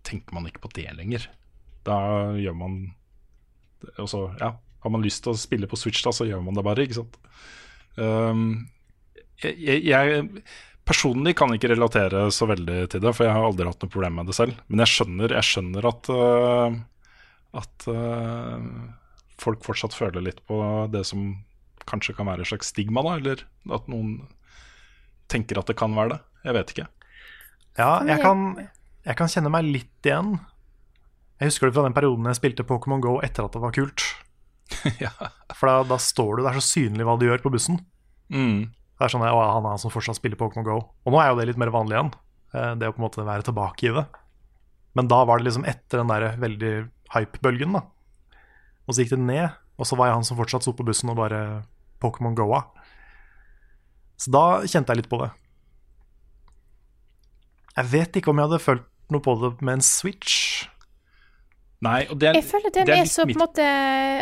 [0.04, 1.28] tenker man ikke på det lenger.
[1.86, 2.00] Da
[2.36, 2.80] gjør man
[3.96, 6.64] også, ja, har man lyst til å spille på Switch, da, så gjør man det
[6.66, 7.16] bare, ikke sant.
[7.96, 8.68] Um,
[9.42, 10.24] jeg, jeg,
[10.88, 14.18] personlig kan ikke relatere så veldig til det, for jeg har aldri hatt noe problem
[14.20, 14.58] med det selv.
[14.68, 16.80] Men jeg skjønner, jeg skjønner at uh,
[17.60, 18.58] At uh,
[19.40, 20.60] folk fortsatt føler litt på
[20.92, 21.32] det som
[21.90, 23.42] kanskje kan være et slags stigma, da, eller
[23.74, 24.20] at noen
[25.30, 26.20] tenker at det kan være det.
[26.44, 26.86] Jeg vet ikke.
[27.78, 28.44] Ja, jeg kan,
[29.06, 30.36] jeg kan kjenne meg litt igjen.
[31.40, 34.04] Jeg husker det fra den perioden jeg spilte Pokémon Go etter at det var kult.
[35.04, 35.12] ja.
[35.56, 37.80] For da, da står du, det er så synlig hva du gjør på bussen.
[38.30, 38.68] Mm.
[39.00, 40.74] Det er sånn, å, han er han som fortsatt spiller Pokémon Go.
[41.08, 42.10] Og nå er jo det litt mer vanlig igjen,
[42.52, 44.02] eh, det å på en måte være tilbake i det.
[44.98, 46.72] Men da var det liksom etter den der veldig
[47.14, 47.86] hype-bølgen, da.
[48.84, 51.08] Og så gikk det ned, og så var jeg han som fortsatt sto på bussen
[51.08, 51.40] og bare
[52.04, 52.60] Pokémon Go-a.
[54.20, 55.30] Så da kjente jeg litt på det.
[57.78, 60.66] Jeg vet ikke om jeg hadde følt noe på det med en Switch.
[61.80, 63.64] Nei, og det er, Jeg føler den det er, er så på en måte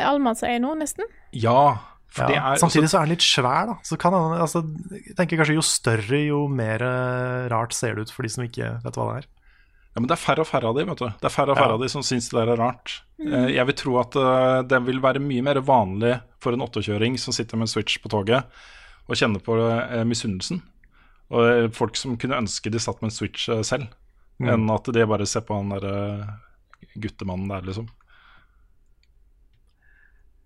[0.06, 1.09] allemannseie nå, nesten.
[1.34, 3.74] Ja, Ja, er samtidig så er den litt svær, da.
[3.86, 4.62] Så kan altså,
[4.92, 8.44] jeg tenker kanskje jo større, jo mer eh, rart ser det ut for de som
[8.44, 9.28] ikke vet hva det er.
[9.94, 11.06] Ja, men det er færre og færre av de, vet du.
[11.08, 11.62] Det er færre og Ja.
[11.64, 13.00] færre av de som syns det der er rart.
[13.18, 13.32] Mm.
[13.34, 17.18] Eh, Jeg vil tro at eh, det vil være mye mer vanlig for en åttekjøring
[17.18, 18.44] som sitter med en Switch på toget,
[19.08, 19.56] å kjenne på
[20.06, 20.60] misunnelsen.
[21.30, 23.88] Og folk som kunne ønske de satt med en Switch selv,
[24.40, 24.48] Mm.
[24.54, 26.38] enn at de bare ser på han derre
[26.96, 27.88] guttemannen der, liksom.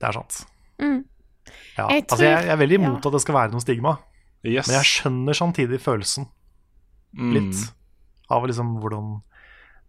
[0.01, 0.39] Det er sant.
[0.81, 1.05] Mm.
[1.79, 1.87] Ja.
[1.89, 2.85] Jeg altså, jeg, jeg er veldig ja.
[2.89, 3.97] imot at det skal være noe stigma,
[4.45, 4.67] Yes.
[4.67, 6.29] men jeg skjønner samtidig følelsen
[7.15, 7.33] Mm.
[7.37, 7.59] litt.
[8.31, 9.21] Av liksom hvordan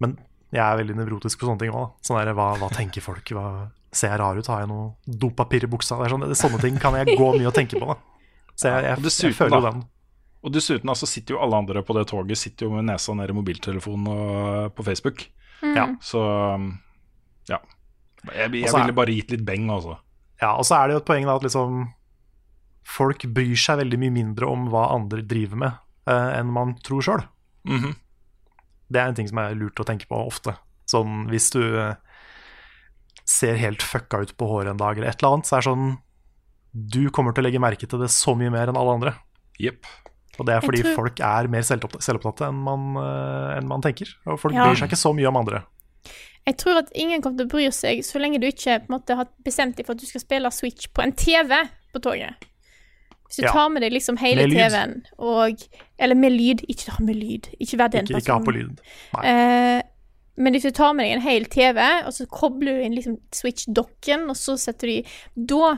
[0.01, 0.17] Men
[0.51, 1.93] jeg er veldig nevrotisk på sånne ting òg.
[2.03, 3.23] Sånn der, hva, hva tenker folk?
[3.31, 4.47] Hva, Ser jeg rar ut?
[4.47, 5.95] Har jeg noe dopapir i buksa?
[6.01, 7.85] Det er sånn, sånne ting kan jeg gå mye og tenke på.
[7.87, 7.95] da
[8.55, 9.83] Så jeg, jeg, Og jeg, føler jo den.
[10.43, 13.29] Og dessuten altså, sitter jo alle andre på det toget Sitter jo med nesa ned
[13.29, 15.27] i mobiltelefonen og på Facebook.
[15.63, 15.87] Ja.
[16.01, 16.19] Så
[17.49, 17.59] ja.
[18.33, 19.97] Jeg, jeg er- ville bare gitt litt beng, altså.
[20.41, 21.87] Ja, og så er det jo et poeng da at liksom
[22.83, 25.77] folk bryr seg veldig mye mindre om hva andre driver med,
[26.09, 27.23] uh, enn man tror sjøl.
[27.69, 27.93] Mhm.
[28.93, 30.55] Det er en ting som er lurt å tenke på ofte.
[30.91, 31.95] Sånn hvis du uh,
[33.25, 35.69] ser helt fucka ut på håret en dag eller et eller annet, så er det
[35.71, 35.97] sånn
[36.73, 39.11] Du kommer til å legge merke til det så mye mer enn alle andre.
[39.61, 39.85] Yep.
[40.41, 44.09] Og det er fordi tror- folk er mer selvopptatte enn, man, uh, enn man tenker.
[44.25, 44.65] Og folk Ja.
[44.65, 45.63] bryr seg ikke så mye om andre.
[46.45, 49.29] Jeg tror at ingen kommer til å bry seg så lenge du ikke måte, har
[49.45, 51.53] bestemt deg for at du skal spille Switch på en TV
[51.93, 52.49] på toget.
[53.29, 53.51] Hvis du Ja.
[53.51, 55.57] tar med deg liksom hele TV-en og
[55.97, 56.61] Eller med lyd.
[56.69, 57.47] Ikke ta med lyd.
[57.59, 58.69] Ikke vær den Ikke, ikke ha på personen.
[58.69, 58.81] lyd.
[59.13, 59.23] Nei.
[59.77, 59.81] Eh,
[60.37, 63.17] men hvis du tar med deg en hel TV, og så kobler du inn liksom
[63.31, 65.05] Switch-dokken, og så setter du i
[65.47, 65.77] Da,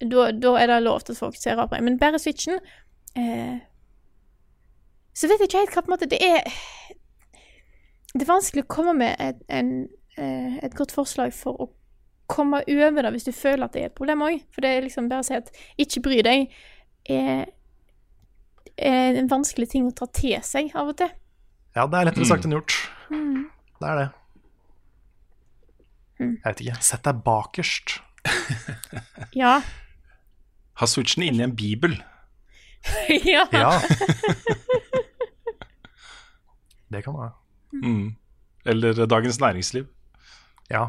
[0.00, 1.84] da, da er det lov til at folk ser rart på deg.
[1.84, 2.58] Men bare Switchen
[3.16, 3.58] eh,
[5.14, 6.40] Så vet jeg ikke helt hva på en måte Det er
[8.12, 9.86] Det er vanskelig å komme med et, en,
[10.20, 11.70] eh, et godt forslag for å
[12.32, 14.34] komme over det hvis du føler at det er et problem òg.
[14.52, 15.48] For det er liksom bare å si at
[15.80, 16.38] ikke bry deg
[17.12, 17.46] er,
[18.76, 21.10] er en vanskelig ting å ta til seg av og til.
[21.72, 22.72] Ja, det er lettere sagt enn gjort.
[23.08, 23.48] Mm.
[23.80, 24.08] Det er det.
[26.20, 26.34] Mm.
[26.36, 26.80] Jeg vet ikke.
[26.84, 27.86] Sett deg bakerst.
[29.32, 29.62] Ja.
[30.76, 31.94] Ha switchen inni en bibel.
[33.32, 33.46] ja.
[33.54, 33.72] Ja.
[36.92, 37.30] det kan du ha.
[37.72, 38.14] Mm.
[38.66, 39.86] Eller Dagens Næringsliv.
[40.70, 40.88] Ja.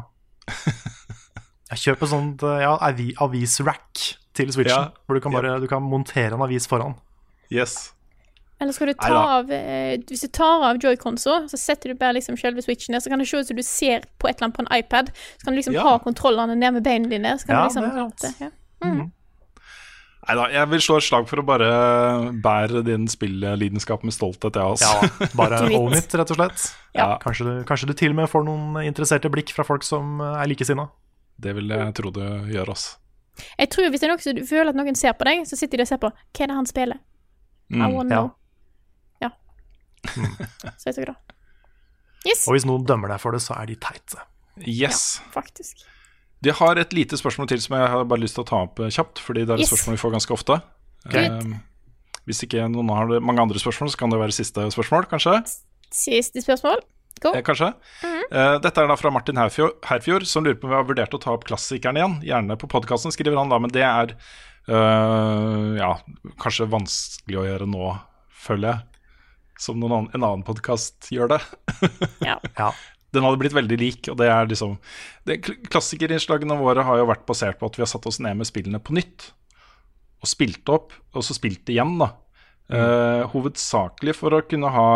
[1.72, 2.74] Jeg kjøper sånt eh, ja,
[3.24, 4.02] avisrack
[4.36, 4.88] til Switchen, Ja.
[5.06, 6.94] hvor du kan, bare, du kan montere en avis foran.
[7.52, 7.92] Yes.
[8.60, 9.22] Eller skal du ta Neida.
[9.38, 13.00] av eh, Hvis du tar av joyconsa, så setter du bare liksom selve switchen der,
[13.02, 15.10] så kan det se ut som du ser på et eller annet på en iPad.
[15.38, 15.82] Så kan du liksom Ja.
[15.82, 17.34] ha kontrollene ned med beina dine.
[17.38, 18.50] Så kan Ja, du liksom det ja.
[18.84, 19.10] mm.
[20.24, 21.66] Nei da, jeg vil slå et slag for å bare
[22.44, 24.88] bære din spillelidenskap med stolthet, jeg, også.
[25.20, 26.62] Ja, bare own it, rett og slett.
[26.96, 27.10] Ja.
[27.20, 30.46] Kanskje, du, kanskje du til og med får noen interesserte blikk fra folk som er
[30.48, 30.86] likesinna.
[31.36, 32.96] Det vil jeg tro det gjør, altså.
[33.58, 35.56] Jeg tror Hvis det er noe som du føler at noen ser på deg, så
[35.58, 37.00] sitter de og ser på hva er det han spiller.
[37.72, 37.94] I Mm.
[37.96, 38.20] wanna Ja.
[38.20, 38.30] know.
[39.24, 39.30] Ja.
[40.78, 41.16] Så jeg er så det.
[42.28, 42.46] Yes.
[42.48, 44.20] Og hvis noen dømmer deg for det, så er de teite.
[44.64, 45.20] Yes.
[45.34, 45.82] Faktisk.
[46.44, 48.80] De har et lite spørsmål til som jeg har bare lyst til å ta opp
[48.84, 49.72] eh, kjapt, fordi det er et Yes.
[49.72, 50.58] spørsmål vi får ganske ofte.
[51.10, 51.54] Eh,
[52.28, 55.38] hvis ikke noen har mange andre spørsmål, så kan det være siste spørsmål, kanskje?
[55.94, 56.82] Siste spørsmål.
[57.24, 57.68] Eh, kanskje.
[58.04, 61.14] Eh, dette er da fra Martin Herfjord, Herfjord, som lurer på om vi har vurdert
[61.14, 62.16] å ta opp klassikeren igjen.
[62.26, 64.16] Gjerne på podkasten, skriver han da, men det er
[64.68, 65.92] eh, ja,
[66.42, 67.92] kanskje vanskelig å gjøre nå,
[68.44, 68.80] føler jeg.
[69.64, 71.40] Som noen annen, en annen podkast gjør det.
[72.26, 72.72] Ja.
[73.14, 74.76] Den hadde blitt veldig lik, og det er liksom
[75.28, 78.48] det, Klassikerinnslagene våre har jo vært basert på at vi har satt oss ned med
[78.50, 79.30] spillene på nytt.
[80.24, 82.14] Og spilt opp, og så spilt igjen, da.
[82.72, 84.88] Eh, hovedsakelig for å kunne ha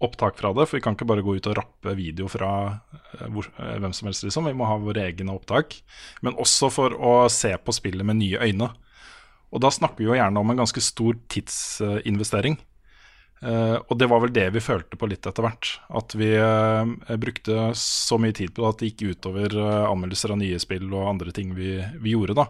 [0.00, 3.26] opptak fra det, for vi kan ikke bare gå ut og rappe video fra eh,
[3.28, 4.48] hvor, eh, hvem som helst, liksom.
[4.48, 5.76] Vi må ha våre egne opptak.
[6.24, 8.70] Men også for å se på spillet med nye øyne.
[9.50, 12.56] Og da snakker vi jo gjerne om en ganske stor tidsinvestering.
[13.40, 15.72] Eh, og det var vel det vi følte på litt etter hvert.
[15.96, 20.34] At vi eh, brukte så mye tid på det at det gikk utover eh, anmeldelser
[20.34, 22.48] av nye spill og andre ting vi, vi gjorde, da.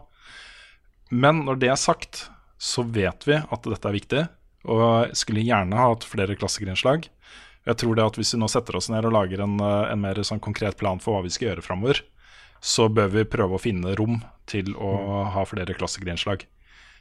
[1.11, 2.27] Men når det er sagt,
[2.59, 4.27] så vet vi at dette er viktig,
[4.71, 7.07] og skulle gjerne ha hatt flere klassikerinnslag.
[7.69, 10.21] Jeg tror det at hvis vi nå setter oss ned og lager en, en mer
[10.27, 12.03] sånn konkret plan for hva vi skal gjøre framover,
[12.61, 14.19] så bør vi prøve å finne rom
[14.51, 16.45] til å ha flere klassikerinnslag.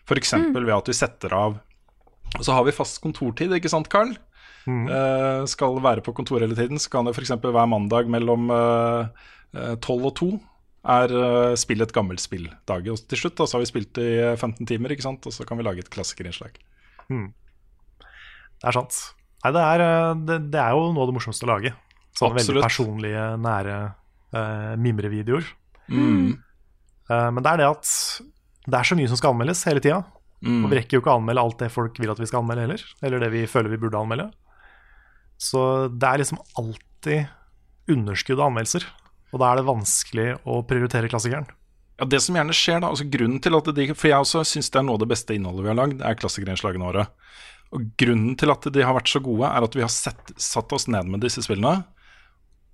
[0.07, 0.33] F.eks.
[0.55, 1.59] ved at vi setter av
[2.37, 4.13] Og så har vi fast kontortid, ikke sant, Carl?
[4.69, 7.33] Uh, skal være på kontoret hele tiden, så kan det f.eks.
[7.41, 8.51] hver mandag mellom
[9.81, 10.27] tolv uh, 12 og 2
[10.89, 12.87] er uh, spill et gammelt spill-dag.
[12.91, 15.25] Og til slutt da, så har vi spilt i eh, 15 timer, ikke sant?
[15.27, 16.55] og så kan vi lage et klassikerinnslag.
[18.59, 18.99] Det er sant.
[19.43, 21.73] Nei, det er, eh, det, det er jo noe av det morsomste å lage.
[22.19, 23.75] Sånne veldig personlige, nære
[24.35, 25.45] uh, mimrevideoer.
[25.87, 26.33] Mm.
[27.07, 27.91] Uh, men det er det at
[28.65, 30.01] det er så mye som skal anmeldes hele tida.
[30.45, 30.63] Mm.
[30.63, 32.67] Og vi rekker jo ikke å anmelde alt det folk vil at vi skal anmelde
[32.67, 32.85] heller.
[33.03, 34.29] Eller det vi føler vi burde anmelde.
[35.39, 35.61] Så
[35.91, 38.85] det er liksom alltid underskudd av anmeldelser.
[39.33, 41.49] Og da er det vanskelig å prioritere klassikeren.
[41.99, 44.71] Ja, Det som gjerne skjer, da, altså grunnen til at de, For jeg også syns
[44.71, 47.07] det er noe av det beste innholdet vi har lagd, er klassikerinnslagene våre.
[47.75, 50.71] Og Grunnen til at de har vært så gode, er at vi har sett, satt
[50.73, 51.83] oss ned med disse spillene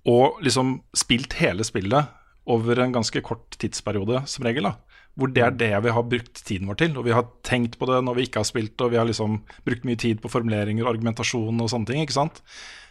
[0.06, 2.12] og liksom spilt hele spillet
[2.46, 4.68] over en ganske kort tidsperiode, som regel.
[4.70, 4.76] da
[5.16, 6.96] Hvor det er det vi har brukt tiden vår til.
[7.00, 9.38] Og vi har tenkt på det når vi ikke har spilt, og vi har liksom
[9.64, 12.02] brukt mye tid på formuleringer, argumentasjon og sånne ting.
[12.04, 12.42] ikke sant?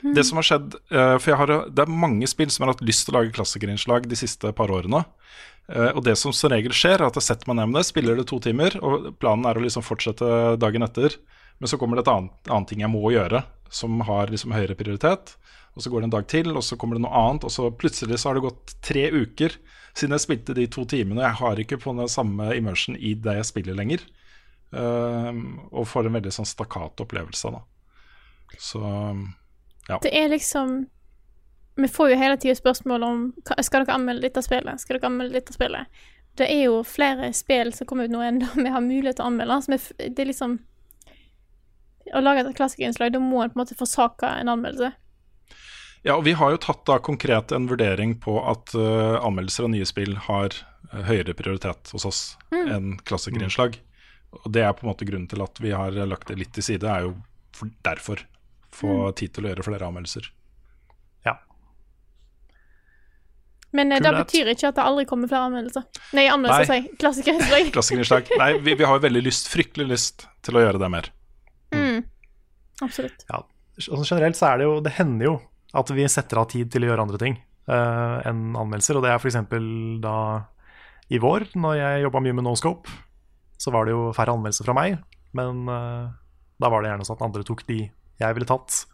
[0.01, 2.83] Det som har skjedd eh, For jeg har, det er mange spill som har hatt
[2.85, 5.03] lyst til å lage klassikerinnslag de siste par årene.
[5.69, 7.87] Eh, og det som som regel skjer, er at jeg setter meg ned med det,
[7.89, 11.17] spiller det to timer, og planen er å liksom fortsette dagen etter.
[11.61, 14.77] Men så kommer det et annet, annet ting jeg må gjøre, som har liksom høyere
[14.77, 15.37] prioritet.
[15.75, 17.67] Og så går det en dag til, og så kommer det noe annet, og så
[17.75, 19.57] plutselig så har det gått tre uker
[19.95, 21.23] siden jeg spilte de to timene.
[21.23, 24.03] Jeg har ikke på den samme immersion i det jeg spiller lenger.
[24.75, 27.61] Ehm, og får en veldig sånn stakkat opplevelse da.
[28.59, 28.81] Så
[29.87, 29.97] ja.
[30.01, 30.85] Det er liksom
[31.75, 33.23] Vi får jo hele tida spørsmål om
[33.61, 34.79] Skal dere anmelde dette spillet.
[34.79, 36.03] Skal dere anmelde dette spillet?
[36.35, 39.31] Det er jo flere spill som kommer ut nå enn vi har mulighet til å
[39.31, 39.59] anmelde.
[39.63, 40.59] Så det er liksom
[42.15, 44.91] Å lage et klassikerinnslag, da må en på en måte forsake en anmeldelse.
[46.05, 49.71] Ja, og vi har jo tatt da konkret en vurdering på at uh, anmeldelser av
[49.73, 50.53] nye spill har
[50.93, 52.21] uh, høyere prioritet hos oss
[52.53, 52.67] Mm.
[52.71, 53.79] enn klassikerinnslag.
[54.43, 56.63] Og det er på en måte grunnen til at vi har lagt det litt til
[56.63, 57.15] side, er jo
[57.55, 58.21] for, derfor.
[58.75, 59.15] Få Mm.
[59.17, 60.29] tid til å gjøre flere anmeldelser.
[61.25, 61.33] Ja.
[63.75, 65.83] Men uh, det betyr ikke at det aldri kommer flere anmeldelser.
[66.15, 66.93] Nei, anmeldelser, sier jeg.
[67.01, 67.71] Klassikerinnslag.
[67.75, 68.31] Klassikerinnslag.
[68.39, 71.09] Nei, vi, vi har jo veldig lyst, fryktelig lyst til å gjøre det mer.
[71.75, 72.05] Mm.
[72.85, 73.25] Absolutt.
[73.31, 73.41] Ja,
[73.81, 75.35] altså generelt så er det jo Det hender jo
[75.75, 77.37] at vi setter av tid til å gjøre andre ting
[77.69, 78.97] uh, enn anmeldelser.
[78.99, 79.37] Og det er f.eks.
[80.03, 80.15] da
[81.13, 82.89] i vår, når jeg jobba mye med Noscope,
[83.61, 84.97] så var det jo færre anmeldelser fra meg.
[85.37, 86.09] Men uh,
[86.61, 87.83] da var det gjerne sånn at andre tok de
[88.21, 88.85] jeg ville tatt,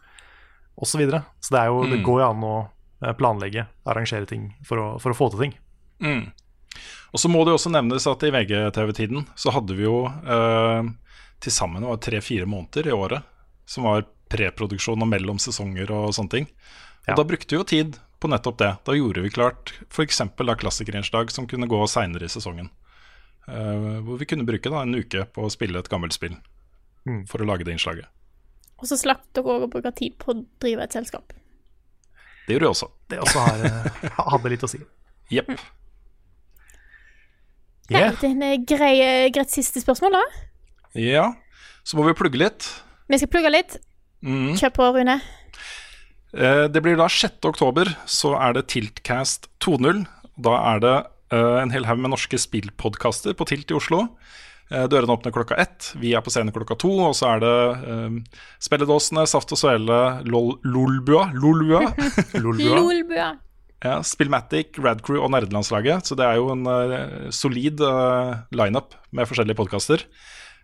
[0.74, 0.92] osv.
[0.96, 1.22] Så, videre.
[1.38, 2.06] så det, er jo, det Mm.
[2.06, 2.54] går jo an å
[3.04, 5.52] eh, planlegge, arrangere ting for å, for å få til ting.
[6.02, 6.32] Mm.
[7.12, 10.88] Og så må det jo også nevnes at i VGTV-tiden så hadde vi jo eh,
[11.44, 13.28] til sammen det tre-fire måneder i året
[13.68, 16.48] som var preproduksjon og mellom sesonger og sånne ting.
[17.08, 18.70] Og da brukte vi jo tid på nettopp det.
[18.86, 20.22] Da gjorde vi klart f.eks.
[20.38, 22.70] klassikerinnslag som kunne gå seinere i sesongen.
[23.42, 26.36] Uh, hvor vi kunne bruke da en uke på å spille et gammelt spill
[27.02, 27.24] Mm.
[27.26, 28.06] for å lage det innslaget.
[28.78, 31.32] Og så slapp dere òg å bruke tid på å drive et selskap.
[32.46, 32.88] Det gjorde vi også.
[33.10, 34.78] Det også har, eh, hadde litt å si.
[35.30, 35.50] Jepp.
[37.92, 40.22] Nei, det er eh, greit siste spørsmål, da.
[40.98, 41.26] Ja,
[41.84, 42.68] så må vi plugge litt.
[43.10, 43.76] Vi skal plugge litt.
[44.22, 44.52] Mm.
[44.58, 45.20] Kjør på, Rune.
[46.32, 47.42] Eh, Det blir da 6.
[47.50, 50.04] oktober, så er det Tiltcast 2.0.
[50.42, 50.96] Da er det
[51.34, 54.06] eh, en hel haug med norske spillpodkaster på Tilt i Oslo.
[54.72, 56.92] Eh, Dørene åpner klokka ett, vi er på scenen klokka to.
[57.10, 57.54] Og så er det
[57.84, 58.20] um,
[58.62, 61.90] Spelledåsene, Saft og Svele, Lol Lolbua, Lolbua.
[62.44, 63.32] Lolbua.
[63.82, 66.06] Ja, Spillmatic, Radcrew og Nerdelandslaget.
[66.06, 70.06] Så det er jo en uh, solid uh, lineup med forskjellige podkaster.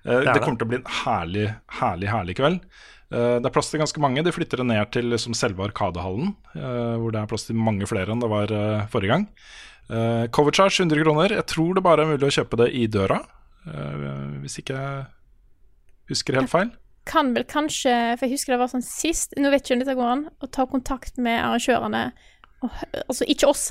[0.06, 0.42] Uh, det det.
[0.44, 1.48] kommer til å bli en herlig,
[1.80, 2.62] herlig, herlig kveld.
[3.08, 4.24] Eh, det er plass til ganske mange.
[4.24, 7.88] De flytter det ned til liksom, selve Arkadehallen, eh, hvor det er plass til mange
[7.88, 9.26] flere enn det var eh, forrige gang.
[9.88, 11.32] Cover charge 100 kroner.
[11.32, 13.22] Jeg tror det bare er mulig å kjøpe det i døra,
[14.42, 15.06] hvis ikke jeg
[16.12, 16.74] husker helt feil.
[17.08, 19.96] Kan vel kanskje, for jeg husker det var sånn sist, nå vet ikke om dette
[19.96, 22.02] går an, å ta kontakt med arrangørene,
[22.60, 22.76] og,
[23.06, 23.64] altså ikke oss,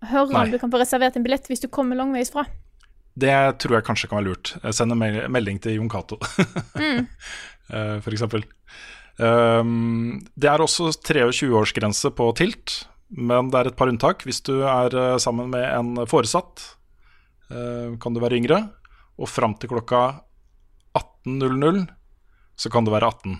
[0.00, 2.46] og høre om du kan få reservert en billett hvis du kommer langveis fra.
[3.16, 3.30] Det
[3.62, 4.54] tror jeg kanskje kan være lurt.
[4.64, 6.18] Jeg sender mel- melding til Jon Cato,
[6.80, 7.06] Mm.
[7.70, 8.02] f.eks.
[8.04, 8.42] for eksempel.
[9.18, 12.80] Um, det er også 23-årsgrense på Tilt,
[13.14, 14.24] men det er et par unntak.
[14.26, 16.64] Hvis du er eh, sammen med en foresatt,
[17.50, 18.58] eh, kan du være yngre.
[19.22, 20.00] Og fram til klokka
[20.98, 21.84] 18.00
[22.58, 23.38] så kan du være 18.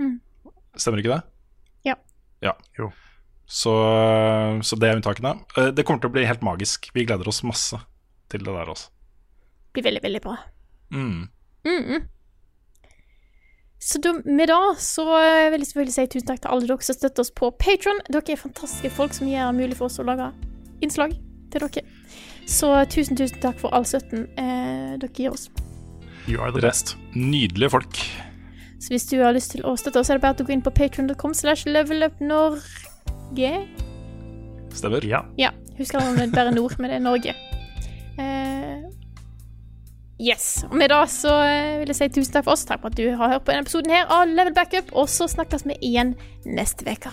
[0.00, 0.14] Mm.
[0.80, 1.22] Stemmer ikke det?
[1.84, 1.94] Ja.
[2.42, 2.54] Ja.
[3.44, 3.72] Så,
[4.64, 5.36] så det er unntakene.
[5.60, 6.88] Eh, Det kommer til å bli helt magisk.
[6.96, 7.76] Vi gleder oss masse
[8.32, 8.88] til det der også.
[9.74, 10.36] Blir veldig, veldig bra.
[10.94, 11.28] Mm.
[11.66, 12.02] Mm.
[13.84, 16.96] Så da, med det så vil jeg selvfølgelig si tusen takk til alle dere som
[16.96, 18.00] støtter oss på Patron.
[18.08, 20.30] Dere er fantastiske folk som gjør det mulig for oss å lage
[20.84, 21.16] innslag
[21.52, 21.84] til dere.
[22.48, 25.50] Så tusen, tusen takk for all støtten eh, dere gir oss.
[26.28, 26.96] You are the best.
[27.12, 28.00] Nydelige folk.
[28.80, 30.64] Så hvis du har lyst til å støtte oss, er det bare å gå inn
[30.64, 33.52] på patron.com slash levelupnorge.
[34.74, 35.04] Stemmer?
[35.08, 35.24] Ja.
[35.40, 37.32] Ja, Husk at det er bare nord, men det er Norge.
[38.14, 38.82] Eh,
[40.20, 40.64] yes.
[40.70, 42.66] Og med det så eh, vil jeg si tusen takk for oss.
[42.68, 45.28] Takk for at du har hørt på denne episoden her av Level Backup, og så
[45.30, 46.14] snakkes vi igjen
[46.44, 47.12] neste uke.